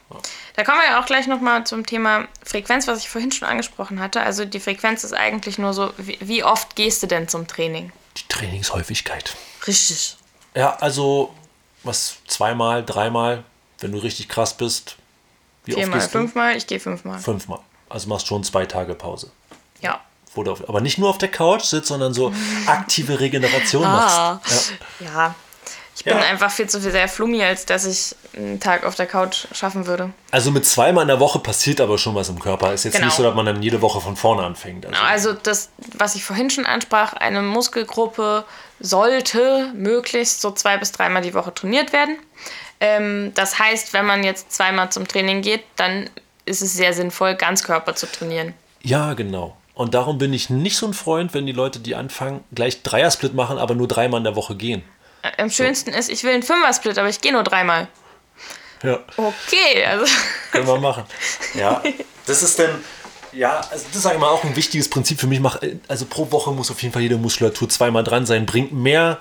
Da 0.56 0.64
kommen 0.64 0.80
wir 0.80 0.88
ja 0.92 1.02
auch 1.02 1.06
gleich 1.06 1.26
nochmal 1.26 1.66
zum 1.66 1.86
Thema 1.86 2.28
Frequenz, 2.44 2.88
was 2.88 3.00
ich 3.00 3.10
vorhin 3.10 3.32
schon 3.32 3.48
angesprochen 3.48 4.00
hatte. 4.00 4.22
Also 4.22 4.46
die 4.46 4.60
Frequenz 4.60 5.04
ist 5.04 5.14
eigentlich 5.14 5.58
nur 5.58 5.74
so, 5.74 5.92
wie, 5.98 6.18
wie 6.22 6.44
oft 6.44 6.76
gehst 6.76 7.02
du 7.02 7.08
denn 7.08 7.28
zum 7.28 7.48
Training? 7.48 7.92
Die 8.18 8.28
Trainingshäufigkeit. 8.30 9.36
Richtig. 9.66 10.18
Ja, 10.54 10.76
also 10.76 11.34
was 11.84 12.18
zweimal, 12.28 12.86
dreimal, 12.86 13.44
wenn 13.80 13.92
du 13.92 13.98
richtig 13.98 14.30
krass 14.30 14.56
bist. 14.56 14.98
Wie 15.66 15.74
oft 15.74 15.82
Viermal, 15.82 16.00
gehst 16.00 16.14
du? 16.14 16.20
fünfmal, 16.20 16.56
ich 16.56 16.68
gehe 16.68 16.80
fünfmal. 16.80 17.20
Fünfmal. 17.20 17.60
Also 17.90 18.10
machst 18.10 18.28
schon 18.28 18.44
zwei 18.44 18.66
Tage 18.66 18.94
Pause. 18.94 19.32
Ja. 19.82 20.02
Wo 20.38 20.43
du 20.43 20.52
auf, 20.52 20.69
aber 20.69 20.80
nicht 20.82 20.97
nur 21.00 21.10
auf 21.10 21.17
der 21.17 21.30
Couch 21.30 21.63
sitzt, 21.63 21.88
sondern 21.89 22.13
so 22.13 22.32
aktive 22.67 23.19
Regeneration 23.19 23.84
Ah. 23.84 24.39
machst. 24.43 24.73
Ja. 25.00 25.08
Ja. 25.08 25.36
Ich 25.95 26.04
bin 26.04 26.15
Ja. 26.15 26.23
einfach 26.26 26.52
viel 26.52 26.69
zu 26.69 26.80
viel 26.80 26.91
sehr 26.91 27.08
flummi, 27.08 27.43
als 27.43 27.65
dass 27.65 27.84
ich 27.86 28.15
einen 28.36 28.60
Tag 28.60 28.86
auf 28.86 28.93
der 28.93 29.08
Couch 29.08 29.47
schaffen 29.52 29.88
würde. 29.88 30.12
Also 30.30 30.52
mit 30.52 30.63
zweimal 30.63 31.02
in 31.02 31.08
der 31.08 31.19
Woche 31.19 31.39
passiert 31.39 31.82
aber 31.82 31.97
schon 31.97 32.13
was 32.13 32.30
im 32.30 32.38
Körper. 32.39 32.71
Ist 32.71 32.84
jetzt 32.84 32.93
Genau. 32.93 33.08
nicht 33.08 33.15
so, 33.15 33.23
dass 33.23 33.34
man 33.34 33.47
dann 33.47 33.63
jede 33.63 33.82
Woche 33.82 34.00
von 34.00 34.15
vorne 34.15 34.43
anfängt. 34.43 34.86
Also, 34.86 35.02
Also 35.02 35.34
das, 35.34 35.69
was 35.97 36.13
ich 36.13 36.23
vorhin 36.23 36.52
schon 36.52 36.67
ansprach, 36.67 37.13
eine 37.13 37.41
Muskelgruppe 37.41 38.45
sollte 38.80 39.71
möglichst 39.73 40.41
so 40.41 40.52
zwei 40.52 40.78
bis 40.78 40.91
dreimal 40.91 41.23
die 41.23 41.34
Woche 41.34 41.52
trainiert 41.54 41.93
werden. 41.93 42.17
Ähm, 42.80 43.32
das 43.34 43.58
heißt, 43.58 43.93
wenn 43.93 44.06
man 44.06 44.23
jetzt 44.23 44.52
zweimal 44.52 44.91
zum 44.91 45.08
Training 45.08 45.41
geht, 45.41 45.63
dann 45.78 46.10
ist 46.45 46.62
es 46.62 46.73
sehr 46.73 46.93
sinnvoll, 46.93 47.34
Ganzkörper 47.36 47.95
zu 47.95 48.06
trainieren. 48.06 48.54
ja, 48.84 49.13
genau. 49.15 49.58
Und 49.78 49.94
darum 49.94 50.18
bin 50.18 50.34
ich 50.34 50.50
nicht 50.50 50.76
so 50.76 50.88
ein 50.88 50.94
Freund, 50.94 51.34
wenn 51.36 51.46
die 51.46 51.52
Leute, 51.52 51.80
die 51.80 51.94
anfangen, 51.96 52.44
gleich 52.54 52.82
Dreiersplit 52.82 53.36
machen, 53.36 53.60
aber 53.60 53.76
nur 53.76 53.88
dreimal 53.88 54.20
in 54.20 54.24
der 54.24 54.36
Woche 54.36 54.56
gehen. 54.56 54.84
Äh, 55.22 55.42
Am 55.42 55.52
schönsten 55.52 55.92
ist, 55.92 56.10
ich 56.10 56.24
will 56.24 56.34
einen 56.34 56.42
Fünfer-Split, 56.44 56.98
aber 56.98 57.10
ich 57.10 57.22
gehe 57.22 57.32
nur 57.32 57.44
dreimal. 57.44 57.88
Ja, 58.84 59.00
Okay, 59.18 59.86
also 59.86 60.06
können 60.52 60.68
wir 60.68 60.80
machen. 60.80 61.04
Ja, 61.54 61.82
das 62.26 62.42
ist 62.42 62.58
dann, 62.58 62.84
ja, 63.32 63.62
also 63.72 63.86
das 63.94 64.02
sage 64.02 64.16
ich 64.16 64.22
mal 64.22 64.30
auch 64.30 64.44
ein 64.44 64.56
wichtiges 64.56 64.90
Prinzip 64.90 65.20
für 65.20 65.28
mich. 65.28 65.40
Mach, 65.40 65.60
also 65.88 66.06
pro 66.06 66.32
Woche 66.32 66.52
muss 66.52 66.72
auf 66.72 66.82
jeden 66.82 66.94
Fall 66.94 67.04
jede 67.04 67.18
Muskulatur 67.18 67.70
zweimal 67.70 68.04
dran 68.04 68.26
sein. 68.26 68.46
Bringt 68.48 68.72
mehr, 68.74 69.20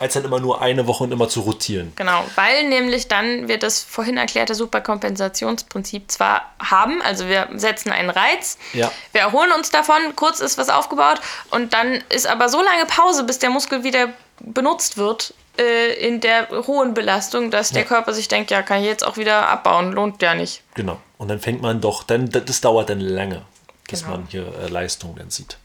als 0.00 0.14
dann 0.14 0.24
immer 0.24 0.40
nur 0.40 0.60
eine 0.60 0.86
Woche 0.86 1.04
und 1.04 1.12
immer 1.12 1.28
zu 1.28 1.40
rotieren. 1.42 1.92
Genau, 1.96 2.24
weil 2.34 2.68
nämlich 2.68 3.06
dann 3.06 3.46
wir 3.48 3.58
das 3.58 3.82
vorhin 3.82 4.16
erklärte 4.16 4.54
Superkompensationsprinzip 4.54 6.10
zwar 6.10 6.42
haben, 6.58 7.02
also 7.02 7.28
wir 7.28 7.48
setzen 7.54 7.92
einen 7.92 8.10
Reiz, 8.10 8.58
Ja. 8.72 8.90
wir 9.12 9.20
erholen 9.20 9.52
uns 9.52 9.70
davon, 9.70 9.96
kurz 10.16 10.40
ist 10.40 10.58
was 10.58 10.68
aufgebaut 10.68 11.20
und 11.50 11.72
dann 11.74 12.02
ist 12.08 12.26
aber 12.26 12.48
so 12.48 12.62
lange 12.62 12.86
Pause, 12.86 13.24
bis 13.24 13.38
der 13.38 13.50
Muskel 13.50 13.84
wieder 13.84 14.08
benutzt 14.40 14.96
wird 14.96 15.34
äh, 15.58 15.92
in 16.06 16.20
der 16.20 16.48
hohen 16.66 16.94
Belastung, 16.94 17.50
dass 17.50 17.70
der 17.70 17.82
Ja. 17.82 17.88
Körper 17.88 18.14
sich 18.14 18.28
denkt, 18.28 18.50
ja, 18.50 18.62
kann 18.62 18.80
ich 18.80 18.86
jetzt 18.86 19.06
auch 19.06 19.16
wieder 19.18 19.48
abbauen, 19.48 19.92
lohnt 19.92 20.22
ja 20.22 20.34
nicht. 20.34 20.62
Genau. 20.74 20.98
Und 21.18 21.28
dann 21.28 21.40
fängt 21.40 21.60
man 21.60 21.80
doch, 21.80 22.02
dann, 22.02 22.30
das 22.30 22.60
dauert 22.62 22.88
dann 22.88 23.00
lange, 23.00 23.42
bis 23.88 24.00
Genau. 24.02 24.16
man 24.16 24.26
hier 24.30 24.46
äh, 24.62 24.68
Leistung 24.68 25.14
dann 25.16 25.28
sieht. 25.30 25.58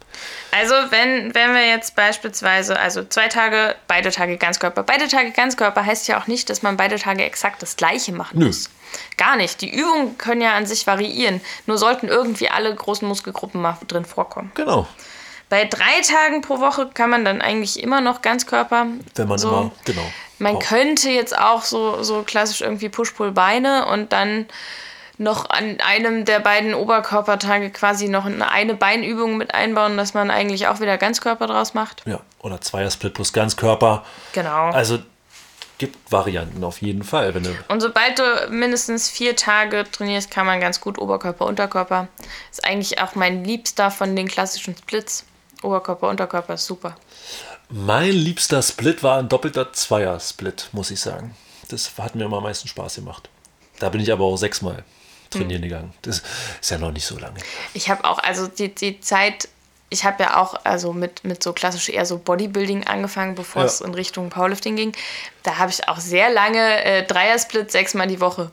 Also 0.51 0.73
wenn, 0.89 1.34
wenn 1.36 1.54
wir 1.54 1.67
jetzt 1.67 1.95
beispielsweise, 1.95 2.80
also 2.80 3.04
zwei 3.04 3.28
Tage, 3.28 3.75
beide 3.88 4.12
Tage 4.12 4.38
Ganzkörper. 4.38 4.84
Beide 4.84 5.08
Tage 5.08 5.32
Ganzkörper 5.32 5.86
heißt 5.86 6.08
ja 6.08 6.19
auch 6.19 6.28
nicht, 6.28 6.49
dass 6.49 6.62
man 6.62 6.78
beide 6.78 6.97
Tage 6.97 7.23
exakt 7.23 7.62
das 7.62 7.75
gleiche 7.75 8.12
machen 8.13 8.39
Nö. 8.39 8.45
muss. 8.47 8.69
Gar 9.17 9.36
nicht. 9.36 9.60
Die 9.62 9.69
Übungen 9.75 10.17
können 10.17 10.41
ja 10.41 10.54
an 10.54 10.65
sich 10.65 10.88
variieren. 10.88 11.41
Nur 11.65 11.78
sollten 11.78 12.08
irgendwie 12.08 12.49
alle 12.49 12.73
großen 12.73 13.06
Muskelgruppen 13.08 13.62
mal 13.62 13.78
drin 13.88 14.06
vorkommen. 14.06 14.51
Genau. 14.56 14.88
Bei 15.49 15.65
drei 15.65 16.01
Tagen 16.01 16.41
pro 16.41 16.60
Woche 16.60 16.89
kann 16.93 17.10
man 17.10 17.25
dann 17.25 17.41
eigentlich 17.41 17.82
immer 17.84 18.01
noch 18.01 18.21
Ganzkörper. 18.21 18.88
Wenn 19.15 19.28
man 19.28 19.38
so, 19.38 19.49
immer, 19.49 19.71
genau. 19.84 20.06
Man 20.39 20.56
Oh. 20.56 20.60
könnte 20.60 21.10
jetzt 21.10 21.38
auch 21.38 21.62
so, 21.63 22.01
so 22.04 22.23
klassisch 22.23 22.62
irgendwie 22.62 22.89
Push-Pull-Beine 22.89 23.86
und 23.88 24.12
dann 24.12 24.47
noch 25.17 25.49
an 25.49 25.80
einem 25.80 26.25
der 26.25 26.39
beiden 26.39 26.73
Oberkörpertage 26.73 27.69
quasi 27.69 28.10
noch 28.10 28.25
eine, 28.25 28.75
Beinübung 28.75 29.38
mit 29.38 29.54
einbauen, 29.54 29.97
dass 29.97 30.13
man 30.13 30.30
eigentlich 30.30 30.67
auch 30.67 30.80
wieder 30.80 30.97
Ganzkörper 30.97 31.47
draus 31.47 31.73
macht. 31.73 32.04
Ja, 32.06 32.19
oder 32.39 32.62
Zweiersplit 32.62 33.13
plus 33.13 33.34
Ganzkörper. 33.34 34.04
Genau. 34.34 34.69
Also 34.71 34.99
gibt 35.78 36.12
Varianten 36.12 36.63
auf 36.63 36.82
jeden 36.82 37.04
Fall. 37.04 37.34
Wenn 37.34 37.43
du, 37.43 37.56
und 37.67 37.82
sobald 37.82 38.19
du 38.19 38.47
mindestens 38.49 39.10
vier 39.10 39.36
Tage 39.36 39.86
trainierst, 39.89 40.32
kann 40.32 40.45
man 40.45 40.60
ganz 40.60 40.82
gut 40.82 40.97
Oberkörper, 40.97 41.45
Unterkörper. 41.45 42.08
Ist 42.51 42.65
eigentlich 42.65 43.01
auch 43.01 43.15
mein 43.15 43.43
liebster 43.43 43.91
von 43.91 44.15
den 44.15 44.28
klassischen 44.28 44.75
Splits. 44.78 45.25
Oberkörper, 45.63 46.10
Unterkörper 46.10 46.56
ist 46.56 46.65
super. 46.65 46.95
mein 47.69 48.12
liebster 48.12 48.62
Split 48.62 49.04
war 49.04 49.17
ein 49.17 49.30
doppelter 49.30 49.73
Zweiersplit, 49.73 50.69
muss 50.73 50.91
ich 50.91 50.99
sagen. 50.99 51.36
Das 51.69 51.91
hat 51.97 52.15
mir 52.15 52.25
immer 52.25 52.38
am 52.38 52.43
meisten 52.43 52.67
Spaß 52.67 52.95
gemacht. 52.95 53.30
Da 53.80 53.89
bin 53.89 53.99
ich 53.99 54.12
aber 54.12 54.25
auch 54.25 54.38
sechsmal 54.38 54.84
trainieren 55.38 55.62
Hm. 55.62 55.69
gegangen. 55.69 55.93
Das 56.02 56.21
ist 56.62 56.71
ja 56.71 56.78
noch 56.78 56.91
nicht 56.91 57.06
so 57.06 57.17
lange. 57.17 57.38
Ich 57.74 57.89
habe 57.89 58.04
auch, 58.06 58.19
also 58.19 58.48
die, 58.48 58.74
die 58.74 59.00
Zeit, 59.02 59.48
ich 59.89 60.04
habe 60.06 60.24
ja 60.24 60.38
auch 60.41 60.56
also 60.63 60.93
mit, 60.93 61.24
mit 61.24 61.43
so 61.43 61.54
klassisch 61.54 61.89
eher 61.89 62.06
so 62.06 62.17
Bodybuilding 62.17 62.88
angefangen, 62.88 63.36
bevor 63.36 63.62
Ja. 63.62 63.67
es 63.67 63.82
in 63.82 63.93
Richtung 63.93 64.30
Powerlifting 64.30 64.76
ging. 64.76 64.91
Da 65.43 65.58
habe 65.58 65.71
ich 65.71 65.88
auch 65.88 66.00
sehr 66.00 66.30
lange 66.32 66.84
äh, 66.84 67.04
Dreiersplit 67.06 67.71
sechsmal 67.71 68.08
die 68.08 68.19
Woche. 68.19 68.52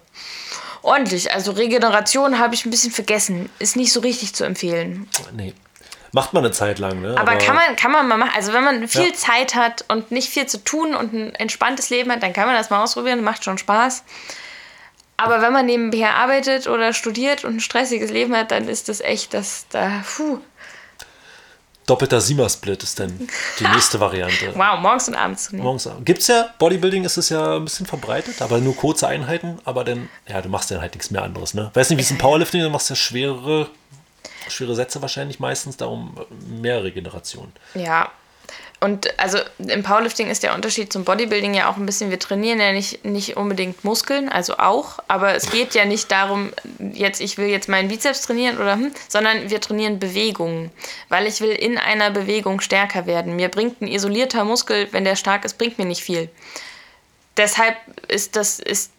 Ordentlich. 0.83 1.33
Also 1.33 1.53
Regeneration 1.53 2.39
habe 2.39 2.55
ich 2.55 2.67
ein 2.67 2.71
bisschen 2.71 2.93
vergessen. 2.93 3.49
Ist 3.59 3.77
nicht 3.77 3.93
so 3.93 4.01
richtig 4.01 4.35
zu 4.35 4.45
empfehlen. 4.45 5.09
Nee. 5.33 5.55
Macht 6.15 6.35
man 6.35 6.45
eine 6.45 6.53
Zeit 6.53 6.79
lang, 6.79 7.01
ne? 7.01 7.17
Aber 7.19 7.37
kann 7.37 7.55
man, 7.55 7.75
kann 7.77 7.91
man 7.91 8.07
mal 8.07 8.19
machen. 8.19 8.33
Also 8.37 8.53
wenn 8.53 8.65
man 8.65 8.87
viel 8.87 9.09
Ja. 9.09 9.15
Zeit 9.15 9.55
hat 9.55 9.85
und 9.89 10.11
nicht 10.11 10.29
viel 10.29 10.45
zu 10.47 10.59
tun 10.63 10.95
und 10.95 11.15
ein 11.15 11.35
entspanntes 11.37 11.89
Leben 11.89 12.13
hat, 12.13 12.23
dann 12.23 12.35
kann 12.35 12.47
man 12.47 12.55
das 12.55 12.69
mal 12.69 12.83
ausprobieren. 12.83 13.25
Macht 13.25 13.45
schon 13.45 13.57
Spaß. 13.57 14.03
Aber 15.17 15.41
wenn 15.41 15.53
man 15.53 15.67
nebenher 15.67 16.17
arbeitet 16.17 16.67
oder 16.67 16.93
studiert 16.93 17.45
und 17.45 17.57
ein 17.57 17.61
stressiges 17.61 18.11
Leben 18.11 18.35
hat, 18.37 18.51
dann 18.51 18.69
ist 18.69 18.89
das 18.89 19.01
echt, 19.01 19.35
das 19.35 19.67
da, 19.71 20.03
puh. 20.17 20.39
Doppelter 21.87 22.21
Siemer-Split 22.21 22.83
ist 22.83 23.01
dann 23.01 23.29
die 23.59 23.67
nächste 23.67 23.99
Variante. 23.99 24.53
Wow, 24.55 24.81
morgens 24.81 25.09
und 25.09 25.15
abends 25.15 25.47
trainieren. 25.47 25.65
Morgens 25.65 25.89
Gibt's 26.05 26.29
ja, 26.29 26.55
Bodybuilding 26.59 27.05
ist 27.05 27.17
es 27.17 27.29
ja 27.29 27.57
ein 27.57 27.65
bisschen 27.65 27.87
verbreitet, 27.87 28.41
aber 28.41 28.59
nur 28.59 28.77
kurze 28.77 29.09
Einheiten, 29.09 29.59
aber 29.65 29.85
dann, 29.85 30.09
ja, 30.29 30.41
du 30.41 30.49
machst 30.49 30.71
dann 30.71 30.81
halt 30.81 30.95
nichts 30.95 31.11
mehr 31.11 31.23
anderes, 31.23 31.55
ne? 31.55 31.71
Weiß 31.75 31.91
nicht, 31.91 31.99
wie 31.99 32.03
es 32.03 32.11
im 32.11 32.19
Powerlifting, 32.19 32.61
ist, 32.61 32.67
du 32.67 32.71
machst 32.71 32.89
ja 32.89 32.97
schwerere, 32.97 33.69
schwere 34.49 34.77
Sätze 34.77 35.03
wahrscheinlich 35.03 35.41
meistens, 35.41 35.77
darum 35.77 36.17
mehr 36.47 36.85
Regeneration. 36.85 37.53
Ja. 37.75 38.11
Und 38.83 39.19
also 39.19 39.39
im 39.59 39.85
Powerlifting 39.85 40.29
ist 40.29 40.43
der 40.43 40.55
Unterschied 40.55 40.93
zum 40.93 41.05
Bodybuilding 41.05 41.55
ja 41.55 41.71
auch 41.71 41.77
ein 41.77 41.87
bisschen, 41.87 42.11
wir 42.11 42.19
trainieren 42.19 42.59
ja 42.59 42.73
nicht, 42.73 43.05
nicht 43.05 43.37
unbedingt 43.37 43.85
Muskeln, 43.85 44.29
also 44.29 44.59
auch, 44.59 44.99
aber 45.07 45.35
es 45.35 45.51
geht 45.51 45.75
ja 45.75 45.85
nicht 45.85 46.11
darum, 46.11 46.53
jetzt 46.93 47.21
ich 47.21 47.39
will 47.39 47.47
jetzt 47.47 47.69
meinen 47.69 47.89
Bizeps 47.89 48.23
trainieren 48.23 48.59
oder 48.59 48.75
hm, 48.75 48.93
sondern 49.09 49.51
wir 49.51 49.61
trainieren 49.61 50.01
Bewegungen, 50.01 50.73
weil 51.09 51.29
ich 51.29 51.41
will 51.41 51.51
in 51.51 51.79
einer 51.79 52.11
Bewegung 52.11 52.61
stärker 52.61 53.07
werden. 53.07 53.37
Mir 53.37 53.49
bringt 53.49 53.81
ein 53.81 53.87
isolierter 53.87 54.45
Muskel, 54.45 54.89
wenn 54.91 55.05
der 55.05 55.15
stark 55.15 55.45
ist, 55.45 55.59
bringt 55.59 55.79
mir 55.79 55.87
nicht 55.87 56.03
viel. 56.03 56.29
Deshalb 57.37 57.77
ist 58.09 58.35
das, 58.35 58.59
ist, 58.59 58.91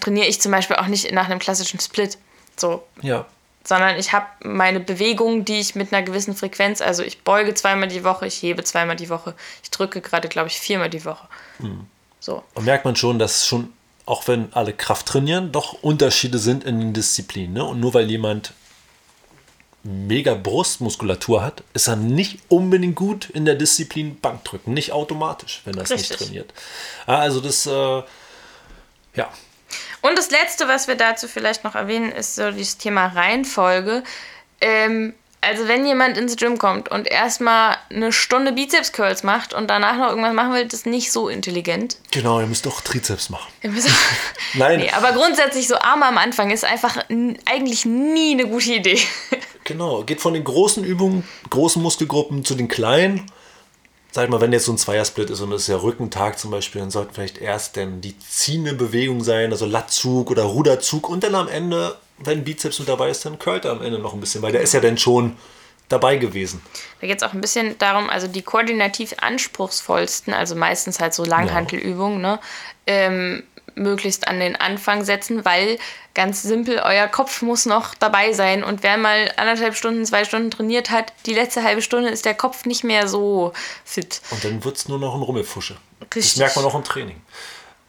trainiere 0.00 0.26
ich 0.26 0.42
zum 0.42 0.52
Beispiel 0.52 0.76
auch 0.76 0.86
nicht 0.86 1.10
nach 1.12 1.30
einem 1.30 1.38
klassischen 1.38 1.80
Split. 1.80 2.18
So. 2.56 2.82
Ja 3.00 3.26
sondern 3.64 3.96
ich 3.96 4.12
habe 4.12 4.26
meine 4.42 4.80
Bewegungen, 4.80 5.44
die 5.44 5.60
ich 5.60 5.74
mit 5.74 5.92
einer 5.92 6.02
gewissen 6.02 6.34
Frequenz, 6.34 6.80
also 6.80 7.02
ich 7.02 7.22
beuge 7.22 7.54
zweimal 7.54 7.88
die 7.88 8.04
Woche, 8.04 8.26
ich 8.26 8.42
hebe 8.42 8.64
zweimal 8.64 8.96
die 8.96 9.08
Woche, 9.08 9.34
ich 9.62 9.70
drücke 9.70 10.00
gerade, 10.00 10.28
glaube 10.28 10.48
ich, 10.48 10.58
viermal 10.58 10.90
die 10.90 11.04
Woche. 11.04 11.28
Mhm. 11.58 11.86
So. 12.20 12.42
Und 12.54 12.64
merkt 12.64 12.84
man 12.84 12.96
schon, 12.96 13.18
dass 13.18 13.46
schon, 13.46 13.72
auch 14.06 14.28
wenn 14.28 14.52
alle 14.52 14.72
Kraft 14.72 15.06
trainieren, 15.06 15.52
doch 15.52 15.82
Unterschiede 15.82 16.38
sind 16.38 16.64
in 16.64 16.80
den 16.80 16.92
Disziplinen. 16.92 17.54
Ne? 17.54 17.64
Und 17.64 17.80
nur 17.80 17.94
weil 17.94 18.10
jemand 18.10 18.52
mega 19.84 20.34
Brustmuskulatur 20.34 21.42
hat, 21.42 21.64
ist 21.74 21.88
er 21.88 21.96
nicht 21.96 22.38
unbedingt 22.48 22.94
gut 22.94 23.30
in 23.30 23.44
der 23.44 23.56
Disziplin 23.56 24.18
Bankdrücken. 24.20 24.72
Nicht 24.72 24.92
automatisch, 24.92 25.62
wenn 25.64 25.76
er 25.76 25.82
es 25.82 25.90
nicht 25.90 26.12
trainiert. 26.12 26.52
Also 27.06 27.40
das, 27.40 27.66
äh, 27.66 28.02
ja, 29.14 29.28
und 30.02 30.18
das 30.18 30.30
Letzte, 30.30 30.68
was 30.68 30.88
wir 30.88 30.96
dazu 30.96 31.28
vielleicht 31.28 31.64
noch 31.64 31.74
erwähnen, 31.74 32.12
ist 32.12 32.34
so 32.34 32.50
das 32.50 32.76
Thema 32.76 33.06
Reihenfolge. 33.06 34.02
Ähm, 34.60 35.14
also 35.40 35.66
wenn 35.66 35.84
jemand 35.84 36.16
ins 36.16 36.36
Gym 36.36 36.56
kommt 36.56 36.88
und 36.88 37.08
erstmal 37.08 37.76
eine 37.90 38.12
Stunde 38.12 38.52
Bizeps 38.52 38.92
Curls 38.92 39.24
macht 39.24 39.54
und 39.54 39.68
danach 39.68 39.96
noch 39.98 40.10
irgendwas 40.10 40.34
machen 40.34 40.54
will, 40.54 40.64
das 40.64 40.80
ist 40.80 40.86
nicht 40.86 41.10
so 41.10 41.28
intelligent. 41.28 41.96
Genau, 42.12 42.38
ihr 42.38 42.46
müsst 42.46 42.64
doch 42.64 42.80
Trizeps 42.80 43.28
machen. 43.28 43.52
Nein. 44.54 44.78
Nee, 44.78 44.90
aber 44.92 45.10
grundsätzlich 45.12 45.66
so 45.66 45.74
Arme 45.74 46.06
am 46.06 46.16
Anfang 46.16 46.52
ist 46.52 46.64
einfach 46.64 46.96
eigentlich 47.44 47.84
nie 47.84 48.32
eine 48.32 48.46
gute 48.46 48.74
Idee. 48.74 49.00
Genau, 49.64 50.02
geht 50.02 50.20
von 50.20 50.34
den 50.34 50.44
großen 50.44 50.84
Übungen, 50.84 51.26
großen 51.50 51.82
Muskelgruppen 51.82 52.44
zu 52.44 52.54
den 52.54 52.68
kleinen 52.68 53.26
sag 54.12 54.28
mal, 54.28 54.40
wenn 54.40 54.52
jetzt 54.52 54.66
so 54.66 54.72
ein 54.72 54.78
Zweiersplit 54.78 55.30
ist 55.30 55.40
und 55.40 55.50
es 55.52 55.62
ist 55.62 55.68
ja 55.68 55.76
Rückentag 55.76 56.38
zum 56.38 56.50
Beispiel, 56.50 56.80
dann 56.80 56.90
sollten 56.90 57.14
vielleicht 57.14 57.38
erst 57.38 57.76
denn 57.76 58.00
die 58.00 58.16
ziehende 58.18 58.74
Bewegung 58.74 59.24
sein, 59.24 59.50
also 59.50 59.66
Lattzug 59.66 60.30
oder 60.30 60.44
Ruderzug 60.44 61.08
und 61.08 61.24
dann 61.24 61.34
am 61.34 61.48
Ende, 61.48 61.96
wenn 62.18 62.44
Bizeps 62.44 62.78
mit 62.78 62.88
dabei 62.88 63.08
ist, 63.08 63.24
dann 63.24 63.38
curlt 63.38 63.64
er 63.64 63.72
am 63.72 63.82
Ende 63.82 63.98
noch 63.98 64.12
ein 64.12 64.20
bisschen, 64.20 64.42
weil 64.42 64.52
der 64.52 64.60
ist 64.60 64.74
ja 64.74 64.80
dann 64.80 64.98
schon 64.98 65.36
dabei 65.88 66.16
gewesen. 66.16 66.62
Da 67.00 67.06
geht 67.06 67.16
es 67.16 67.22
auch 67.22 67.32
ein 67.32 67.40
bisschen 67.40 67.76
darum, 67.78 68.10
also 68.10 68.26
die 68.26 68.42
koordinativ 68.42 69.14
anspruchsvollsten, 69.18 70.34
also 70.34 70.54
meistens 70.54 71.00
halt 71.00 71.14
so 71.14 71.24
Langhantelübungen, 71.24 72.20
ne, 72.20 72.38
ähm, 72.86 73.42
möglichst 73.74 74.28
an 74.28 74.40
den 74.40 74.56
Anfang 74.56 75.04
setzen, 75.04 75.44
weil 75.44 75.78
ganz 76.14 76.42
simpel, 76.42 76.80
euer 76.84 77.08
Kopf 77.08 77.42
muss 77.42 77.66
noch 77.66 77.94
dabei 77.94 78.32
sein. 78.32 78.64
Und 78.64 78.82
wer 78.82 78.96
mal 78.96 79.30
anderthalb 79.36 79.76
Stunden, 79.76 80.04
zwei 80.04 80.24
Stunden 80.24 80.50
trainiert 80.50 80.90
hat, 80.90 81.12
die 81.26 81.34
letzte 81.34 81.62
halbe 81.62 81.82
Stunde 81.82 82.10
ist 82.10 82.24
der 82.24 82.34
Kopf 82.34 82.64
nicht 82.64 82.84
mehr 82.84 83.08
so 83.08 83.52
fit. 83.84 84.20
Und 84.30 84.44
dann 84.44 84.64
wird 84.64 84.76
es 84.76 84.88
nur 84.88 84.98
noch 84.98 85.14
ein 85.14 85.22
Rummelfusche. 85.22 85.76
Richtig. 86.02 86.32
Das 86.32 86.36
merkt 86.36 86.56
man 86.56 86.64
auch 86.64 86.74
im 86.74 86.84
Training. 86.84 87.20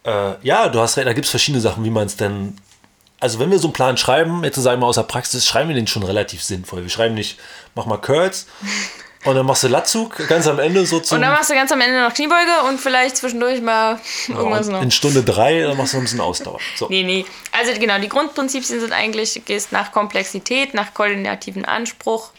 Äh, 0.04 0.34
ja, 0.42 0.68
du 0.68 0.80
hast 0.80 0.96
recht, 0.96 1.06
da 1.06 1.12
gibt 1.12 1.24
es 1.26 1.30
verschiedene 1.30 1.60
Sachen, 1.60 1.84
wie 1.84 1.90
man 1.90 2.06
es 2.06 2.16
denn. 2.16 2.56
Also, 3.20 3.38
wenn 3.38 3.50
wir 3.50 3.58
so 3.58 3.68
einen 3.68 3.72
Plan 3.72 3.96
schreiben, 3.96 4.44
jetzt 4.44 4.56
sagen 4.56 4.82
wir 4.82 4.86
aus 4.86 4.96
der 4.96 5.04
Praxis, 5.04 5.46
schreiben 5.46 5.68
wir 5.68 5.74
den 5.74 5.86
schon 5.86 6.02
relativ 6.02 6.42
sinnvoll. 6.42 6.82
Wir 6.82 6.90
schreiben 6.90 7.14
nicht, 7.14 7.38
mach 7.74 7.86
mal 7.86 7.96
Curls, 7.96 8.46
und 9.24 9.34
dann 9.34 9.46
machst 9.46 9.62
du 9.62 9.68
Latzug 9.68 10.28
ganz 10.28 10.46
am 10.46 10.58
Ende 10.58 10.84
so 10.86 11.00
zum. 11.00 11.16
Und 11.16 11.22
dann 11.22 11.32
machst 11.32 11.50
du 11.50 11.54
ganz 11.54 11.72
am 11.72 11.80
Ende 11.80 12.02
noch 12.02 12.12
Kniebeuge 12.12 12.68
und 12.68 12.78
vielleicht 12.78 13.16
zwischendurch 13.16 13.60
mal 13.60 13.98
irgendwas 14.28 14.68
noch. 14.68 14.82
In 14.82 14.90
Stunde 14.90 15.22
drei, 15.22 15.62
dann 15.62 15.76
machst 15.76 15.94
du 15.94 15.98
ein 15.98 16.04
bisschen 16.04 16.20
Ausdauer. 16.20 16.58
So. 16.76 16.88
Nee, 16.88 17.02
nee. 17.02 17.24
Also 17.52 17.72
genau, 17.78 17.98
die 17.98 18.08
Grundprinzipien 18.08 18.80
sind 18.80 18.92
eigentlich, 18.92 19.34
du 19.34 19.40
gehst 19.40 19.72
nach 19.72 19.92
Komplexität, 19.92 20.74
nach 20.74 20.94
koordinativen 20.94 21.64
Anspruch. 21.64 22.30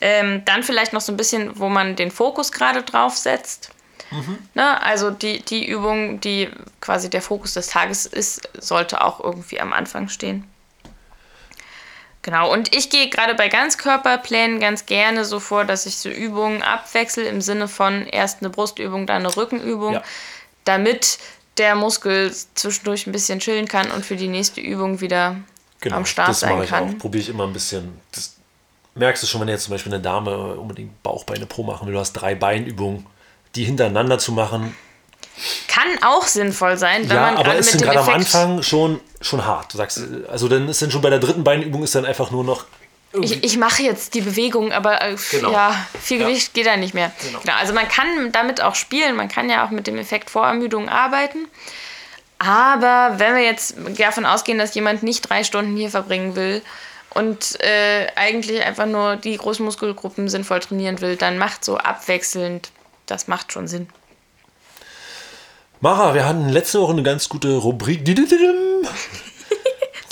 Ähm, 0.00 0.42
dann 0.44 0.62
vielleicht 0.62 0.92
noch 0.92 1.00
so 1.00 1.12
ein 1.12 1.16
bisschen, 1.16 1.58
wo 1.58 1.68
man 1.68 1.96
den 1.96 2.10
Fokus 2.10 2.52
gerade 2.52 2.82
drauf 2.82 3.16
setzt. 3.16 3.70
Mhm. 4.10 4.38
Ne? 4.54 4.82
Also 4.82 5.10
die, 5.10 5.40
die 5.40 5.66
Übung, 5.66 6.20
die 6.20 6.48
quasi 6.80 7.10
der 7.10 7.22
Fokus 7.22 7.54
des 7.54 7.66
Tages 7.68 8.06
ist, 8.06 8.48
sollte 8.58 9.04
auch 9.04 9.20
irgendwie 9.20 9.60
am 9.60 9.72
Anfang 9.72 10.08
stehen. 10.08 10.44
Genau, 12.28 12.52
und 12.52 12.74
ich 12.76 12.90
gehe 12.90 13.08
gerade 13.08 13.34
bei 13.34 13.48
Ganzkörperplänen 13.48 14.60
ganz 14.60 14.84
gerne 14.84 15.24
so 15.24 15.40
vor, 15.40 15.64
dass 15.64 15.86
ich 15.86 15.96
so 15.96 16.10
Übungen 16.10 16.60
abwechsel 16.60 17.24
im 17.24 17.40
Sinne 17.40 17.68
von 17.68 18.06
erst 18.06 18.42
eine 18.42 18.50
Brustübung, 18.50 19.06
dann 19.06 19.24
eine 19.24 19.34
Rückenübung, 19.34 19.94
ja. 19.94 20.02
damit 20.64 21.18
der 21.56 21.74
Muskel 21.74 22.30
zwischendurch 22.54 23.06
ein 23.06 23.12
bisschen 23.12 23.38
chillen 23.38 23.66
kann 23.66 23.90
und 23.90 24.04
für 24.04 24.16
die 24.16 24.28
nächste 24.28 24.60
Übung 24.60 25.00
wieder 25.00 25.36
genau, 25.80 25.96
am 25.96 26.04
Start 26.04 26.28
das 26.28 26.40
sein 26.40 26.66
kann. 26.66 26.88
Das 26.88 26.98
Probiere 26.98 27.22
ich 27.22 27.30
immer 27.30 27.44
ein 27.44 27.54
bisschen. 27.54 27.98
Das 28.12 28.36
merkst 28.94 29.22
du 29.22 29.26
schon, 29.26 29.40
wenn 29.40 29.48
jetzt 29.48 29.64
zum 29.64 29.72
Beispiel 29.72 29.94
eine 29.94 30.02
Dame 30.02 30.54
unbedingt 30.56 31.02
Bauchbeine 31.02 31.46
pro 31.46 31.62
machen 31.62 31.86
will, 31.86 31.94
du 31.94 32.00
hast 32.00 32.12
drei 32.12 32.34
Beinübungen, 32.34 33.06
die 33.54 33.64
hintereinander 33.64 34.18
zu 34.18 34.32
machen, 34.32 34.76
kann 35.66 35.88
auch 36.02 36.26
sinnvoll 36.26 36.76
sein, 36.76 37.08
wenn 37.08 37.16
ja, 37.16 37.22
man 37.22 37.36
aber 37.38 37.54
ist 37.54 37.72
mit 37.72 37.84
gerade 37.84 38.00
am 38.00 38.08
Anfang 38.10 38.62
schon, 38.62 39.00
schon 39.20 39.44
hart. 39.44 39.72
Du 39.72 39.76
sagst, 39.76 40.00
also 40.28 40.48
dann 40.48 40.68
ist 40.68 40.82
dann 40.82 40.90
schon 40.90 41.02
bei 41.02 41.10
der 41.10 41.18
dritten 41.18 41.44
Beinübung 41.44 41.82
ist 41.82 41.94
dann 41.94 42.04
einfach 42.04 42.30
nur 42.30 42.44
noch. 42.44 42.64
Ich, 43.20 43.42
ich 43.42 43.56
mache 43.56 43.82
jetzt 43.82 44.14
die 44.14 44.20
Bewegung, 44.20 44.70
aber 44.70 45.00
äh, 45.00 45.16
genau. 45.30 45.50
ja, 45.50 45.74
viel 46.00 46.18
Gewicht 46.18 46.48
ja. 46.48 46.52
geht 46.54 46.66
da 46.66 46.76
nicht 46.76 46.92
mehr. 46.92 47.10
Genau. 47.22 47.40
Genau, 47.40 47.54
also 47.54 47.72
man 47.72 47.88
kann 47.88 48.32
damit 48.32 48.60
auch 48.60 48.74
spielen, 48.74 49.16
man 49.16 49.28
kann 49.28 49.48
ja 49.48 49.66
auch 49.66 49.70
mit 49.70 49.86
dem 49.86 49.96
Effekt 49.96 50.28
Vorermüdung 50.28 50.88
arbeiten. 50.88 51.48
Aber 52.38 53.18
wenn 53.18 53.34
wir 53.34 53.42
jetzt 53.42 53.74
davon 53.98 54.26
ausgehen, 54.26 54.58
dass 54.58 54.74
jemand 54.74 55.02
nicht 55.02 55.22
drei 55.22 55.42
Stunden 55.42 55.76
hier 55.76 55.90
verbringen 55.90 56.36
will 56.36 56.62
und 57.14 57.60
äh, 57.60 58.06
eigentlich 58.14 58.62
einfach 58.62 58.86
nur 58.86 59.16
die 59.16 59.36
großen 59.36 59.64
Muskelgruppen 59.64 60.28
sinnvoll 60.28 60.60
trainieren 60.60 61.00
will, 61.00 61.16
dann 61.16 61.38
macht 61.38 61.64
so 61.64 61.78
abwechselnd, 61.78 62.70
das 63.06 63.26
macht 63.26 63.52
schon 63.52 63.66
Sinn. 63.66 63.88
Mara, 65.80 66.12
wir 66.14 66.26
hatten 66.26 66.48
letzte 66.48 66.80
Woche 66.80 66.92
eine 66.92 67.04
ganz 67.04 67.28
gute 67.28 67.56
Rubrik. 67.56 68.06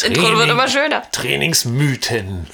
Intro 0.05 0.39
wird 0.39 0.49
immer 0.49 0.69
schöner. 0.69 1.03
Trainingsmythen. 1.11 2.47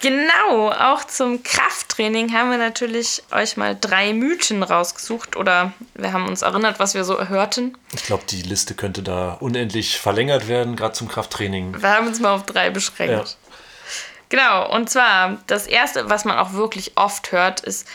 Genau, 0.00 0.70
auch 0.70 1.04
zum 1.04 1.42
Krafttraining 1.42 2.32
haben 2.32 2.50
wir 2.50 2.56
natürlich 2.56 3.22
euch 3.30 3.58
mal 3.58 3.76
drei 3.78 4.14
Mythen 4.14 4.62
rausgesucht 4.62 5.36
oder 5.36 5.74
wir 5.94 6.14
haben 6.14 6.26
uns 6.26 6.40
erinnert, 6.40 6.78
was 6.78 6.94
wir 6.94 7.04
so 7.04 7.20
hörten. 7.28 7.76
Ich 7.92 8.04
glaube, 8.04 8.22
die 8.30 8.40
Liste 8.40 8.74
könnte 8.74 9.02
da 9.02 9.34
unendlich 9.40 9.98
verlängert 9.98 10.48
werden, 10.48 10.76
gerade 10.76 10.94
zum 10.94 11.08
Krafttraining. 11.08 11.82
Wir 11.82 11.90
haben 11.90 12.06
uns 12.06 12.20
mal 12.20 12.34
auf 12.34 12.46
drei 12.46 12.70
beschränkt. 12.70 13.12
Ja. 13.12 13.24
Genau, 14.30 14.74
und 14.74 14.88
zwar 14.88 15.38
das 15.48 15.66
erste, 15.66 16.08
was 16.08 16.24
man 16.24 16.38
auch 16.38 16.54
wirklich 16.54 16.92
oft 16.94 17.32
hört, 17.32 17.60
ist, 17.60 17.86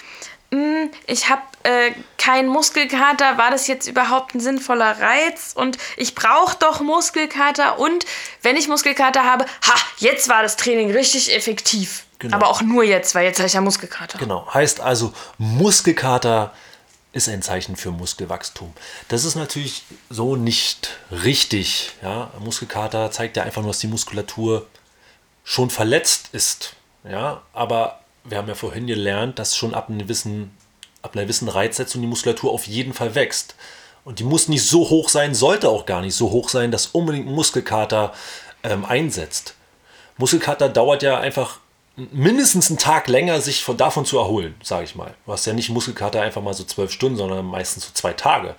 ich 1.08 1.30
habe 1.30 1.42
äh, 1.64 1.92
keinen 2.18 2.48
Muskelkater, 2.48 3.38
war 3.38 3.52
das 3.52 3.68
jetzt 3.68 3.88
überhaupt 3.88 4.36
ein 4.36 4.40
sinnvoller 4.40 5.00
Reiz? 5.00 5.54
Und 5.56 5.78
ich 5.98 6.16
brauche 6.16 6.58
doch 6.60 6.82
Muskelkater 6.82 7.80
und 7.80 8.06
wenn 8.42 8.56
ich 8.56 8.68
Muskelkater 8.68 9.24
habe, 9.24 9.46
ha, 9.46 9.76
jetzt 9.98 10.30
war 10.30 10.44
das 10.44 10.56
Training 10.56 10.92
richtig 10.92 11.34
effektiv. 11.36 12.06
Genau. 12.20 12.38
Aber 12.38 12.48
auch 12.48 12.62
nur 12.62 12.84
jetzt, 12.84 13.14
weil 13.16 13.26
jetzt 13.26 13.40
habe 13.40 13.48
ich 13.48 13.54
ja 13.54 13.62
Muskelkater. 13.62 14.18
Genau, 14.18 14.48
heißt 14.54 14.80
also, 14.80 15.14
Muskelkater 15.38 16.54
ist 17.12 17.30
ein 17.30 17.42
Zeichen 17.42 17.76
für 17.76 17.92
Muskelwachstum. 17.92 18.74
Das 19.08 19.24
ist 19.24 19.36
natürlich 19.36 19.84
so 20.10 20.36
nicht 20.36 20.98
richtig. 21.12 21.92
Ja? 22.02 22.32
Muskelkater 22.40 23.10
zeigt 23.12 23.38
ja 23.38 23.44
einfach 23.44 23.62
nur, 23.62 23.72
dass 23.72 23.80
die 23.80 23.88
Muskulatur 23.88 24.68
schon 25.44 25.70
verletzt 25.70 26.30
ist. 26.34 26.74
Ja? 27.04 27.42
Aber 27.54 28.02
wir 28.26 28.38
haben 28.38 28.48
ja 28.48 28.56
vorhin 28.56 28.88
gelernt, 28.88 29.40
dass 29.40 29.56
schon 29.56 29.74
ab, 29.74 29.90
einer 29.90 30.00
gewissen, 30.00 30.56
ab 31.02 31.14
einer 31.14 31.24
gewissen 31.24 31.48
Reizsetzung 31.48 32.02
die 32.02 32.08
Muskulatur 32.08 32.52
auf 32.52 32.68
jeden 32.68 32.94
Fall 32.94 33.16
wächst. 33.16 33.56
Und 34.04 34.20
die 34.20 34.24
muss 34.24 34.48
nicht 34.48 34.64
so 34.68 34.90
hoch 34.90 35.10
sein, 35.10 35.34
sollte 35.34 35.70
auch 35.70 35.86
gar 35.86 36.02
nicht 36.02 36.16
so 36.16 36.32
hoch 36.32 36.50
sein, 36.50 36.72
dass 36.72 36.88
unbedingt 36.88 37.28
Muskelkater 37.28 38.14
ähm, 38.64 38.86
einsetzt. 38.86 39.56
Muskelkater 40.18 40.70
dauert 40.70 41.04
ja 41.04 41.20
einfach 41.20 41.60
mindestens 41.96 42.70
einen 42.70 42.78
Tag 42.78 43.08
länger, 43.08 43.40
sich 43.42 43.64
von, 43.64 43.78
davon 43.78 44.06
zu 44.06 44.18
erholen, 44.18 44.56
sage 44.62 44.84
ich 44.84 44.96
mal. 44.96 45.14
Du 45.26 45.32
hast 45.32 45.46
ja 45.46 45.54
nicht 45.54 45.70
Muskelkater 45.70 46.22
einfach 46.22 46.42
mal 46.42 46.54
so 46.54 46.64
zwölf 46.64 46.92
Stunden, 46.92 47.18
sondern 47.18 47.46
meistens 47.46 47.86
so 47.86 47.92
zwei 47.94 48.14
Tage. 48.14 48.56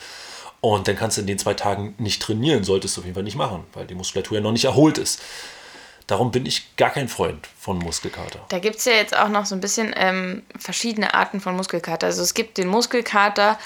Und 0.61 0.89
dann 0.89 0.97
kannst 0.97 1.17
du 1.17 1.21
in 1.21 1.27
den 1.27 1.39
zwei 1.39 1.55
Tagen 1.55 1.95
nicht 1.99 2.23
trainieren, 2.23 2.65
solltest 2.65 2.97
du 2.97 3.01
auf 3.01 3.05
jeden 3.05 3.15
Fall 3.15 3.23
nicht 3.23 3.37
machen, 3.37 3.65
weil 3.75 3.87
die 3.87 3.95
Muskulatur 3.95 4.39
ja 4.39 4.43
noch 4.43 4.53
nicht 4.53 4.65
erholt 4.65 4.99
ist. 4.99 5.21
Darum 6.07 6.31
bin 6.31 6.47
ich 6.47 6.77
gar 6.77 6.91
kein 6.91 7.09
Freund 7.09 7.49
von 7.59 7.79
Muskelkater. 7.79 8.45
Da 8.49 8.59
gibt 8.61 8.77
es 8.77 8.85
ja 8.85 8.93
jetzt 8.93 9.17
auch 9.17 9.29
noch 9.29 9.45
so 9.47 9.55
ein 9.57 9.61
bisschen 9.61 9.93
ähm, 9.97 10.43
verschiedene 10.59 11.15
Arten 11.15 11.41
von 11.41 11.57
Muskelkater. 11.57 12.07
Also 12.07 12.23
es 12.23 12.33
gibt 12.35 12.59
den 12.59 12.69
Muskelkater, 12.69 13.59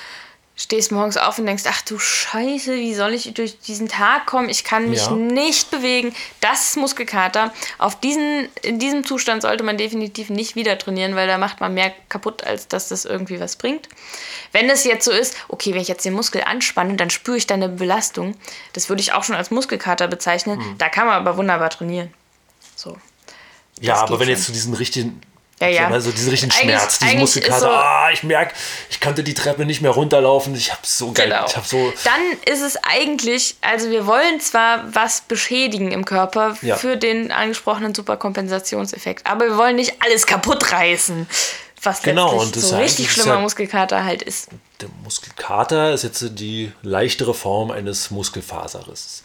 stehst 0.57 0.91
morgens 0.91 1.19
auf 1.19 1.39
und 1.39 1.45
denkst, 1.47 1.65
ach 1.69 1.83
du 1.83 1.99
Scheiße, 1.99 2.75
wie 2.77 2.95
soll 2.95 3.13
ich 3.13 3.33
durch 3.35 3.59
diesen 3.61 3.89
Tag 3.89 4.25
kommen? 4.27 4.49
Ich 4.49 4.65
kann 4.65 4.89
mich 4.89 5.05
Ja. 5.07 5.11
nicht 5.13 5.71
bewegen. 5.71 6.15
Das 6.41 6.69
ist 6.71 6.77
Muskelkater. 6.79 7.53
Auf 7.79 8.01
diesen, 8.01 8.49
in 8.63 8.79
diesem 8.79 9.05
Zustand 9.05 9.43
sollte 9.43 9.63
man 9.63 9.77
definitiv 9.77 10.31
nicht 10.31 10.57
wieder 10.57 10.79
trainieren, 10.79 11.17
weil 11.17 11.27
da 11.29 11.37
macht 11.37 11.61
man 11.61 11.75
mehr 11.75 11.93
kaputt, 12.09 12.45
als 12.45 12.69
dass 12.69 12.89
das 12.89 13.05
irgendwie 13.05 13.39
was 13.39 13.57
bringt. 13.57 13.89
Wenn 14.53 14.69
es 14.71 14.85
jetzt 14.85 15.05
so 15.05 15.11
ist, 15.13 15.35
okay, 15.49 15.75
wenn 15.75 15.81
ich 15.83 15.89
jetzt 15.89 16.05
den 16.07 16.15
Muskel 16.15 16.43
anspanne, 16.45 16.95
dann 16.97 17.11
spüre 17.11 17.37
ich 17.37 17.47
da 17.47 17.55
eine 17.55 17.69
Belastung. 17.69 18.35
Das 18.73 18.89
würde 18.89 19.03
ich 19.03 19.13
auch 19.13 19.25
schon 19.25 19.37
als 19.37 19.51
Muskelkater 19.51 20.09
bezeichnen. 20.09 20.59
Mhm. 20.59 20.79
Da 20.79 20.89
kann 20.89 21.07
man 21.07 21.17
aber 21.17 21.37
wunderbar 21.37 21.69
trainieren. 21.71 22.13
So. 22.81 22.97
Ja, 23.81 23.95
Das 23.95 24.03
aber 24.05 24.21
wenn 24.21 24.29
jetzt 24.29 24.45
zu 24.45 24.53
diesen 24.53 24.73
richtigen, 24.75 25.21
Ja, 25.61 25.69
ja. 25.69 25.89
Also 25.89 26.11
diesen 26.11 26.31
richtigen 26.31 26.53
Eigentlich- 26.53 26.71
Schmerz, 26.79 26.99
diesen 27.01 27.19
Muskelkater, 27.19 27.61
so- 27.61 27.69
ah, 27.69 28.11
ich 28.11 28.23
merke, 28.23 28.55
ich 28.89 28.99
konnte 28.99 29.23
die 29.23 29.35
Treppe 29.35 29.67
nicht 29.67 29.83
mehr 29.83 29.91
runterlaufen, 29.91 30.55
ich 30.55 30.71
habe 30.73 30.81
so 30.85 31.13
geil, 31.13 31.29
Genau. 31.29 31.45
ich 31.47 31.55
habe 31.55 31.67
so, 31.67 31.93
Dann 32.05 32.21
ist 32.51 32.63
es 32.63 32.79
eigentlich, 32.83 33.57
also 33.61 33.91
wir 33.91 34.07
wollen 34.07 34.41
zwar 34.41 34.95
was 34.95 35.21
beschädigen 35.21 35.93
im 35.93 36.07
Körper 36.07 36.57
Ja. 36.63 36.77
für 36.77 36.97
den 36.97 37.31
angesprochenen 37.31 37.95
Superkompensationseffekt, 37.95 39.27
aber 39.27 39.45
wir 39.51 39.57
wollen 39.59 39.77
nicht 39.77 40.03
alles 40.03 40.27
kaputt 40.27 40.73
reißen, 40.73 41.29
was 41.83 42.01
Genau, 42.03 42.41
und 42.41 42.57
das 42.57 42.71
so 42.71 42.79
richtig 42.79 43.13
schlimmer 43.13 43.35
ja- 43.35 43.41
Muskelkater 43.41 44.03
halt 44.05 44.23
ist. 44.23 44.49
der 44.81 44.89
Muskelkater 45.05 45.93
ist 45.93 46.05
jetzt 46.05 46.25
die 46.39 46.73
leichtere 46.83 47.35
Form 47.35 47.71
eines 47.71 48.11
Muskelfaserrisses. 48.11 49.25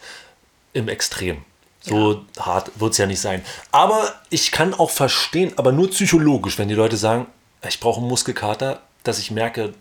Im 0.74 0.88
Extrem. 0.88 1.44
So 1.88 2.24
hart 2.38 2.70
wird 2.76 2.92
es 2.92 2.98
ja 2.98 3.06
nicht 3.06 3.20
sein. 3.20 3.44
Aber 3.72 4.14
ich 4.30 4.50
kann 4.52 4.74
auch 4.74 4.90
verstehen, 4.90 5.52
aber 5.56 5.72
nur 5.72 5.90
psychologisch, 5.90 6.58
wenn 6.58 6.68
die 6.68 6.74
Leute 6.74 6.96
sagen, 6.96 7.26
ich 7.66 7.80
brauche 7.80 8.00
einen 8.00 8.08
Muskelkater, 8.08 8.80
dass 9.02 9.18
ich 9.18 9.30
merke, 9.30 9.74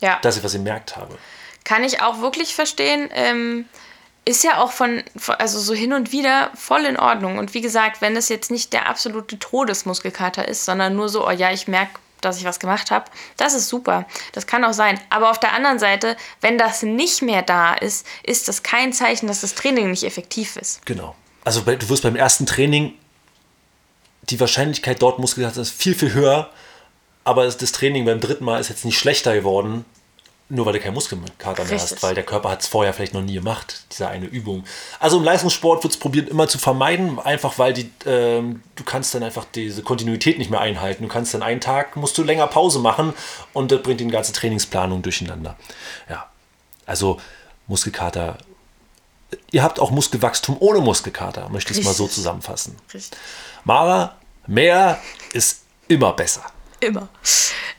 Ja, 0.00 0.18
dass 0.22 0.36
ich 0.36 0.44
was 0.44 0.52
gemerkt 0.52 0.96
habe. 0.96 1.16
kann 1.64 1.84
ich 1.84 2.00
auch 2.02 2.20
wirklich 2.20 2.54
verstehen. 2.54 3.08
Ähm, 3.12 3.66
ist 4.28 4.42
ja 4.42 4.58
auch 4.60 4.72
von, 4.72 5.04
also 5.38 5.60
so 5.60 5.72
hin 5.72 5.92
und 5.92 6.10
wieder 6.10 6.50
voll 6.54 6.84
in 6.84 6.98
Ordnung. 6.98 7.38
Und 7.38 7.54
wie 7.54 7.60
gesagt, 7.60 8.00
wenn 8.00 8.16
es 8.16 8.28
jetzt 8.28 8.50
nicht 8.50 8.72
der 8.72 8.88
absolute 8.88 9.38
Todesmuskelkater 9.38 10.48
ist, 10.48 10.64
sondern 10.64 10.96
nur 10.96 11.08
so, 11.08 11.26
oh 11.26 11.30
ja, 11.30 11.52
ich 11.52 11.68
merke, 11.68 11.92
dass 12.22 12.38
ich 12.38 12.44
was 12.44 12.58
gemacht 12.58 12.90
habe, 12.90 13.04
das 13.36 13.54
ist 13.54 13.68
super. 13.68 14.04
Das 14.32 14.46
kann 14.48 14.64
auch 14.64 14.72
sein. 14.72 14.98
Aber 15.10 15.30
auf 15.30 15.38
der 15.38 15.52
anderen 15.52 15.78
Seite, 15.78 16.16
wenn 16.40 16.58
das 16.58 16.82
nicht 16.82 17.22
mehr 17.22 17.42
da 17.42 17.74
ist, 17.74 18.04
ist 18.24 18.48
das 18.48 18.64
kein 18.64 18.92
Zeichen, 18.92 19.28
dass 19.28 19.42
das 19.42 19.54
Training 19.54 19.90
nicht 19.90 20.02
effektiv 20.02 20.56
ist. 20.56 20.84
Genau. 20.86 21.14
Also 21.46 21.60
du 21.60 21.88
wirst 21.88 22.02
beim 22.02 22.16
ersten 22.16 22.44
Training 22.44 22.94
die 24.30 24.40
Wahrscheinlichkeit 24.40 25.00
dort 25.00 25.20
Muskelkater 25.20 25.60
ist 25.60 25.70
viel, 25.70 25.94
viel 25.94 26.12
höher, 26.12 26.50
aber 27.22 27.46
das 27.46 27.70
Training 27.70 28.04
beim 28.04 28.20
dritten 28.20 28.44
Mal 28.44 28.58
ist 28.58 28.68
jetzt 28.68 28.84
nicht 28.84 28.98
schlechter 28.98 29.32
geworden, 29.32 29.84
nur 30.48 30.66
weil 30.66 30.72
du 30.72 30.80
keinen 30.80 30.94
Muskelkater 30.94 31.64
mehr 31.66 31.78
hast, 31.78 32.02
weil 32.02 32.16
der 32.16 32.24
Körper 32.24 32.50
hat 32.50 32.62
es 32.62 32.66
vorher 32.66 32.92
vielleicht 32.92 33.14
noch 33.14 33.22
nie 33.22 33.34
gemacht, 33.34 33.84
diese 33.92 34.08
eine 34.08 34.26
Übung. 34.26 34.64
Also 34.98 35.18
im 35.18 35.22
Leistungssport 35.22 35.84
wird 35.84 35.92
es 35.92 36.00
probieren 36.00 36.26
immer 36.26 36.48
zu 36.48 36.58
vermeiden, 36.58 37.20
einfach 37.20 37.60
weil 37.60 37.74
die, 37.74 37.92
ähm, 38.06 38.64
du 38.74 38.82
kannst 38.82 39.14
dann 39.14 39.22
einfach 39.22 39.44
diese 39.54 39.84
Kontinuität 39.84 40.38
nicht 40.38 40.50
mehr 40.50 40.60
einhalten. 40.60 41.04
Du 41.04 41.08
kannst 41.08 41.32
dann 41.32 41.44
einen 41.44 41.60
Tag, 41.60 41.94
musst 41.94 42.18
du 42.18 42.24
länger 42.24 42.48
Pause 42.48 42.80
machen 42.80 43.14
und 43.52 43.70
das 43.70 43.82
bringt 43.82 44.00
die 44.00 44.08
ganze 44.08 44.32
Trainingsplanung 44.32 45.02
durcheinander. 45.02 45.56
Ja, 46.10 46.28
also 46.86 47.20
Muskelkater 47.68 48.36
ihr 49.50 49.62
habt 49.62 49.80
auch 49.80 49.90
Muskelwachstum 49.90 50.56
ohne 50.60 50.80
Muskelkater, 50.80 51.48
möchte 51.48 51.72
ich 51.72 51.80
es 51.80 51.84
mal 51.84 51.94
so 51.94 52.06
zusammenfassen. 52.06 52.76
Richtig. 52.92 53.18
Mara, 53.64 54.16
mehr 54.46 55.00
ist 55.32 55.62
immer 55.88 56.12
besser. 56.12 56.44
Immer. 56.80 57.08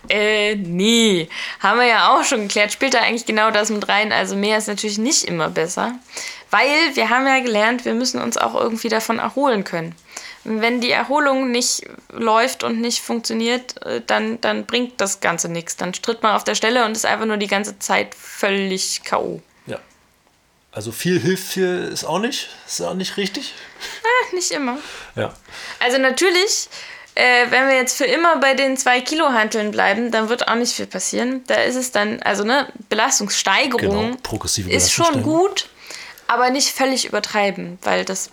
Äh, 0.10 0.56
nee. 0.56 1.30
Haben 1.60 1.80
wir 1.80 1.88
ja 1.88 2.16
auch 2.16 2.24
schon 2.24 2.44
geklärt. 2.44 2.72
Spielt 2.72 2.94
da 2.94 3.00
eigentlich 3.00 3.26
genau 3.26 3.52
das 3.52 3.70
mit 3.70 3.88
rein. 3.88 4.12
Also 4.12 4.36
mehr 4.36 4.58
ist 4.58 4.68
natürlich 4.68 4.98
nicht 4.98 5.26
immer 5.26 5.50
besser. 5.50 5.94
Weil 6.50 6.96
wir 6.96 7.10
haben 7.10 7.28
ja 7.28 7.40
gelernt, 7.40 7.86
wir 7.86 7.94
müssen 7.94 8.22
uns 8.22 8.38
auch 8.38 8.56
irgendwie 8.56 8.90
davon 8.90 9.20
erholen 9.20 9.64
können. 9.64 9.96
Wenn 10.44 10.80
die 10.80 10.92
Erholung 10.92 11.52
nicht 11.52 11.84
läuft 12.10 12.64
und 12.64 12.80
nicht 12.80 13.02
funktioniert, 13.02 13.82
äh, 13.86 14.02
dann, 14.06 14.40
dann 14.42 14.66
bringt 14.66 15.00
das 15.02 15.20
Ganze 15.20 15.50
nichts. 15.50 15.76
Dann 15.76 15.92
tritt 15.94 16.24
man 16.24 16.36
auf 16.36 16.46
der 16.46 16.56
Stelle 16.56 16.86
und 16.86 16.94
ist 16.94 17.06
einfach 17.06 17.26
nur 17.26 17.38
die 17.38 17.48
ganze 17.48 17.78
Zeit 17.80 18.16
völlig 18.16 19.04
K.O. 19.04 19.42
Also 20.72 20.92
viel 20.92 21.20
hilft 21.20 21.54
hier 21.54 21.88
ist 21.90 22.04
auch 22.04 22.20
nicht, 22.20 22.50
ist 22.68 22.82
auch 22.82 22.94
nicht 22.94 23.18
richtig. 23.18 23.54
Ah, 24.04 24.36
nicht 24.36 24.52
immer. 24.52 24.78
Ja. 25.16 25.34
Also 25.80 25.98
natürlich, 25.98 26.70
äh, 27.16 27.50
wenn 27.50 27.68
wir 27.68 27.76
jetzt 27.76 27.98
für 27.98 28.06
immer 28.06 28.38
bei 28.38 28.54
den 28.54 28.78
2 28.78 29.02
Kilo 29.02 29.30
Hanteln 29.30 29.72
bleiben, 29.72 30.12
dann 30.12 30.30
wird 30.30 30.48
auch 30.48 30.56
nicht 30.56 30.74
viel 30.74 30.86
passieren. 30.86 31.44
Da 31.48 31.56
ist 31.56 31.76
es 31.76 31.92
dann, 31.92 32.22
also 32.22 32.44
ne, 32.44 32.72
Belastungssteigerung 32.90 33.80
Genau, 33.80 34.18
progressive 34.22 34.70
ist 34.70 34.92
schon 34.92 35.24
gut, 35.24 35.68
aber 36.28 36.50
nicht 36.50 36.70
völlig 36.70 37.06
übertreiben, 37.06 37.80
weil 37.82 38.06
das 38.06 38.30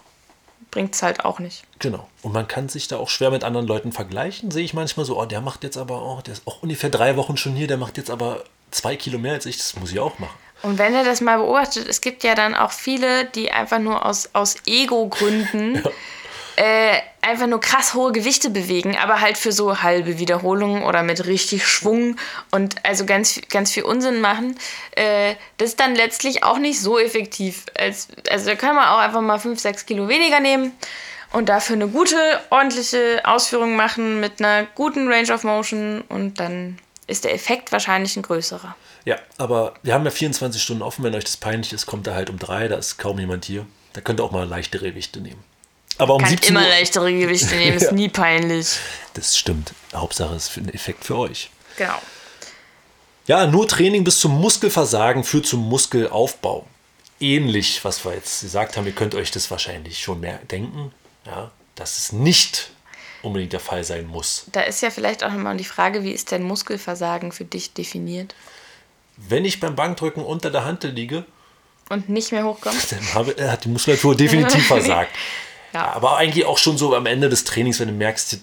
bringt 0.71 0.95
es 0.95 1.03
halt 1.03 1.25
auch 1.25 1.39
nicht. 1.39 1.63
Genau. 1.79 2.09
Und 2.23 2.33
man 2.33 2.49
kann 2.49 2.69
sich 2.69 2.89
da 2.89 2.97
auch 2.97 3.09
schwer 3.09 3.31
mit 3.31 3.45
anderen 3.45 3.67
Leuten 3.67 3.93
vergleichen. 3.93 4.51
Sehe 4.51 4.65
ich 4.65 4.75
manchmal 4.75 5.07
so, 5.07 5.21
oh, 5.21 5.25
der 5.25 5.41
macht 5.41 5.63
jetzt 5.63 5.77
aber 5.77 6.03
auch, 6.03 6.21
der 6.21 6.35
ist 6.35 6.43
auch 6.47 6.63
ungefähr 6.63 6.91
drei 6.91 7.17
Wochen 7.17 7.37
schon 7.37 7.55
hier, 7.55 7.69
der 7.69 7.77
macht 7.77 7.97
jetzt 7.97 8.11
aber 8.11 8.43
zwei 8.73 8.97
Kilo 8.97 9.19
mehr 9.19 9.35
als 9.35 9.47
ich, 9.47 9.57
das 9.57 9.77
muss 9.77 9.93
ich 9.93 10.01
auch 10.01 10.19
machen. 10.19 10.37
Und 10.65 10.79
wenn 10.79 10.95
ihr 10.95 11.05
das 11.05 11.21
mal 11.21 11.37
beobachtet, 11.37 11.87
es 11.87 12.01
gibt 12.01 12.25
ja 12.25 12.35
dann 12.35 12.55
auch 12.55 12.73
viele, 12.73 13.27
die 13.27 13.53
einfach 13.53 13.79
nur 13.79 14.07
aus, 14.07 14.31
aus 14.33 14.57
Ego-Gründen 14.65 15.83
äh, 16.57 16.97
einfach 17.21 17.47
nur 17.47 17.61
krass 17.61 17.93
hohe 17.93 18.13
Gewichte 18.13 18.49
bewegen, 18.49 18.97
aber 18.97 19.21
halt 19.21 19.37
für 19.37 19.53
so 19.53 19.83
halbe 19.83 20.19
Wiederholungen 20.19 20.83
oder 20.85 21.03
mit 21.03 21.27
richtig 21.27 21.67
Schwung 21.67 22.17
und 22.51 22.77
also 22.83 23.05
ganz, 23.05 23.43
ganz 23.51 23.73
viel 23.73 23.83
Unsinn 23.83 24.23
machen. 24.23 24.57
Äh, 24.93 25.35
das 25.59 25.71
ist 25.71 25.81
dann 25.81 25.95
letztlich 25.95 26.45
auch 26.45 26.57
nicht 26.57 26.81
so 26.81 26.99
effektiv. 26.99 27.67
Als, 27.79 28.09
also 28.31 28.47
da 28.47 28.55
kann 28.55 28.75
man 28.75 28.89
auch 28.89 28.99
einfach 28.99 29.21
mal 29.21 29.39
5, 29.39 29.61
6 29.61 29.85
Kilo 29.85 30.09
weniger 30.09 30.41
nehmen 30.41 30.73
und 31.33 31.51
dafür 31.51 31.77
eine 31.77 31.89
gute, 31.89 32.17
ordentliche 32.49 33.21
Ausführung 33.25 33.77
machen 33.77 34.19
mit 34.21 34.41
einer 34.41 34.67
guten 34.75 35.13
Range 35.13 35.31
of 35.31 35.45
Motion 35.45 36.03
und 36.09 36.41
dann 36.41 36.79
ist 37.07 37.25
der 37.25 37.35
Effekt 37.35 37.73
wahrscheinlich 37.73 38.17
ein 38.17 38.23
größerer. 38.23 38.75
Ja, 39.05 39.17
aber 39.39 39.75
wir 39.83 39.95
haben 39.95 40.05
ja 40.05 40.11
24 40.11 40.63
Stunden 40.63 40.83
offen. 40.83 41.05
Wenn 41.05 41.15
euch 41.15 41.25
das 41.25 41.37
peinlich 41.37 41.73
ist, 41.73 41.87
kommt 41.87 42.07
er 42.07 42.15
halt 42.15 42.31
um 42.31 42.39
drei. 42.39 42.69
Da 42.69 42.77
ist 42.77 42.99
kaum 42.99 43.19
jemand 43.19 43.45
hier. 43.45 43.67
Da 43.93 44.01
könnt 44.01 44.21
ihr 44.21 44.25
auch 44.25 44.31
mal 44.31 44.47
leichtere 44.49 44.91
Gewichte 44.91 45.21
nehmen. 45.21 45.43
Aber 45.99 46.15
um 46.15 46.21
kann 46.23 46.31
17 46.31 46.51
immer 46.51 46.63
Uhr, 46.63 46.69
leichtere 46.69 47.13
Gewichte 47.13 47.55
nehmen, 47.55 47.77
ist 47.77 47.85
Ja. 47.85 47.93
nie 47.93 48.09
peinlich. 48.09 48.79
Das 49.15 49.37
stimmt. 49.37 49.73
Hauptsache 49.95 50.35
es 50.35 50.49
ist 50.49 50.57
ein 50.57 50.69
Effekt 50.73 51.05
für 51.05 51.17
euch. 51.19 51.51
Genau. 51.77 51.99
Ja, 53.27 53.47
nur 53.47 53.67
Training 53.69 54.05
bis 54.05 54.19
zum 54.21 54.39
Muskelversagen 54.41 55.25
führt 55.25 55.47
zum 55.47 55.61
Muskelaufbau. 55.69 56.67
Ähnlich, 57.21 57.85
was 57.85 58.05
wir 58.05 58.13
jetzt 58.15 58.41
gesagt 58.43 58.77
haben, 58.77 58.87
ihr 58.87 58.93
könnt 58.93 59.15
euch 59.15 59.31
das 59.31 59.51
wahrscheinlich 59.51 60.03
schon 60.03 60.21
mehr 60.21 60.39
denken, 60.51 60.93
ja, 61.25 61.51
dass 61.75 61.97
es 61.99 62.13
nicht 62.13 62.71
unbedingt 63.25 63.53
der 63.53 63.61
Fall 63.61 63.85
sein 63.85 64.07
muss. 64.07 64.47
Da 64.53 64.63
ist 64.63 64.83
ja 64.83 64.91
vielleicht 64.91 65.25
auch 65.25 65.31
nochmal 65.31 65.57
die 65.57 65.65
Frage, 65.65 66.05
wie 66.05 66.13
ist 66.13 66.31
denn 66.31 66.43
Muskelversagen 66.43 67.33
für 67.33 67.45
dich 67.45 67.73
definiert? 67.73 68.35
Wenn 69.17 69.45
ich 69.45 69.61
beim 69.61 69.75
Bankdrücken 69.75 70.25
unter 70.25 70.51
der 70.51 70.65
Hantel 70.65 70.91
liege, 70.91 71.25
Und 71.89 72.09
nicht 72.09 72.33
mehr 72.33 72.45
hochkommt? 72.45 72.77
dann 72.91 73.15
habe, 73.15 73.33
äh, 73.39 73.49
hat 73.49 73.65
die 73.65 73.69
Muskulatur 73.69 74.17
definitiv 74.17 74.67
versagt. 74.69 75.11
Ja. 75.73 75.93
Aber 75.93 76.17
eigentlich 76.17 76.45
auch 76.45 76.59
schon 76.59 76.79
so 76.79 76.95
am 76.95 77.07
Ende 77.07 77.29
des 77.29 77.45
Trainings, 77.45 77.81
wenn 77.81 77.89
du 77.89 77.95
merkst, 77.95 78.33
die, 78.33 78.41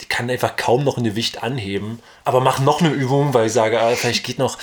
die 0.00 0.06
kann 0.06 0.30
einfach 0.30 0.56
kaum 0.56 0.84
noch 0.84 0.96
ein 0.96 1.04
Gewicht 1.04 1.42
anheben, 1.42 2.00
aber 2.24 2.40
mach 2.40 2.60
noch 2.60 2.80
eine 2.80 2.90
Übung, 2.90 3.34
weil 3.34 3.46
ich 3.46 3.52
sage, 3.52 3.80
ah, 3.80 3.94
vielleicht 3.94 4.24
geht 4.24 4.38
noch 4.38 4.58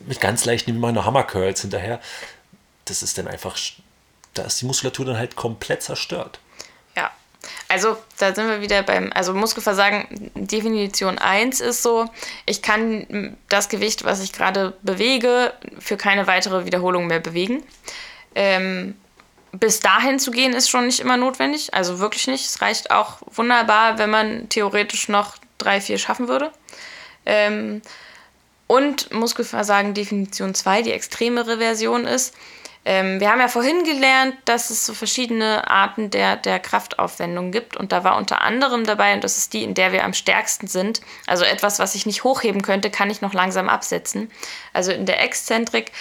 mit 0.00 0.20
ganz 0.20 0.44
leichten, 0.44 0.74
wie 0.74 0.92
noch 0.92 1.06
Hammer 1.06 1.24
Curls 1.24 1.62
hinterher. 1.62 2.00
Das 2.84 3.02
ist 3.02 3.16
dann 3.16 3.28
einfach, 3.28 3.56
da 4.34 4.42
ist 4.42 4.60
die 4.60 4.66
Muskulatur 4.66 5.06
dann 5.06 5.16
halt 5.16 5.36
komplett 5.36 5.82
zerstört. 5.82 6.38
Also, 7.68 7.98
da 8.18 8.34
sind 8.34 8.48
wir 8.48 8.62
wieder 8.62 8.82
beim, 8.82 9.10
also 9.14 9.34
Muskelversagen, 9.34 10.30
Definition 10.34 11.18
1 11.18 11.60
ist 11.60 11.82
so, 11.82 12.08
ich 12.46 12.62
kann 12.62 13.36
das 13.50 13.68
Gewicht, 13.68 14.04
was 14.04 14.20
ich 14.20 14.32
gerade 14.32 14.72
bewege, 14.82 15.52
für 15.78 15.98
keine 15.98 16.26
weitere 16.26 16.64
Wiederholung 16.64 17.06
mehr 17.06 17.20
bewegen. 17.20 17.62
Ähm, 18.34 18.94
bis 19.52 19.80
dahin 19.80 20.18
zu 20.18 20.30
gehen, 20.30 20.54
ist 20.54 20.70
schon 20.70 20.86
nicht 20.86 21.00
immer 21.00 21.16
notwendig, 21.16 21.74
also 21.74 21.98
wirklich 21.98 22.26
nicht. 22.26 22.46
Es 22.46 22.62
reicht 22.62 22.90
auch 22.90 23.18
wunderbar, 23.26 23.98
wenn 23.98 24.10
man 24.10 24.48
theoretisch 24.48 25.08
noch 25.08 25.36
drei, 25.58 25.80
vier 25.80 25.98
schaffen 25.98 26.28
würde. 26.28 26.52
Ähm, 27.26 27.82
und 28.66 29.12
Muskelversagen 29.12 29.94
Definition 29.94 30.54
2, 30.54 30.82
die 30.82 30.92
extremere 30.92 31.58
Version 31.58 32.04
ist. 32.06 32.34
Ähm, 32.88 33.20
wir 33.20 33.30
haben 33.30 33.40
ja 33.40 33.48
vorhin 33.48 33.84
gelernt, 33.84 34.34
dass 34.46 34.70
es 34.70 34.86
so 34.86 34.94
verschiedene 34.94 35.68
Arten 35.70 36.08
der, 36.08 36.36
der 36.36 36.58
Kraftaufwendung 36.58 37.52
gibt. 37.52 37.76
Und 37.76 37.92
da 37.92 38.02
war 38.02 38.16
unter 38.16 38.40
anderem 38.40 38.86
dabei, 38.86 39.12
und 39.12 39.22
das 39.22 39.36
ist 39.36 39.52
die, 39.52 39.62
in 39.62 39.74
der 39.74 39.92
wir 39.92 40.04
am 40.04 40.14
stärksten 40.14 40.68
sind, 40.68 41.02
also 41.26 41.44
etwas, 41.44 41.78
was 41.78 41.94
ich 41.94 42.06
nicht 42.06 42.24
hochheben 42.24 42.62
könnte, 42.62 42.90
kann 42.90 43.10
ich 43.10 43.20
noch 43.20 43.34
langsam 43.34 43.68
absetzen. 43.68 44.30
Also 44.72 44.90
in 44.90 45.04
der 45.04 45.22
Exzentrik 45.22 45.92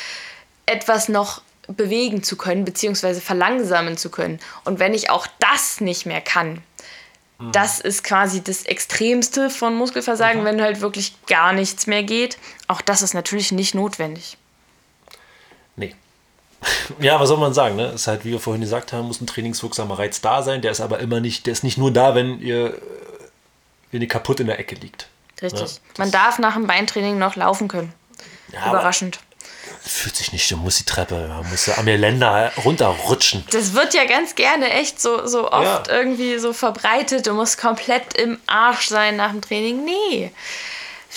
etwas 0.65 1.09
noch 1.09 1.41
bewegen 1.67 2.23
zu 2.23 2.37
können, 2.37 2.63
beziehungsweise 2.63 3.19
verlangsamen 3.19 3.97
zu 3.97 4.09
können. 4.09 4.39
Und 4.63 4.79
wenn 4.79 4.93
ich 4.93 5.09
auch 5.09 5.27
das 5.39 5.81
nicht 5.81 6.05
mehr 6.05 6.21
kann, 6.21 6.63
Das 7.51 7.79
ist 7.79 8.03
quasi 8.03 8.43
das 8.43 8.63
Extremste 8.63 9.49
von 9.51 9.75
Muskelversagen, 9.75 10.43
wenn 10.43 10.61
halt 10.61 10.81
wirklich 10.81 11.13
gar 11.27 11.53
nichts 11.53 11.85
mehr 11.85 12.01
geht. 12.03 12.37
Auch 12.67 12.81
das 12.81 13.03
ist 13.03 13.13
natürlich 13.13 13.51
nicht 13.51 13.75
notwendig. 13.75 14.37
Ja, 16.99 17.19
was 17.19 17.29
soll 17.29 17.37
man 17.37 17.53
sagen? 17.53 17.75
Ne? 17.75 17.87
Ist 17.91 18.07
halt, 18.07 18.25
wie 18.25 18.31
wir 18.31 18.39
vorhin 18.39 18.61
gesagt 18.61 18.91
haben, 18.93 19.07
muss 19.07 19.21
ein 19.21 19.27
trainingswirksamer 19.27 19.99
Reiz 19.99 20.21
da 20.21 20.41
sein. 20.41 20.61
Der 20.61 20.71
ist 20.71 20.81
aber 20.81 20.99
immer 20.99 21.19
nicht, 21.19 21.45
der 21.45 21.53
ist 21.53 21.63
nicht 21.63 21.77
nur 21.77 21.91
da, 21.91 22.15
wenn 22.15 22.39
ihr, 22.39 22.77
wenn 23.91 24.01
ihr 24.01 24.07
kaputt 24.07 24.39
in 24.39 24.47
der 24.47 24.59
Ecke 24.59 24.75
liegt. 24.75 25.07
Richtig. 25.41 25.61
Ja, 25.61 25.77
Man 25.97 26.11
darf 26.11 26.39
nach 26.39 26.55
dem 26.55 26.65
Beintraining 26.65 27.17
noch 27.19 27.35
laufen 27.35 27.67
können. 27.67 27.93
Ja, 28.51 28.69
Überraschend. 28.69 29.19
Fühlt 29.81 30.15
sich 30.15 30.33
nicht, 30.33 30.49
du 30.51 30.57
musst 30.57 30.79
die 30.79 30.85
Treppe, 30.85 31.27
man 31.27 31.49
muss 31.49 31.69
am 31.69 31.85
Geländer 31.85 32.51
runterrutschen. 32.65 33.45
Das 33.51 33.73
wird 33.73 33.93
ja 33.93 34.05
ganz 34.05 34.35
gerne 34.35 34.69
echt 34.71 34.99
so, 34.99 35.25
so 35.27 35.51
oft 35.51 35.87
Ja. 35.87 35.93
irgendwie 35.93 36.39
so 36.39 36.51
verbreitet. 36.53 37.27
Du 37.27 37.33
musst 37.33 37.57
komplett 37.59 38.17
im 38.17 38.39
Arsch 38.47 38.87
sein 38.87 39.15
nach 39.15 39.31
dem 39.31 39.41
Training. 39.41 39.85
Nee. 39.85 40.31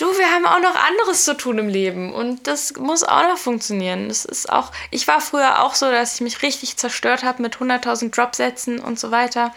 Du, 0.01 0.07
wir 0.07 0.27
haben 0.33 0.47
auch 0.47 0.61
noch 0.61 0.75
anderes 0.81 1.25
zu 1.27 1.37
tun 1.37 1.59
im 1.59 1.69
Leben 1.69 2.15
und 2.15 2.47
das 2.47 2.73
muss 2.77 3.05
auch 3.05 3.23
noch 3.25 3.37
funktionieren. 3.37 4.09
Das 4.09 4.25
ist 4.25 4.51
auch, 4.51 4.73
ich 4.91 5.07
war 5.07 5.21
früher 5.21 5.63
auch 5.63 5.75
so, 5.75 5.91
dass 5.91 6.15
ich 6.15 6.21
mich 6.23 6.41
richtig 6.41 6.79
zerstört 6.79 7.23
habe 7.23 7.43
mit 7.43 7.57
100.000 7.57 8.11
Dropsätzen 8.11 8.79
und 8.79 8.99
so 8.99 9.11
weiter. 9.11 9.53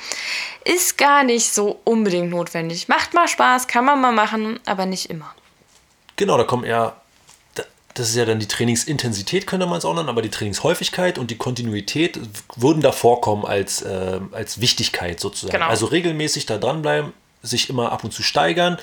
Ist 0.66 0.98
gar 0.98 1.24
nicht 1.24 1.54
so 1.54 1.80
unbedingt 1.86 2.30
notwendig. 2.30 2.90
Macht 2.90 3.14
mal 3.14 3.30
Spaß, 3.30 3.68
kann 3.68 3.86
man 3.86 4.02
mal 4.02 4.12
machen, 4.12 4.60
aber 4.66 4.86
nicht 4.86 5.10
immer. 5.10 5.34
Genau, 6.18 6.38
da 6.38 6.44
kommen 6.44 6.66
eher, 6.66 6.98
da- 7.56 7.64
das 7.94 8.10
ist 8.10 8.16
ja 8.18 8.26
dann 8.26 8.40
die 8.40 8.48
Trainingsintensität, 8.50 9.48
könnte 9.48 9.66
man 9.66 9.78
es 9.78 9.86
auch 9.86 9.94
nennen, 9.96 10.10
aber 10.10 10.22
die 10.22 10.30
Trainingshäufigkeit 10.30 11.18
und 11.20 11.32
die 11.32 11.38
Kontinuität 11.38 12.20
würden 12.58 12.82
da 12.82 12.92
vorkommen 12.92 13.46
als, 13.46 13.82
äh, 13.82 14.20
als 14.34 14.60
Wichtigkeit 14.60 15.22
sozusagen. 15.22 15.54
Genau. 15.54 15.70
Also 15.70 15.86
regelmäßig 15.86 16.46
da 16.48 16.58
dranbleiben, 16.58 17.14
sich 17.44 17.70
immer 17.70 17.94
ab 17.94 18.04
und 18.04 18.12
zu 18.12 18.24
steigern 18.24 18.78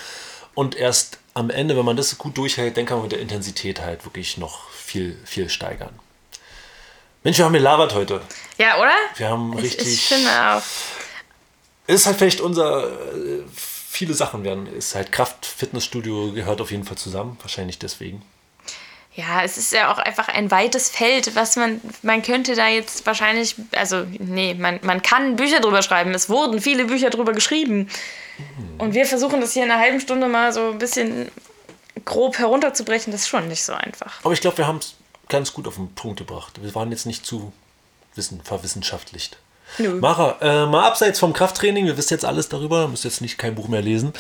und 0.55 0.75
erst 0.75 1.19
am 1.35 1.51
Ende, 1.51 1.77
wenn 1.77 1.85
man 1.85 1.97
das 1.97 2.17
gut 2.19 2.37
durchhält, 2.37 2.77
dann 2.77 2.87
kann 2.87 2.99
man 2.99 3.05
mit 3.05 3.13
der 3.13 3.21
Intensität 3.21 3.81
halt 3.81 4.05
wirklich 4.05 4.37
noch 4.37 4.69
viel, 4.71 5.19
viel 5.25 5.49
steigern. 5.49 5.99
Mensch, 7.23 7.39
wir 7.39 7.45
haben 7.45 7.53
gelabert 7.53 7.95
heute. 7.95 8.23
Ja, 8.59 8.79
oder? 8.81 8.95
Wir 9.17 9.29
haben 9.29 9.57
Ich, 9.59 9.65
richtig. 9.65 9.89
ich 9.89 10.03
finde 10.09 10.31
auch. 10.31 10.63
ist 11.87 12.07
halt 12.07 12.17
vielleicht 12.17 12.41
unser. 12.41 12.89
Äh, 13.15 13.43
viele 13.91 14.15
Sachen 14.15 14.45
werden. 14.45 14.67
Ist 14.67 14.95
halt 14.95 15.13
Kraft, 15.13 15.45
Fitnessstudio 15.45 16.33
gehört 16.33 16.61
auf 16.61 16.71
jeden 16.71 16.85
Fall 16.85 16.97
zusammen. 16.97 17.37
Wahrscheinlich 17.43 17.79
deswegen. 17.79 18.23
Ja, 19.15 19.43
es 19.43 19.59
ist 19.59 19.73
ja 19.73 19.93
auch 19.93 19.99
einfach 19.99 20.29
ein 20.29 20.51
weites 20.51 20.89
Feld, 20.89 21.35
was 21.35 21.57
man, 21.57 21.81
man 22.03 22.23
könnte 22.23 22.55
da 22.55 22.69
jetzt 22.69 23.05
wahrscheinlich, 23.05 23.57
also 23.73 24.07
nee, 24.19 24.55
man, 24.55 24.79
man 24.83 25.03
kann 25.03 25.37
Bücher 25.37 25.61
drüber 25.61 25.83
schreiben. 25.83 26.15
Es 26.15 26.29
wurden 26.29 26.61
viele 26.61 26.85
Bücher 26.87 27.11
drüber 27.11 27.33
geschrieben. 27.33 27.89
Und 28.79 28.95
wir 28.95 29.07
versuchen 29.07 29.41
das 29.41 29.53
hier 29.53 29.65
in 29.65 29.71
einer 29.71 29.81
halben 29.81 30.01
Stunde 30.01 30.29
mal 30.29 30.53
so 30.53 30.71
ein 30.71 30.79
bisschen 30.79 31.31
grob 32.05 32.39
herunterzubrechen. 32.39 33.13
Das 33.13 33.23
ist 33.23 33.29
schon 33.29 33.49
nicht 33.49 33.63
so 33.63 33.73
einfach. 33.73 34.21
Aber 34.23 34.33
ich 34.33 34.41
glaube, 34.41 34.59
wir 34.59 34.67
haben 34.67 34.79
es 34.79 34.95
ganz 35.29 35.53
gut 35.53 35.67
auf 35.69 35.77
den 35.77 35.95
Punkt 35.95 36.19
gebracht. 36.19 36.61
Wir 36.63 36.75
waren 36.75 36.91
jetzt 36.91 37.07
nicht 37.07 37.25
zu 37.27 37.53
wissen, 38.15 38.41
verwissenschaftlicht. 38.43 39.39
Nö. 39.79 40.01
Mara, 40.01 40.37
äh, 40.41 40.67
mal 40.67 40.85
abseits 40.87 41.21
vom 41.21 41.33
Krafttraining, 41.33 41.87
wir 41.87 41.97
wissen 41.97 42.15
jetzt 42.15 42.25
alles 42.25 42.49
darüber, 42.49 42.89
müsst 42.89 43.05
jetzt 43.05 43.21
nicht 43.21 43.39
kein 43.39 43.55
Buch 43.55 43.69
mehr 43.69 43.83
lesen. 43.83 44.13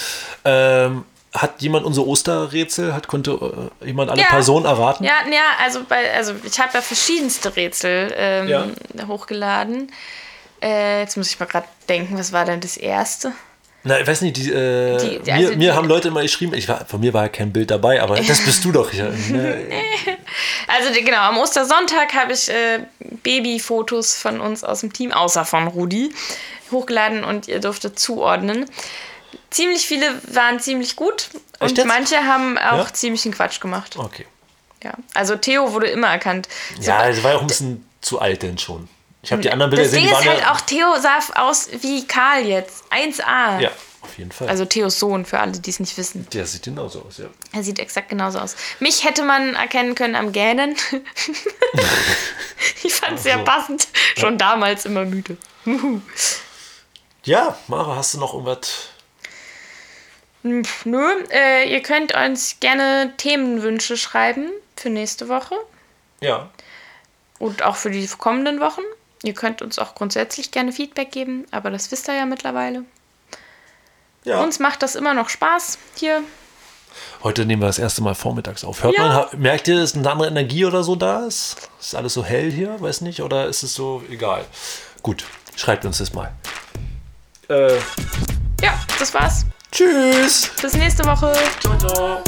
Ähm, 0.44 1.04
hat 1.32 1.60
jemand 1.62 1.86
unser 1.86 2.06
Osterrätsel, 2.06 2.92
hat, 2.94 3.08
konnte 3.08 3.70
äh, 3.82 3.86
jemand 3.86 4.10
alle 4.10 4.20
Ja. 4.20 4.28
Personen 4.28 4.64
erraten? 4.66 5.04
Ja, 5.04 5.22
ja, 5.30 5.42
also, 5.60 5.82
bei, 5.88 6.12
also 6.14 6.34
ich 6.44 6.58
habe 6.60 6.70
ja 6.74 6.80
verschiedenste 6.82 7.54
Rätsel 7.56 8.12
ähm, 8.16 8.48
Ja. 8.48 8.66
hochgeladen. 9.08 9.90
Äh, 10.62 11.00
jetzt 11.00 11.16
muss 11.16 11.28
ich 11.30 11.40
mal 11.40 11.46
gerade 11.46 11.66
denken, 11.88 12.18
was 12.18 12.32
war 12.32 12.44
denn 12.44 12.60
das 12.60 12.76
erste? 12.76 13.32
Na, 13.82 13.98
ich 13.98 14.06
weiß 14.06 14.20
nicht, 14.22 14.36
die, 14.36 14.52
äh, 14.52 14.98
Die- 14.98 15.18
die- 15.20 15.30
mir, 15.30 15.34
also 15.34 15.48
mir 15.50 15.56
die- 15.56 15.72
haben 15.72 15.88
Leute 15.88 16.08
immer 16.08 16.20
geschrieben, 16.22 16.52
ich 16.54 16.68
war, 16.68 16.84
von 16.84 17.00
mir 17.00 17.14
war 17.14 17.22
ja 17.24 17.28
kein 17.28 17.50
Bild 17.52 17.70
dabei, 17.70 18.02
aber 18.02 18.16
das 18.20 18.44
bist 18.44 18.64
du 18.64 18.72
doch. 18.72 18.92
Ja? 18.92 19.08
Also 20.68 20.92
genau, 21.00 21.18
am 21.18 21.38
Ostersonntag 21.38 22.14
habe 22.14 22.32
ich 22.32 22.48
äh, 22.48 22.80
Babyfotos 23.22 24.14
von 24.14 24.40
uns 24.40 24.62
aus 24.62 24.80
dem 24.80 24.92
Team, 24.92 25.12
außer 25.12 25.44
von 25.44 25.66
Rudi, 25.66 26.12
hochgeladen 26.70 27.24
und 27.24 27.48
ihr 27.48 27.58
durftet 27.60 27.98
zuordnen. 27.98 28.66
Ziemlich 29.50 29.84
viele 29.86 30.06
waren 30.32 30.60
ziemlich 30.60 30.94
gut 30.94 31.30
und 31.58 31.84
manche 31.86 32.16
haben 32.18 32.56
auch 32.58 32.86
Ja? 32.86 32.92
ziemlichen 32.92 33.32
Quatsch 33.32 33.60
gemacht. 33.60 33.96
Okay. 33.96 34.26
Ja. 34.84 34.92
Also 35.14 35.34
Theo 35.36 35.72
wurde 35.72 35.88
immer 35.88 36.06
erkannt. 36.08 36.48
So, 36.80 36.88
Ja, 36.90 37.08
das 37.08 37.22
war 37.24 37.32
ja 37.32 37.36
auch 37.38 37.42
ein 37.42 37.48
bisschen 37.48 37.84
zu 38.00 38.20
alt 38.20 38.42
denn 38.42 38.56
schon. 38.58 38.88
Ich 39.22 39.32
habe 39.32 39.42
die 39.42 39.50
anderen 39.50 39.70
Bilder 39.70 39.84
das 39.84 39.92
gesehen, 39.92 40.08
Ding 40.08 40.16
die 40.16 40.22
ist 40.22 40.28
halt 40.30 40.40
ja, 40.40 40.52
auch, 40.52 40.60
Theo 40.62 40.96
sah 40.98 41.18
aus 41.42 41.68
wie 41.80 42.06
Karl 42.06 42.46
jetzt. 42.46 42.84
1A. 42.90 43.60
Ja, 43.60 43.70
auf 44.00 44.16
jeden 44.16 44.32
Fall. 44.32 44.48
Also 44.48 44.64
Theos 44.64 44.98
Sohn, 44.98 45.26
für 45.26 45.38
alle, 45.38 45.52
die 45.52 45.68
es 45.70 45.78
nicht 45.78 45.96
wissen. 45.98 46.26
der 46.32 46.46
sieht 46.46 46.62
genauso 46.62 47.02
aus, 47.02 47.18
ja. 47.18 47.26
Er 47.52 47.62
sieht 47.62 47.78
exakt 47.78 48.08
genauso 48.08 48.38
aus. 48.38 48.56
Mich 48.78 49.04
hätte 49.04 49.22
man 49.22 49.54
erkennen 49.56 49.94
können 49.94 50.14
am 50.14 50.32
Gähnen. 50.32 50.74
ich 52.82 52.94
fand 52.94 53.18
es 53.18 53.24
sehr 53.24 53.38
so. 53.38 53.44
passend. 53.44 53.88
Schon 54.16 54.38
damals 54.38 54.86
immer 54.86 55.04
müde. 55.04 55.36
Ja, 57.24 57.58
Mara, 57.68 57.96
hast 57.96 58.14
du 58.14 58.18
noch 58.18 58.32
irgendwas? 58.32 58.88
Nö, 60.42 60.62
äh, 61.30 61.70
ihr 61.70 61.82
könnt 61.82 62.14
uns 62.14 62.56
gerne 62.60 63.12
Themenwünsche 63.18 63.98
schreiben 63.98 64.50
für 64.76 64.88
nächste 64.88 65.28
Woche 65.28 65.54
Ja. 66.20 66.48
und 67.38 67.62
auch 67.62 67.76
für 67.76 67.90
die 67.90 68.06
kommenden 68.06 68.60
Wochen. 68.60 68.80
Ihr 69.22 69.34
könnt 69.34 69.60
uns 69.62 69.78
auch 69.78 69.94
grundsätzlich 69.94 70.50
gerne 70.50 70.72
Feedback 70.72 71.12
geben, 71.12 71.44
aber 71.50 71.70
das 71.70 71.90
wisst 71.92 72.08
ihr 72.08 72.14
ja 72.14 72.26
mittlerweile. 72.26 72.84
ja. 74.24 74.40
Uns 74.42 74.58
macht 74.58 74.82
das 74.82 74.94
immer 74.94 75.12
noch 75.14 75.28
Spaß 75.28 75.78
hier. 75.94 76.22
Heute 77.22 77.44
nehmen 77.46 77.62
wir 77.62 77.66
das 77.66 77.78
erste 77.78 78.02
Mal 78.02 78.14
vormittags 78.14 78.64
auf. 78.64 78.82
Hört 78.82 78.96
Ja. 78.96 79.28
man, 79.32 79.40
merkt 79.40 79.68
ihr, 79.68 79.78
dass 79.78 79.94
eine 79.94 80.10
andere 80.10 80.28
Energie 80.28 80.64
oder 80.64 80.82
so 80.82 80.96
da 80.96 81.26
ist? 81.26 81.56
Ist 81.78 81.94
alles 81.94 82.14
so 82.14 82.24
hell 82.24 82.50
hier? 82.50 82.80
Weiß 82.80 83.00
nicht. 83.02 83.20
Oder 83.22 83.46
ist 83.46 83.62
es 83.62 83.74
so 83.74 84.02
egal? 84.10 84.44
Gut, 85.02 85.24
schreibt 85.54 85.84
uns 85.84 85.98
das 85.98 86.12
mal. 86.12 86.32
Äh, 87.48 87.76
Ja, 88.62 88.78
das 88.98 89.14
war's. 89.14 89.44
tschüss. 89.70 90.50
Bis 90.60 90.74
nächste 90.74 91.04
Woche. 91.04 91.32
Ciao, 91.60 91.78
ciao. 91.78 92.22